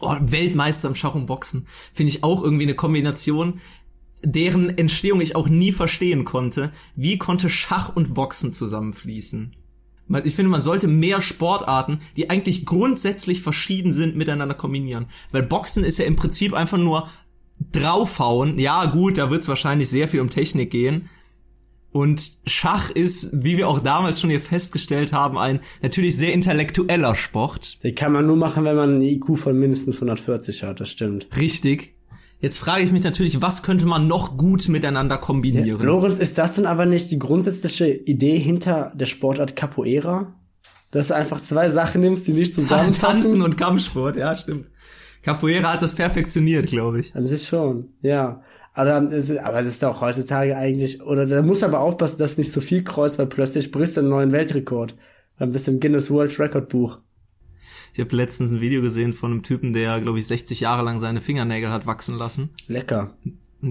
Oh, 0.00 0.16
Weltmeister 0.20 0.88
im 0.88 0.94
Schach 0.94 1.14
und 1.14 1.26
Boxen. 1.26 1.66
Finde 1.92 2.10
ich 2.10 2.24
auch 2.24 2.42
irgendwie 2.42 2.64
eine 2.64 2.74
Kombination, 2.74 3.60
deren 4.22 4.76
Entstehung 4.76 5.20
ich 5.20 5.36
auch 5.36 5.48
nie 5.48 5.72
verstehen 5.72 6.24
konnte. 6.24 6.72
Wie 6.96 7.18
konnte 7.18 7.50
Schach 7.50 7.94
und 7.94 8.14
Boxen 8.14 8.52
zusammenfließen? 8.52 9.54
Ich 10.24 10.34
finde, 10.34 10.50
man 10.50 10.62
sollte 10.62 10.86
mehr 10.86 11.22
Sportarten, 11.22 12.00
die 12.16 12.28
eigentlich 12.28 12.66
grundsätzlich 12.66 13.40
verschieden 13.40 13.92
sind, 13.92 14.16
miteinander 14.16 14.54
kombinieren. 14.54 15.06
Weil 15.32 15.44
Boxen 15.44 15.84
ist 15.84 15.98
ja 15.98 16.04
im 16.04 16.16
Prinzip 16.16 16.52
einfach 16.52 16.78
nur 16.78 17.08
draufhauen. 17.72 18.58
Ja, 18.58 18.86
gut, 18.86 19.16
da 19.16 19.30
wird 19.30 19.42
es 19.42 19.48
wahrscheinlich 19.48 19.88
sehr 19.88 20.08
viel 20.08 20.20
um 20.20 20.28
Technik 20.28 20.70
gehen. 20.70 21.08
Und 21.94 22.38
Schach 22.44 22.90
ist, 22.90 23.44
wie 23.44 23.56
wir 23.56 23.68
auch 23.68 23.78
damals 23.78 24.20
schon 24.20 24.28
hier 24.28 24.40
festgestellt 24.40 25.12
haben, 25.12 25.38
ein 25.38 25.60
natürlich 25.80 26.16
sehr 26.16 26.32
intellektueller 26.32 27.14
Sport. 27.14 27.84
Den 27.84 27.94
kann 27.94 28.10
man 28.10 28.26
nur 28.26 28.34
machen, 28.34 28.64
wenn 28.64 28.74
man 28.74 28.94
einen 28.94 29.02
IQ 29.02 29.38
von 29.38 29.56
mindestens 29.56 29.98
140 29.98 30.64
hat, 30.64 30.80
das 30.80 30.90
stimmt. 30.90 31.28
Richtig. 31.36 31.94
Jetzt 32.40 32.58
frage 32.58 32.82
ich 32.82 32.90
mich 32.90 33.04
natürlich, 33.04 33.40
was 33.42 33.62
könnte 33.62 33.86
man 33.86 34.08
noch 34.08 34.36
gut 34.36 34.68
miteinander 34.68 35.18
kombinieren? 35.18 35.68
Ja, 35.68 35.76
Lorenz, 35.76 36.18
ist 36.18 36.36
das 36.36 36.56
denn 36.56 36.66
aber 36.66 36.84
nicht 36.84 37.12
die 37.12 37.18
grundsätzliche 37.20 37.88
Idee 37.88 38.40
hinter 38.40 38.90
der 38.96 39.06
Sportart 39.06 39.54
Capoeira? 39.54 40.34
Dass 40.90 41.08
du 41.08 41.14
einfach 41.14 41.40
zwei 41.42 41.70
Sachen 41.70 42.00
nimmst, 42.00 42.26
die 42.26 42.32
nicht 42.32 42.54
zusammenpassen? 42.56 43.22
Tanzen 43.22 43.42
und 43.42 43.56
Kampfsport, 43.56 44.16
ja, 44.16 44.34
stimmt. 44.34 44.66
Capoeira 45.22 45.74
hat 45.74 45.82
das 45.82 45.94
perfektioniert, 45.94 46.66
glaube 46.66 46.98
ich. 46.98 47.14
An 47.14 47.28
sich 47.28 47.46
schon, 47.46 47.90
ja. 48.02 48.42
Aber, 48.74 49.00
das 49.00 49.30
ist, 49.30 49.38
aber 49.38 49.62
das 49.62 49.74
ist 49.74 49.82
doch 49.82 50.00
heutzutage 50.00 50.56
eigentlich, 50.56 51.00
oder 51.00 51.26
da 51.26 51.42
muss 51.42 51.62
aber 51.62 51.80
aufpassen, 51.80 52.18
dass 52.18 52.38
nicht 52.38 52.50
so 52.50 52.60
viel 52.60 52.82
kreuzt, 52.82 53.18
weil 53.18 53.26
plötzlich 53.26 53.70
brichst 53.70 53.96
du 53.96 54.00
einen 54.00 54.10
neuen 54.10 54.32
Weltrekord. 54.32 54.96
Dann 55.38 55.50
bist 55.50 55.66
du 55.66 55.72
im 55.72 55.80
Guinness 55.80 56.10
World 56.10 56.38
Record 56.40 56.68
Buch. 56.68 56.98
Ich 57.92 58.00
habe 58.00 58.14
letztens 58.16 58.52
ein 58.52 58.60
Video 58.60 58.82
gesehen 58.82 59.12
von 59.12 59.30
einem 59.30 59.42
Typen, 59.44 59.72
der, 59.72 60.00
glaube 60.00 60.18
ich, 60.18 60.26
60 60.26 60.58
Jahre 60.60 60.82
lang 60.82 60.98
seine 60.98 61.20
Fingernägel 61.20 61.70
hat 61.70 61.86
wachsen 61.86 62.16
lassen. 62.18 62.50
Lecker. 62.66 63.16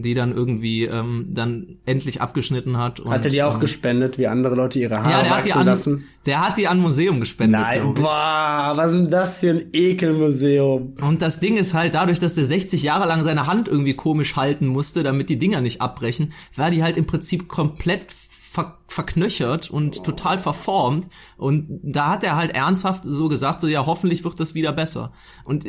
Die 0.02 0.14
dann 0.14 0.34
irgendwie 0.34 0.86
ähm, 0.86 1.28
dann 1.30 1.78
endlich 1.86 2.22
abgeschnitten 2.22 2.78
hat. 2.78 3.00
Und, 3.00 3.12
hat 3.12 3.26
er 3.26 3.32
die 3.32 3.44
auch 3.44 3.56
ähm, 3.56 3.60
gespendet, 3.60 4.18
wie 4.18 4.28
andere 4.28 4.56
Leute 4.56 4.80
ihre 4.80 4.98
Haare 4.98 5.12
ja, 5.12 5.22
der 5.22 5.38
hat 5.38 5.46
die 5.46 5.54
an, 5.54 5.66
lassen? 5.66 6.04
Der 6.26 6.42
hat 6.42 6.58
die 6.58 6.68
an 6.68 6.80
Museum 6.80 7.20
gespendet. 7.20 7.62
Nein, 7.62 7.94
boah, 7.94 8.74
was 8.76 8.94
ist 8.94 9.00
denn 9.00 9.10
das 9.10 9.40
für 9.40 9.52
ein 9.52 9.66
Ekelmuseum? 9.74 10.94
Und 11.02 11.22
das 11.22 11.40
Ding 11.40 11.58
ist 11.58 11.74
halt, 11.74 11.94
dadurch, 11.94 12.20
dass 12.20 12.36
der 12.36 12.46
60 12.46 12.82
Jahre 12.84 13.08
lang 13.08 13.24
seine 13.24 13.48
Hand 13.48 13.68
irgendwie 13.68 13.94
komisch 13.94 14.36
halten 14.36 14.68
musste, 14.68 15.04
damit 15.04 15.30
die 15.30 15.38
Dinger 15.38 15.62
nicht 15.62 15.82
abbrechen, 15.82 16.34
war 16.56 16.72
die 16.72 16.84
halt 16.84 16.98
im 16.98 17.06
Prinzip 17.06 17.48
komplett 17.48 18.14
ver 18.54 18.78
verknöchert 18.88 19.72
und 19.72 20.04
total 20.04 20.38
verformt. 20.38 21.08
Und 21.38 21.80
da 21.82 22.12
hat 22.12 22.24
er 22.24 22.36
halt 22.36 22.52
ernsthaft 22.52 23.04
so 23.04 23.28
gesagt, 23.28 23.62
so 23.62 23.68
ja, 23.68 23.88
hoffentlich 23.88 24.24
wird 24.24 24.40
das 24.40 24.54
wieder 24.54 24.72
besser. 24.72 25.12
Und 25.44 25.66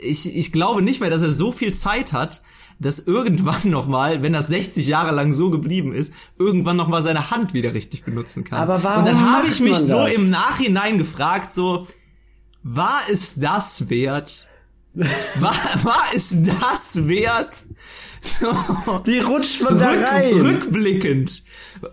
ich, 0.00 0.36
ich 0.36 0.52
glaube 0.52 0.80
nicht 0.80 1.00
mehr, 1.00 1.10
dass 1.10 1.22
er 1.22 1.32
so 1.32 1.50
viel 1.50 1.74
Zeit 1.74 2.12
hat, 2.12 2.42
dass 2.78 3.00
irgendwann 3.00 3.60
nochmal, 3.70 4.22
wenn 4.22 4.32
das 4.32 4.48
60 4.48 4.86
Jahre 4.86 5.14
lang 5.14 5.32
so 5.32 5.50
geblieben 5.50 5.92
ist, 5.92 6.12
irgendwann 6.38 6.76
nochmal 6.76 7.02
seine 7.02 7.30
Hand 7.30 7.54
wieder 7.54 7.74
richtig 7.74 8.04
benutzen 8.04 8.44
kann. 8.44 8.58
Aber 8.60 8.82
warum 8.82 9.04
Und 9.04 9.06
dann 9.12 9.32
habe 9.32 9.46
ich 9.48 9.60
mich 9.60 9.76
so 9.76 10.06
im 10.06 10.30
Nachhinein 10.30 10.98
gefragt, 10.98 11.54
so, 11.54 11.86
war 12.62 13.00
es 13.10 13.36
das 13.36 13.88
wert? 13.90 14.48
War, 14.94 15.54
war 15.84 16.04
es 16.14 16.42
das 16.42 17.06
wert? 17.06 17.54
So, 18.20 18.46
Wie 19.04 19.20
rutscht 19.20 19.62
man 19.62 19.78
da 19.78 19.90
rück, 19.90 20.02
rein? 20.10 20.32
rückblickend. 20.40 21.42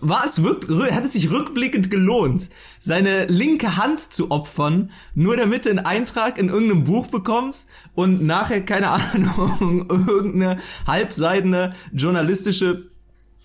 War 0.01 0.25
es 0.25 0.43
wirk, 0.43 0.65
rü- 0.65 0.91
hat 0.91 1.05
es 1.05 1.13
sich 1.13 1.31
rückblickend 1.31 1.91
gelohnt, 1.91 2.49
seine 2.79 3.25
linke 3.25 3.77
Hand 3.77 3.99
zu 4.01 4.31
opfern, 4.31 4.89
nur 5.13 5.37
damit 5.37 5.65
du 5.65 5.69
einen 5.69 5.79
Eintrag 5.79 6.37
in 6.37 6.49
irgendeinem 6.49 6.83
Buch 6.83 7.07
bekommst 7.07 7.67
und 7.93 8.21
nachher, 8.23 8.61
keine 8.63 8.89
Ahnung, 8.89 9.87
irgendeine 10.07 10.59
halbseidene 10.87 11.73
journalistische 11.93 12.87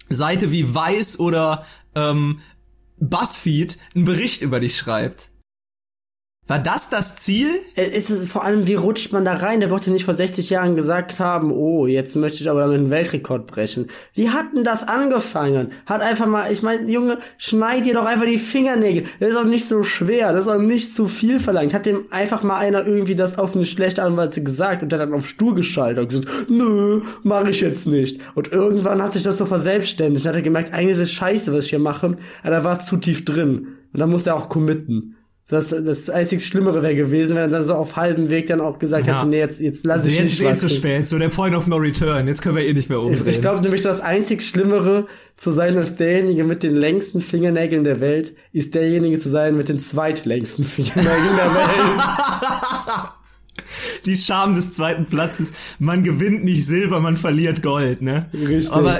Seite 0.08 0.50
wie 0.52 0.74
Weiß 0.74 1.18
oder 1.20 1.64
ähm, 1.94 2.40
Buzzfeed 2.98 3.78
einen 3.94 4.04
Bericht 4.04 4.42
über 4.42 4.60
dich 4.60 4.76
schreibt. 4.76 5.30
War 6.50 6.58
das 6.58 6.90
das 6.90 7.14
Ziel? 7.14 7.46
Äh, 7.76 7.96
Ist 7.96 8.10
es 8.10 8.26
vor 8.26 8.42
allem, 8.42 8.66
wie 8.66 8.74
rutscht 8.74 9.12
man 9.12 9.24
da 9.24 9.34
rein? 9.34 9.60
Der 9.60 9.68
ja 9.68 9.92
nicht 9.92 10.04
vor 10.04 10.14
60 10.14 10.50
Jahren 10.50 10.74
gesagt 10.74 11.20
haben, 11.20 11.52
oh, 11.52 11.86
jetzt 11.86 12.16
möchte 12.16 12.42
ich 12.42 12.50
aber 12.50 12.62
damit 12.62 12.78
einen 12.78 12.90
Weltrekord 12.90 13.46
brechen. 13.46 13.86
Wie 14.14 14.30
hat 14.30 14.46
denn 14.52 14.64
das 14.64 14.88
angefangen? 14.88 15.70
Hat 15.86 16.00
einfach 16.00 16.26
mal, 16.26 16.50
ich 16.50 16.64
meine, 16.64 16.90
Junge, 16.90 17.18
schneid 17.38 17.84
dir 17.84 17.94
doch 17.94 18.04
einfach 18.04 18.26
die 18.26 18.36
Fingernägel. 18.36 19.04
Das 19.20 19.28
ist 19.28 19.36
auch 19.36 19.44
nicht 19.44 19.68
so 19.68 19.84
schwer, 19.84 20.32
das 20.32 20.46
ist 20.46 20.50
auch 20.50 20.58
nicht 20.58 20.92
zu 20.92 21.06
viel 21.06 21.38
verlangt. 21.38 21.72
Hat 21.72 21.86
dem 21.86 22.06
einfach 22.10 22.42
mal 22.42 22.58
einer 22.58 22.84
irgendwie 22.84 23.14
das 23.14 23.38
auf 23.38 23.54
eine 23.54 23.64
schlechte 23.64 24.02
Art 24.02 24.44
gesagt 24.44 24.82
und 24.82 24.92
hat 24.92 24.98
dann 24.98 25.14
auf 25.14 25.28
Stur 25.28 25.54
geschaltet 25.54 26.02
und 26.02 26.08
gesagt, 26.08 26.50
nö, 26.50 27.02
mach 27.22 27.46
ich 27.46 27.60
jetzt 27.60 27.86
nicht. 27.86 28.20
Und 28.34 28.50
irgendwann 28.50 29.00
hat 29.00 29.12
sich 29.12 29.22
das 29.22 29.38
so 29.38 29.46
verselbstständigt 29.46 30.26
und 30.26 30.28
hat 30.28 30.34
er 30.36 30.42
gemerkt, 30.42 30.72
eigentlich 30.72 30.96
ist 30.96 31.02
es 31.02 31.12
scheiße, 31.12 31.52
was 31.52 31.66
ich 31.66 31.70
hier 31.70 31.78
mache, 31.78 32.18
aber 32.42 32.54
er 32.56 32.64
war 32.64 32.80
zu 32.80 32.96
tief 32.96 33.24
drin. 33.24 33.68
Und 33.92 34.00
dann 34.00 34.10
musste 34.10 34.30
er 34.30 34.36
auch 34.36 34.48
committen. 34.48 35.14
Das, 35.50 35.70
das 35.70 36.08
einzig 36.10 36.46
Schlimmere 36.46 36.82
wäre 36.82 36.94
gewesen, 36.94 37.30
wenn 37.30 37.42
er 37.42 37.48
dann 37.48 37.64
so 37.64 37.74
auf 37.74 37.96
halbem 37.96 38.30
Weg 38.30 38.46
dann 38.46 38.60
auch 38.60 38.78
gesagt 38.78 39.06
Ja. 39.06 39.18
hätte, 39.18 39.28
nee, 39.28 39.38
jetzt, 39.38 39.60
jetzt 39.60 39.84
lass 39.84 40.06
ich 40.06 40.14
jetzt 40.14 40.38
nicht 40.38 40.40
ist 40.40 40.64
eh 40.64 40.68
zu 40.68 40.74
spät, 40.74 41.06
so 41.06 41.18
der 41.18 41.28
Point 41.28 41.56
of 41.56 41.66
No 41.66 41.76
Return. 41.76 42.28
Jetzt 42.28 42.42
können 42.42 42.56
wir 42.56 42.64
eh 42.64 42.72
nicht 42.72 42.88
mehr 42.88 43.00
umdrehen. 43.00 43.26
Ich 43.26 43.40
glaube 43.40 43.60
nämlich, 43.60 43.82
das 43.82 44.00
einzig 44.00 44.42
Schlimmere 44.42 45.06
zu 45.36 45.52
sein 45.52 45.76
als 45.76 45.96
derjenige 45.96 46.44
mit 46.44 46.62
den 46.62 46.76
längsten 46.76 47.20
Fingernägeln 47.20 47.84
der 47.84 48.00
Welt, 48.00 48.34
ist 48.52 48.74
derjenige 48.74 49.18
zu 49.18 49.28
sein 49.28 49.56
mit 49.56 49.68
den 49.68 49.80
zweitlängsten 49.80 50.64
Fingernägeln 50.64 51.36
der 51.36 51.54
Welt. 51.54 52.02
die 54.06 54.16
Scham 54.16 54.54
des 54.54 54.72
zweiten 54.72 55.06
Platzes. 55.06 55.52
Man 55.78 56.04
gewinnt 56.04 56.44
nicht 56.44 56.64
Silber, 56.66 57.00
man 57.00 57.16
verliert 57.16 57.62
Gold, 57.62 58.02
ne? 58.02 58.30
Richtig. 58.32 58.72
Aber 58.72 58.98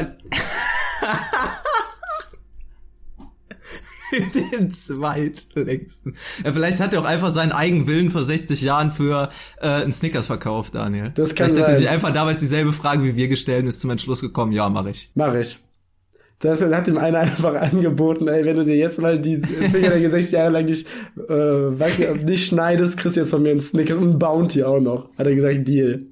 den 4.35 4.71
zweitlängsten. 4.71 6.17
Ja, 6.45 6.53
vielleicht 6.53 6.81
hat 6.81 6.93
er 6.93 7.01
auch 7.01 7.05
einfach 7.05 7.31
seinen 7.31 7.53
eigenen 7.53 7.87
Willen 7.87 8.11
vor 8.11 8.23
60 8.23 8.61
Jahren 8.63 8.91
für 8.91 9.29
äh, 9.61 9.69
einen 9.69 9.93
Snickers 9.93 10.27
verkauft, 10.27 10.75
Daniel. 10.75 11.13
Das 11.15 11.35
kann 11.35 11.49
vielleicht 11.49 11.63
hat 11.63 11.69
er 11.69 11.75
sein. 11.75 11.83
sich 11.83 11.89
einfach 11.89 12.13
damals 12.13 12.41
dieselbe 12.41 12.73
Frage 12.73 13.05
wie 13.05 13.17
wir 13.17 13.29
gestellt 13.29 13.63
und 13.63 13.69
ist 13.69 13.81
zum 13.81 13.91
Entschluss 13.91 14.21
gekommen, 14.21 14.53
ja, 14.53 14.69
mache 14.69 14.91
ich. 14.91 15.11
Mach 15.15 15.35
ich. 15.35 15.59
Dafür 16.41 16.75
hat 16.75 16.89
ihm 16.89 16.97
einer 16.97 17.19
einfach 17.19 17.55
angeboten, 17.55 18.27
ey, 18.27 18.47
wenn 18.47 18.57
du 18.57 18.65
dir 18.65 18.77
jetzt 18.77 18.99
mal 18.99 19.21
die 19.21 19.37
Fingernägel 19.37 20.09
60 20.09 20.33
Jahre 20.33 20.51
lang 20.51 20.65
nicht, 20.65 20.87
äh, 21.29 21.33
weiß 21.33 21.99
nicht 22.25 22.47
schneidest, 22.47 22.97
kriegst 22.97 23.17
du 23.17 23.21
jetzt 23.21 23.31
von 23.31 23.43
mir 23.43 23.51
einen 23.51 23.61
Snickers 23.61 23.99
und 23.99 24.05
einen 24.05 24.19
Bounty 24.19 24.65
auch 24.65 24.81
noch. 24.81 25.11
Hat 25.19 25.27
er 25.27 25.35
gesagt, 25.35 25.69
Deal. 25.69 26.07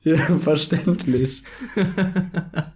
Ja, 0.00 0.16
verständlich. 0.40 1.44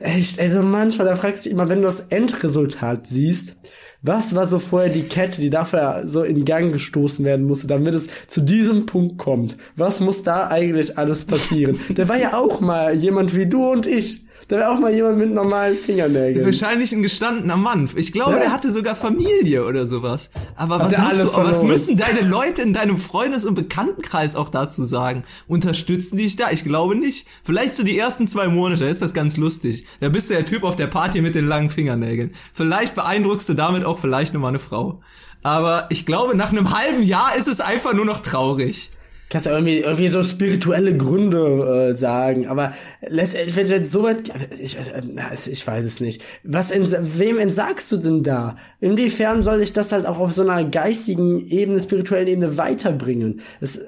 Echt, 0.00 0.40
also 0.40 0.62
manchmal, 0.62 1.06
da 1.06 1.16
fragst 1.16 1.44
du 1.44 1.48
dich 1.48 1.52
immer, 1.52 1.68
wenn 1.68 1.80
du 1.80 1.86
das 1.86 2.00
Endresultat 2.00 3.06
siehst, 3.06 3.56
was 4.00 4.34
war 4.36 4.46
so 4.46 4.60
vorher 4.60 4.90
die 4.92 5.02
Kette, 5.02 5.40
die 5.40 5.50
dafür 5.50 6.02
so 6.04 6.22
in 6.22 6.44
Gang 6.44 6.72
gestoßen 6.72 7.24
werden 7.24 7.46
musste, 7.46 7.66
damit 7.66 7.94
es 7.94 8.06
zu 8.28 8.40
diesem 8.40 8.86
Punkt 8.86 9.18
kommt? 9.18 9.56
Was 9.74 9.98
muss 9.98 10.22
da 10.22 10.48
eigentlich 10.48 10.96
alles 10.96 11.24
passieren? 11.24 11.78
Der 11.88 12.08
war 12.08 12.16
ja 12.16 12.36
auch 12.36 12.60
mal 12.60 12.94
jemand 12.94 13.34
wie 13.34 13.46
du 13.46 13.70
und 13.70 13.86
ich. 13.86 14.27
Der 14.50 14.60
war 14.60 14.70
auch 14.72 14.78
mal 14.78 14.94
jemand 14.94 15.18
mit 15.18 15.30
normalen 15.30 15.76
Fingernägeln. 15.76 16.46
Wahrscheinlich 16.46 16.92
ein 16.92 17.02
gestandener 17.02 17.58
Mann. 17.58 17.88
Ich 17.96 18.12
glaube, 18.12 18.32
Ja. 18.32 18.38
der 18.40 18.52
hatte 18.52 18.72
sogar 18.72 18.96
Familie 18.96 19.66
oder 19.66 19.86
sowas. 19.86 20.30
Aber 20.56 20.78
was, 20.80 20.96
musst 20.96 21.20
du, 21.20 21.36
was 21.36 21.62
müssen 21.64 21.98
deine 21.98 22.22
Leute 22.22 22.62
in 22.62 22.72
deinem 22.72 22.96
Freundes- 22.96 23.44
und 23.44 23.54
Bekanntenkreis 23.54 24.36
auch 24.36 24.48
dazu 24.48 24.84
sagen? 24.84 25.24
Unterstützen 25.48 26.16
die 26.16 26.22
dich 26.24 26.36
da? 26.36 26.50
Ich 26.50 26.64
glaube 26.64 26.94
nicht. 26.94 27.26
Vielleicht 27.44 27.74
so 27.74 27.82
die 27.84 27.98
ersten 27.98 28.26
zwei 28.26 28.48
Monate 28.48 28.86
ist 28.86 29.02
das 29.02 29.12
ganz 29.12 29.36
lustig. 29.36 29.86
Da 30.00 30.08
bist 30.08 30.30
du 30.30 30.34
der 30.34 30.46
Typ 30.46 30.64
auf 30.64 30.76
der 30.76 30.86
Party 30.86 31.20
mit 31.20 31.34
den 31.34 31.46
langen 31.46 31.68
Fingernägeln. 31.68 32.32
Vielleicht 32.54 32.94
beeindruckst 32.94 33.48
du 33.50 33.54
damit 33.54 33.84
auch 33.84 33.98
vielleicht 33.98 34.32
nur 34.32 34.40
mal 34.40 34.48
eine 34.48 34.58
Frau. 34.58 35.02
Aber 35.42 35.86
ich 35.90 36.06
glaube, 36.06 36.34
nach 36.36 36.52
einem 36.52 36.76
halben 36.76 37.02
Jahr 37.02 37.36
ist 37.36 37.48
es 37.48 37.60
einfach 37.60 37.92
nur 37.92 38.04
noch 38.06 38.20
traurig. 38.20 38.92
Kannst 39.30 39.46
ja 39.46 39.52
irgendwie, 39.52 39.80
irgendwie 39.80 40.08
so 40.08 40.22
spirituelle 40.22 40.96
Gründe 40.96 41.90
äh, 41.90 41.94
sagen, 41.94 42.46
aber 42.46 42.72
letztendlich, 43.06 43.56
wenn 43.56 43.66
du 43.66 43.74
jetzt 43.74 43.92
so 43.92 44.02
weit, 44.02 44.32
ich, 44.58 44.78
äh, 44.78 45.02
ich 45.50 45.66
weiß 45.66 45.84
es 45.84 46.00
nicht. 46.00 46.22
Was, 46.44 46.70
ents 46.70 46.94
wem 47.18 47.38
entsagst 47.38 47.92
du 47.92 47.98
denn 47.98 48.22
da? 48.22 48.56
Inwiefern 48.80 49.42
soll 49.42 49.60
ich 49.60 49.74
das 49.74 49.92
halt 49.92 50.06
auch 50.06 50.18
auf 50.18 50.32
so 50.32 50.42
einer 50.42 50.64
geistigen 50.64 51.46
Ebene, 51.46 51.78
spirituellen 51.78 52.26
Ebene 52.26 52.56
weiterbringen? 52.56 53.42
Das, 53.60 53.78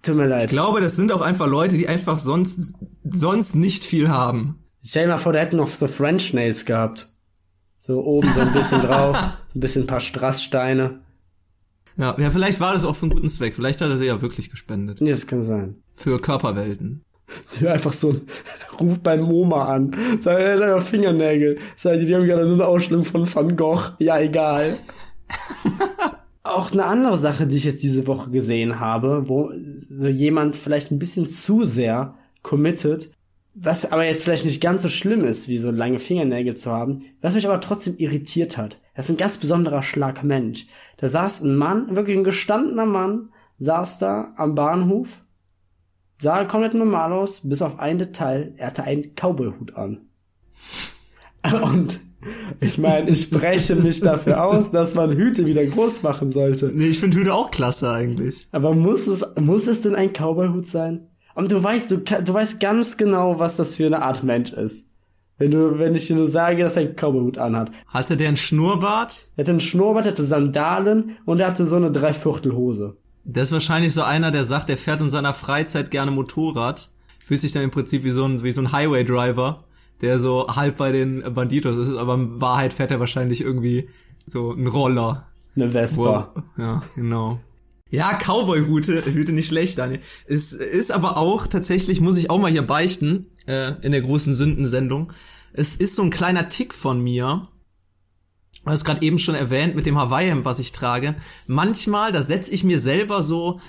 tut 0.00 0.16
mir 0.16 0.24
Ich 0.24 0.30
leid. 0.30 0.48
glaube, 0.48 0.80
das 0.80 0.96
sind 0.96 1.12
auch 1.12 1.22
einfach 1.22 1.46
Leute, 1.46 1.76
die 1.76 1.88
einfach 1.88 2.18
sonst, 2.18 2.78
sonst 3.08 3.54
nicht 3.56 3.84
viel 3.84 4.08
haben. 4.08 4.64
Stell 4.82 5.04
dir 5.04 5.12
mal 5.12 5.16
vor, 5.18 5.32
der 5.32 5.42
hätte 5.42 5.56
noch 5.56 5.68
so 5.68 5.86
French 5.86 6.32
Nails 6.32 6.64
gehabt. 6.64 7.10
So 7.78 8.02
oben 8.02 8.28
so 8.34 8.40
ein 8.40 8.52
bisschen 8.54 8.80
drauf, 8.86 9.18
ein 9.54 9.60
bisschen 9.60 9.84
ein 9.84 9.86
paar 9.86 10.00
Strasssteine. 10.00 11.00
Ja, 11.96 12.16
ja, 12.18 12.30
vielleicht 12.30 12.60
war 12.60 12.72
das 12.72 12.84
auch 12.84 12.96
für 12.96 13.02
einen 13.02 13.12
guten 13.12 13.28
Zweck. 13.28 13.54
Vielleicht 13.54 13.80
hat 13.80 13.88
er 13.88 13.96
sie 13.96 14.06
ja 14.06 14.20
wirklich 14.20 14.50
gespendet. 14.50 15.00
Nee, 15.00 15.10
das 15.10 15.26
kann 15.26 15.42
sein. 15.42 15.76
Für 15.94 16.20
Körperwelten. 16.20 17.02
Ja, 17.60 17.72
einfach 17.72 17.92
so 17.92 18.10
ein, 18.10 18.22
ruf 18.80 18.98
beim 18.98 19.22
MoMA 19.22 19.64
an. 19.64 19.96
Sag, 20.20 20.38
er 20.38 20.54
hat 20.54 20.60
ja 20.60 20.80
Fingernägel. 20.80 21.58
Sag, 21.76 22.00
die 22.00 22.14
haben 22.14 22.26
gerade 22.26 22.48
so 22.48 22.54
eine 22.54 22.66
Ausstellung 22.66 23.04
von 23.04 23.32
Van 23.32 23.56
Gogh. 23.56 23.82
Ja, 23.98 24.18
egal. 24.18 24.76
Auch 26.42 26.72
eine 26.72 26.84
andere 26.84 27.16
Sache, 27.16 27.46
die 27.46 27.56
ich 27.56 27.64
jetzt 27.64 27.82
diese 27.82 28.06
Woche 28.06 28.30
gesehen 28.30 28.78
habe, 28.78 29.28
wo 29.28 29.50
so 29.88 30.08
jemand 30.08 30.56
vielleicht 30.56 30.90
ein 30.90 30.98
bisschen 30.98 31.28
zu 31.28 31.64
sehr 31.64 32.14
committed, 32.42 33.13
was 33.54 33.90
aber 33.90 34.04
jetzt 34.04 34.24
vielleicht 34.24 34.44
nicht 34.44 34.60
ganz 34.60 34.82
so 34.82 34.88
schlimm 34.88 35.24
ist, 35.24 35.48
wie 35.48 35.58
so 35.58 35.70
lange 35.70 35.98
Fingernägel 35.98 36.56
zu 36.56 36.70
haben, 36.70 37.04
was 37.20 37.34
mich 37.34 37.46
aber 37.46 37.60
trotzdem 37.60 37.96
irritiert 37.98 38.56
hat. 38.56 38.80
Das 38.94 39.06
ist 39.06 39.10
ein 39.10 39.16
ganz 39.16 39.38
besonderer 39.38 39.82
Schlag 39.82 40.24
Mensch. 40.24 40.66
Da 40.96 41.08
saß 41.08 41.42
ein 41.42 41.56
Mann, 41.56 41.94
wirklich 41.94 42.16
ein 42.16 42.24
gestandener 42.24 42.86
Mann, 42.86 43.30
saß 43.58 43.98
da 43.98 44.34
am 44.36 44.54
Bahnhof 44.54 45.24
Sah 46.18 46.44
komplett 46.44 46.74
normal 46.74 47.12
aus, 47.12 47.40
bis 47.44 47.60
auf 47.60 47.78
ein 47.78 47.98
Detail. 47.98 48.54
Er 48.56 48.68
hatte 48.68 48.84
einen 48.84 49.14
Cowboy-Hut 49.14 49.76
an. 49.76 50.08
Und 51.62 52.00
ich 52.60 52.78
meine, 52.78 53.10
ich 53.10 53.22
spreche 53.22 53.74
mich 53.74 54.00
dafür 54.00 54.44
aus, 54.44 54.70
dass 54.70 54.94
man 54.94 55.10
Hüte 55.10 55.46
wieder 55.46 55.64
groß 55.64 56.02
machen 56.02 56.30
sollte. 56.30 56.72
Nee, 56.74 56.86
ich 56.86 56.98
finde 56.98 57.18
Hüte 57.18 57.34
auch 57.34 57.50
klasse 57.50 57.90
eigentlich. 57.90 58.48
Aber 58.52 58.74
muss 58.74 59.06
es, 59.06 59.24
muss 59.38 59.66
es 59.66 59.82
denn 59.82 59.94
ein 59.94 60.12
Cowboy-Hut 60.12 60.66
sein? 60.66 61.08
Und 61.34 61.50
du 61.50 61.62
weißt, 61.62 61.90
du, 61.90 61.98
du 61.98 62.34
weißt 62.34 62.60
ganz 62.60 62.96
genau, 62.96 63.38
was 63.38 63.56
das 63.56 63.76
für 63.76 63.86
eine 63.86 64.02
Art 64.02 64.22
Mensch 64.22 64.52
ist. 64.52 64.84
Wenn 65.36 65.50
du, 65.50 65.78
wenn 65.78 65.94
ich 65.96 66.06
dir 66.06 66.14
nur 66.14 66.28
sage, 66.28 66.62
dass 66.62 66.76
er 66.76 66.82
einen 66.82 66.94
Cowboyhut 66.94 67.38
anhat. 67.38 67.72
Hatte 67.88 68.16
der 68.16 68.28
einen 68.28 68.36
Schnurrbart? 68.36 69.26
Er 69.36 69.42
hatte 69.42 69.50
einen 69.50 69.60
Schnurrbart, 69.60 70.06
hatte 70.06 70.22
Sandalen 70.22 71.16
und 71.24 71.40
er 71.40 71.48
hatte 71.48 71.66
so 71.66 71.76
eine 71.76 71.90
Dreiviertelhose. 71.90 72.96
Das 73.24 73.48
ist 73.48 73.52
wahrscheinlich 73.52 73.92
so 73.92 74.02
einer, 74.02 74.30
der 74.30 74.44
sagt, 74.44 74.70
er 74.70 74.76
fährt 74.76 75.00
in 75.00 75.10
seiner 75.10 75.34
Freizeit 75.34 75.90
gerne 75.90 76.12
Motorrad. 76.12 76.90
Fühlt 77.18 77.40
sich 77.40 77.52
dann 77.52 77.64
im 77.64 77.70
Prinzip 77.70 78.04
wie 78.04 78.10
so 78.10 78.24
ein, 78.24 78.44
wie 78.44 78.52
so 78.52 78.60
ein 78.60 78.70
Highway-Driver, 78.70 79.64
der 80.02 80.18
so 80.20 80.46
halb 80.46 80.76
bei 80.76 80.92
den 80.92 81.22
Banditos 81.34 81.76
ist, 81.78 81.94
aber 81.94 82.14
in 82.14 82.40
Wahrheit 82.40 82.72
fährt 82.72 82.90
er 82.90 83.00
wahrscheinlich 83.00 83.40
irgendwie 83.40 83.88
so 84.26 84.52
ein 84.52 84.66
Roller. 84.66 85.26
Eine 85.56 85.70
Vespa. 85.70 86.32
Wo, 86.34 86.62
ja, 86.62 86.82
genau. 86.94 87.40
Ja, 87.94 88.18
Cowboy-Hüte, 88.18 89.04
Hüte 89.04 89.32
nicht 89.32 89.46
schlecht, 89.46 89.78
Daniel. 89.78 90.00
Es 90.26 90.52
ist 90.52 90.90
aber 90.90 91.16
auch 91.16 91.46
tatsächlich, 91.46 92.00
muss 92.00 92.18
ich 92.18 92.28
auch 92.28 92.40
mal 92.40 92.50
hier 92.50 92.66
beichten, 92.66 93.26
äh, 93.46 93.74
in 93.82 93.92
der 93.92 94.02
großen 94.02 94.34
Sündensendung. 94.34 95.12
Es 95.52 95.76
ist 95.76 95.94
so 95.94 96.02
ein 96.02 96.10
kleiner 96.10 96.48
Tick 96.48 96.74
von 96.74 97.00
mir, 97.00 97.48
Du 98.64 98.70
hast 98.70 98.84
gerade 98.84 99.02
eben 99.02 99.18
schon 99.18 99.34
erwähnt 99.34 99.76
mit 99.76 99.84
dem 99.84 99.98
Hawaii-Hemd, 99.98 100.46
was 100.46 100.58
ich 100.58 100.72
trage. 100.72 101.14
Manchmal, 101.46 102.12
da 102.12 102.22
setze 102.22 102.50
ich 102.50 102.64
mir 102.64 102.78
selber 102.78 103.22
so 103.22 103.60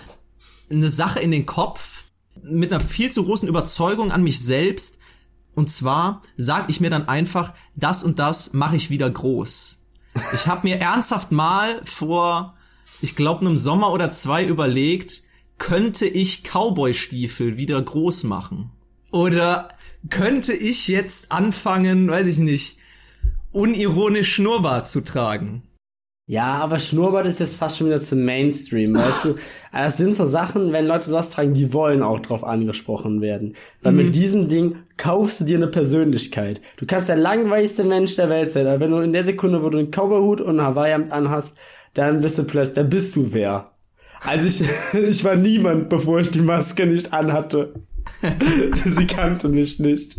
eine 0.71 0.88
Sache 0.88 1.19
in 1.19 1.32
den 1.32 1.45
Kopf 1.45 2.05
mit 2.41 2.71
einer 2.71 2.80
viel 2.80 3.11
zu 3.11 3.26
großen 3.26 3.49
Überzeugung 3.49 4.13
an 4.13 4.23
mich 4.23 4.39
selbst. 4.39 4.99
Und 5.53 5.69
zwar 5.69 6.21
sage 6.38 6.67
ich 6.69 6.80
mir 6.80 6.89
dann 6.89 7.09
einfach, 7.09 7.53
das 7.76 8.05
und 8.05 8.19
das 8.19 8.53
mache 8.53 8.78
ich 8.78 8.89
wieder 8.89 9.09
groß. 9.09 9.84
Ich 10.34 10.47
habe 10.47 10.65
mir 10.65 10.80
ernsthaft 10.80 11.34
mal 11.34 11.82
vor 11.84 12.54
ich 13.01 13.15
glaube, 13.15 13.45
einem 13.45 13.57
Sommer 13.57 13.91
oder 13.91 14.09
zwei 14.11 14.45
überlegt, 14.45 15.23
könnte 15.57 16.05
ich 16.05 16.43
Cowboy-Stiefel 16.43 17.57
wieder 17.57 17.81
groß 17.81 18.23
machen? 18.25 18.71
Oder 19.11 19.69
könnte 20.09 20.53
ich 20.53 20.87
jetzt 20.87 21.31
anfangen, 21.31 22.09
weiß 22.09 22.27
ich 22.27 22.39
nicht, 22.39 22.77
unironisch 23.51 24.33
Schnurrbart 24.33 24.87
zu 24.87 25.03
tragen? 25.03 25.63
Ja, 26.27 26.55
aber 26.55 26.79
Schnurrbart 26.79 27.27
ist 27.27 27.39
jetzt 27.39 27.57
fast 27.57 27.77
schon 27.77 27.85
wieder 27.85 28.01
zum 28.01 28.25
Mainstream, 28.25 28.95
weißt 28.95 29.25
du? 29.25 29.35
Es 29.77 29.97
sind 29.97 30.15
so 30.15 30.25
Sachen, 30.25 30.71
wenn 30.71 30.87
Leute 30.87 31.09
sowas 31.09 31.29
tragen, 31.29 31.53
die 31.53 31.73
wollen 31.73 32.01
auch 32.01 32.21
drauf 32.21 32.45
angesprochen 32.45 33.19
werden. 33.19 33.55
Weil 33.81 33.91
mhm. 33.91 33.97
mit 33.97 34.15
diesem 34.15 34.47
Ding 34.47 34.77
kaufst 34.95 35.41
du 35.41 35.43
dir 35.43 35.57
eine 35.57 35.67
Persönlichkeit. 35.67 36.61
Du 36.77 36.85
kannst 36.85 37.09
der 37.09 37.17
langweiligste 37.17 37.83
Mensch 37.83 38.15
der 38.15 38.29
Welt 38.29 38.51
sein, 38.51 38.65
aber 38.65 38.79
wenn 38.79 38.91
du 38.91 38.99
in 38.99 39.11
der 39.11 39.25
Sekunde, 39.25 39.61
wo 39.61 39.69
du 39.69 39.77
einen 39.77 39.91
Cowboyhut 39.91 40.39
und 40.39 40.59
ein 40.59 40.65
Hawaii-Hemd 40.65 41.11
anhast, 41.11 41.57
dann 41.95 42.21
bist 42.21 42.37
du 42.37 42.43
plötzlich, 42.43 42.75
dann 42.75 42.89
bist 42.89 43.15
du 43.15 43.33
wer. 43.33 43.71
Also 44.21 44.45
ich, 44.47 44.69
ich 44.93 45.23
war 45.23 45.35
niemand, 45.35 45.89
bevor 45.89 46.19
ich 46.19 46.29
die 46.29 46.41
Maske 46.41 46.85
nicht 46.85 47.11
anhatte. 47.13 47.73
sie 48.85 49.07
kannte 49.07 49.49
mich 49.49 49.79
nicht. 49.79 50.17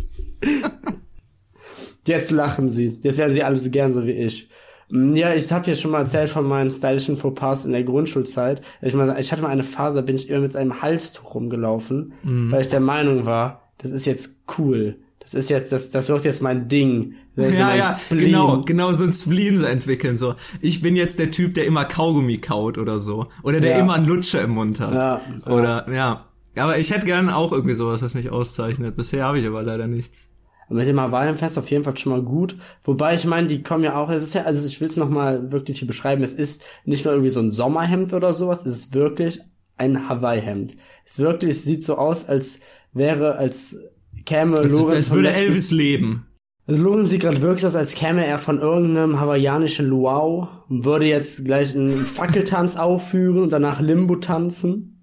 Jetzt 2.05 2.31
lachen 2.31 2.69
sie. 2.69 2.99
Jetzt 3.01 3.17
werden 3.17 3.33
sie 3.33 3.43
alle 3.43 3.59
so 3.59 3.69
gern 3.69 3.93
so 3.93 4.05
wie 4.05 4.11
ich. 4.11 4.49
Mm, 4.89 5.15
ja, 5.15 5.33
ich 5.33 5.51
habe 5.51 5.65
hier 5.65 5.75
schon 5.75 5.91
mal 5.91 6.01
erzählt 6.01 6.29
von 6.29 6.45
meinen 6.45 6.71
stylischen 6.71 7.17
Fauxpas 7.17 7.65
in 7.65 7.71
der 7.71 7.83
Grundschulzeit. 7.83 8.61
Ich, 8.81 8.93
meine, 8.93 9.19
ich 9.19 9.31
hatte 9.31 9.41
mal 9.41 9.49
eine 9.49 9.63
Phase, 9.63 9.97
da 9.97 10.01
bin 10.01 10.15
ich 10.15 10.29
immer 10.29 10.41
mit 10.41 10.55
einem 10.55 10.81
Halstuch 10.81 11.35
rumgelaufen, 11.35 12.13
mhm. 12.23 12.51
weil 12.51 12.61
ich 12.61 12.69
der 12.69 12.79
Meinung 12.79 13.25
war, 13.25 13.71
das 13.77 13.91
ist 13.91 14.05
jetzt 14.05 14.41
cool. 14.57 14.97
Das 15.27 15.33
ist 15.33 15.49
jetzt, 15.49 15.73
das, 15.73 15.89
das 15.89 16.07
wird 16.07 16.23
jetzt 16.23 16.41
mein 16.41 16.69
Ding. 16.69 17.15
Das 17.35 17.57
ja, 17.57 17.75
ja, 17.75 17.93
Spleen. 17.93 18.27
genau, 18.27 18.61
genau 18.61 18.93
so 18.93 19.03
ein 19.03 19.11
Spleen 19.11 19.57
so 19.57 19.65
entwickeln, 19.65 20.17
so. 20.17 20.35
Ich 20.61 20.81
bin 20.81 20.95
jetzt 20.95 21.19
der 21.19 21.31
Typ, 21.31 21.53
der 21.53 21.65
immer 21.65 21.83
Kaugummi 21.83 22.37
kaut 22.37 22.77
oder 22.77 22.97
so. 22.97 23.27
Oder 23.43 23.59
der 23.59 23.71
ja. 23.71 23.79
immer 23.79 23.95
einen 23.95 24.05
Lutscher 24.05 24.41
im 24.41 24.51
Mund 24.51 24.79
hat. 24.79 24.93
Ja, 24.93 25.21
oder, 25.45 25.85
ja. 25.91 26.27
Aber 26.55 26.77
ich 26.77 26.91
hätte 26.91 27.05
gern 27.05 27.29
auch 27.29 27.51
irgendwie 27.51 27.75
sowas, 27.75 28.01
was 28.01 28.13
mich 28.13 28.29
auszeichnet. 28.29 28.95
Bisher 28.95 29.25
habe 29.25 29.37
ich 29.37 29.45
aber 29.45 29.63
leider 29.63 29.87
nichts. 29.87 30.29
Mit 30.69 30.87
dem 30.87 30.99
Hawaii-Fest 30.99 31.57
auf 31.57 31.69
jeden 31.71 31.83
Fall 31.83 31.97
schon 31.97 32.13
mal 32.13 32.21
gut. 32.21 32.55
Wobei 32.83 33.13
ich 33.13 33.25
meine, 33.25 33.47
die 33.47 33.63
kommen 33.63 33.83
ja 33.83 34.01
auch, 34.01 34.09
es 34.09 34.23
ist 34.23 34.33
ja, 34.33 34.43
also 34.43 34.65
ich 34.65 34.79
will 34.79 34.87
es 34.87 34.95
nochmal 34.95 35.51
wirklich 35.51 35.79
hier 35.79 35.87
beschreiben, 35.87 36.23
es 36.23 36.33
ist 36.33 36.63
nicht 36.85 37.03
nur 37.03 37.13
irgendwie 37.13 37.31
so 37.31 37.41
ein 37.41 37.51
Sommerhemd 37.51 38.13
oder 38.13 38.33
sowas, 38.33 38.65
es 38.65 38.79
ist 38.79 38.93
wirklich 38.93 39.41
ein 39.75 40.07
Hawaii-Hemd. 40.07 40.77
Es 41.05 41.19
wirklich, 41.19 41.61
sieht 41.61 41.85
so 41.85 41.97
aus, 41.97 42.25
als 42.25 42.61
wäre, 42.93 43.35
als 43.35 43.77
käme 44.27 44.57
als, 44.57 44.73
Lorenz. 44.73 44.95
Als 44.95 45.11
würde 45.11 45.33
Elvis 45.33 45.71
leben. 45.71 46.27
Also 46.67 46.83
Lorenz 46.83 47.09
sieht 47.09 47.21
gerade 47.21 47.41
wirklich 47.41 47.65
aus, 47.65 47.75
als 47.75 47.95
käme 47.95 48.25
er 48.25 48.37
von 48.37 48.59
irgendeinem 48.59 49.19
hawaiianischen 49.19 49.87
Luau 49.87 50.49
und 50.69 50.85
würde 50.85 51.05
jetzt 51.05 51.45
gleich 51.45 51.73
einen 51.73 52.05
Fackeltanz 52.05 52.75
aufführen 52.77 53.41
und 53.41 53.53
danach 53.53 53.79
Limbo 53.79 54.17
tanzen 54.17 54.93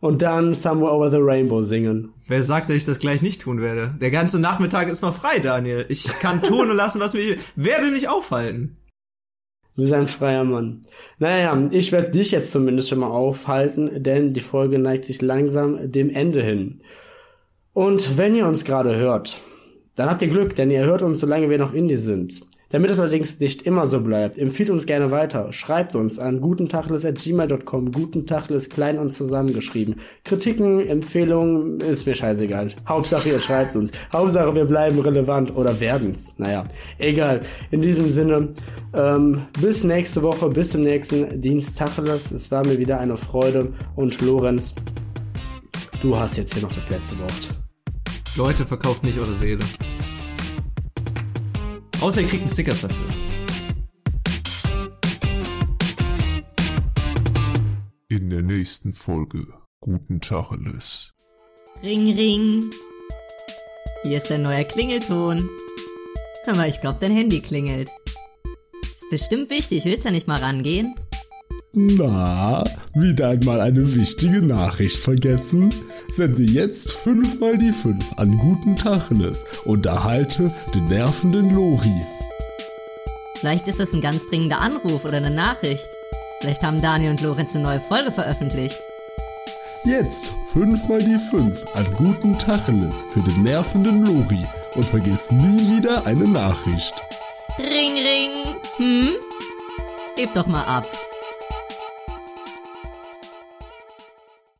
und 0.00 0.22
dann 0.22 0.52
Somewhere 0.52 0.92
Over 0.92 1.10
the 1.10 1.18
Rainbow 1.20 1.62
singen. 1.62 2.12
Wer 2.26 2.42
sagt, 2.42 2.68
dass 2.68 2.76
ich 2.76 2.84
das 2.84 2.98
gleich 2.98 3.22
nicht 3.22 3.42
tun 3.42 3.60
werde? 3.60 3.94
Der 4.00 4.10
ganze 4.10 4.40
Nachmittag 4.40 4.88
ist 4.88 5.02
noch 5.02 5.14
frei, 5.14 5.38
Daniel. 5.38 5.86
Ich 5.88 6.04
kann 6.20 6.42
tun 6.42 6.70
und 6.70 6.76
lassen, 6.76 7.00
was 7.00 7.14
mich. 7.14 7.36
Wer 7.54 7.82
will 7.82 7.92
mich 7.92 8.08
aufhalten? 8.08 8.76
Du 9.76 9.82
bist 9.82 9.94
ein 9.94 10.08
freier 10.08 10.44
Mann. 10.44 10.86
Naja, 11.18 11.68
ich 11.70 11.92
werde 11.92 12.10
dich 12.10 12.32
jetzt 12.32 12.50
zumindest 12.50 12.88
schon 12.88 12.98
mal 12.98 13.10
aufhalten, 13.10 14.02
denn 14.02 14.34
die 14.34 14.40
Folge 14.40 14.78
neigt 14.78 15.04
sich 15.04 15.22
langsam 15.22 15.90
dem 15.90 16.10
Ende 16.10 16.42
hin. 16.42 16.80
Und 17.80 18.18
wenn 18.18 18.34
ihr 18.34 18.46
uns 18.46 18.66
gerade 18.66 18.94
hört, 18.94 19.40
dann 19.94 20.10
habt 20.10 20.20
ihr 20.20 20.28
Glück, 20.28 20.54
denn 20.54 20.70
ihr 20.70 20.84
hört 20.84 21.00
uns, 21.00 21.18
solange 21.18 21.48
wir 21.48 21.56
noch 21.56 21.72
Indie 21.72 21.96
sind. 21.96 22.42
Damit 22.68 22.90
es 22.90 23.00
allerdings 23.00 23.40
nicht 23.40 23.62
immer 23.62 23.86
so 23.86 24.02
bleibt, 24.02 24.36
empfiehlt 24.36 24.68
uns 24.68 24.84
gerne 24.84 25.10
weiter. 25.10 25.50
Schreibt 25.54 25.94
uns 25.94 26.18
an 26.18 26.42
gutentachles.gmail.com, 26.42 27.90
gutentachles 27.90 28.68
klein 28.68 28.98
und 28.98 29.12
zusammengeschrieben. 29.12 29.94
Kritiken, 30.24 30.86
Empfehlungen, 30.86 31.80
ist 31.80 32.04
mir 32.04 32.14
scheißegal. 32.14 32.68
Hauptsache 32.86 33.30
ihr 33.30 33.40
schreibt 33.40 33.74
uns. 33.74 33.92
Hauptsache 34.12 34.54
wir 34.54 34.66
bleiben 34.66 34.98
relevant 34.98 35.56
oder 35.56 35.80
werden's. 35.80 36.34
Naja, 36.36 36.64
egal. 36.98 37.40
In 37.70 37.80
diesem 37.80 38.10
Sinne, 38.10 38.50
ähm, 38.92 39.46
bis 39.58 39.84
nächste 39.84 40.22
Woche, 40.22 40.50
bis 40.50 40.72
zum 40.72 40.82
nächsten 40.82 41.40
Dienst 41.40 41.78
Tacheles. 41.78 42.30
Es 42.30 42.50
war 42.50 42.62
mir 42.62 42.76
wieder 42.76 43.00
eine 43.00 43.16
Freude 43.16 43.68
und 43.96 44.20
Lorenz, 44.20 44.74
Du 46.00 46.16
hast 46.16 46.38
jetzt 46.38 46.54
hier 46.54 46.62
noch 46.62 46.72
das 46.72 46.88
letzte 46.88 47.18
Wort. 47.18 47.59
Leute, 48.36 48.64
verkauft 48.64 49.02
nicht 49.02 49.18
eure 49.18 49.34
Seele. 49.34 49.64
Außer 52.00 52.22
ihr 52.22 52.28
kriegt 52.28 52.42
einen 52.42 52.50
Stickers 52.50 52.82
dafür. 52.82 53.06
In 58.08 58.30
der 58.30 58.42
nächsten 58.42 58.92
Folge. 58.92 59.46
Guten 59.80 60.20
Tacheles. 60.20 61.14
Ring, 61.82 62.14
ring. 62.14 62.70
Hier 64.02 64.16
ist 64.16 64.30
ein 64.30 64.42
neuer 64.42 64.64
Klingelton. 64.64 65.48
Mal, 66.56 66.68
ich 66.68 66.80
glaube, 66.80 66.98
dein 67.00 67.12
Handy 67.12 67.40
klingelt. 67.40 67.90
Ist 68.96 69.08
bestimmt 69.10 69.50
wichtig, 69.50 69.84
willst 69.84 70.04
du 70.04 70.08
ja 70.08 70.12
nicht 70.12 70.26
mal 70.26 70.40
rangehen? 70.40 70.96
Na, 71.72 72.64
wieder 72.94 73.28
einmal 73.28 73.60
eine 73.60 73.94
wichtige 73.94 74.42
Nachricht 74.42 74.96
vergessen? 74.96 75.72
Sende 76.12 76.42
jetzt 76.42 76.90
fünfmal 76.90 77.58
die 77.58 77.70
fünf 77.70 78.04
an 78.16 78.36
guten 78.38 78.74
Tacheles 78.74 79.44
und 79.66 79.86
erhalte 79.86 80.50
den 80.74 80.86
nervenden 80.86 81.50
Lori. 81.50 82.02
Vielleicht 83.36 83.68
ist 83.68 83.78
das 83.78 83.94
ein 83.94 84.00
ganz 84.00 84.26
dringender 84.28 84.60
Anruf 84.60 85.04
oder 85.04 85.18
eine 85.18 85.30
Nachricht. 85.30 85.88
Vielleicht 86.40 86.64
haben 86.64 86.82
Daniel 86.82 87.12
und 87.12 87.20
Lorenz 87.20 87.54
eine 87.54 87.62
neue 87.62 87.80
Folge 87.80 88.10
veröffentlicht. 88.10 88.80
Jetzt 89.84 90.32
fünfmal 90.52 90.98
die 90.98 91.18
fünf 91.30 91.64
an 91.76 91.86
guten 91.94 92.36
Tacheles 92.36 92.96
für 93.10 93.20
den 93.20 93.44
nervenden 93.44 94.04
Lori 94.04 94.42
und 94.74 94.84
vergiss 94.84 95.30
nie 95.30 95.76
wieder 95.76 96.04
eine 96.04 96.26
Nachricht. 96.26 96.94
Ring, 97.58 97.94
ring. 97.94 98.56
Hm? 98.76 99.10
Heb 100.16 100.34
doch 100.34 100.48
mal 100.48 100.64
ab. 100.64 100.88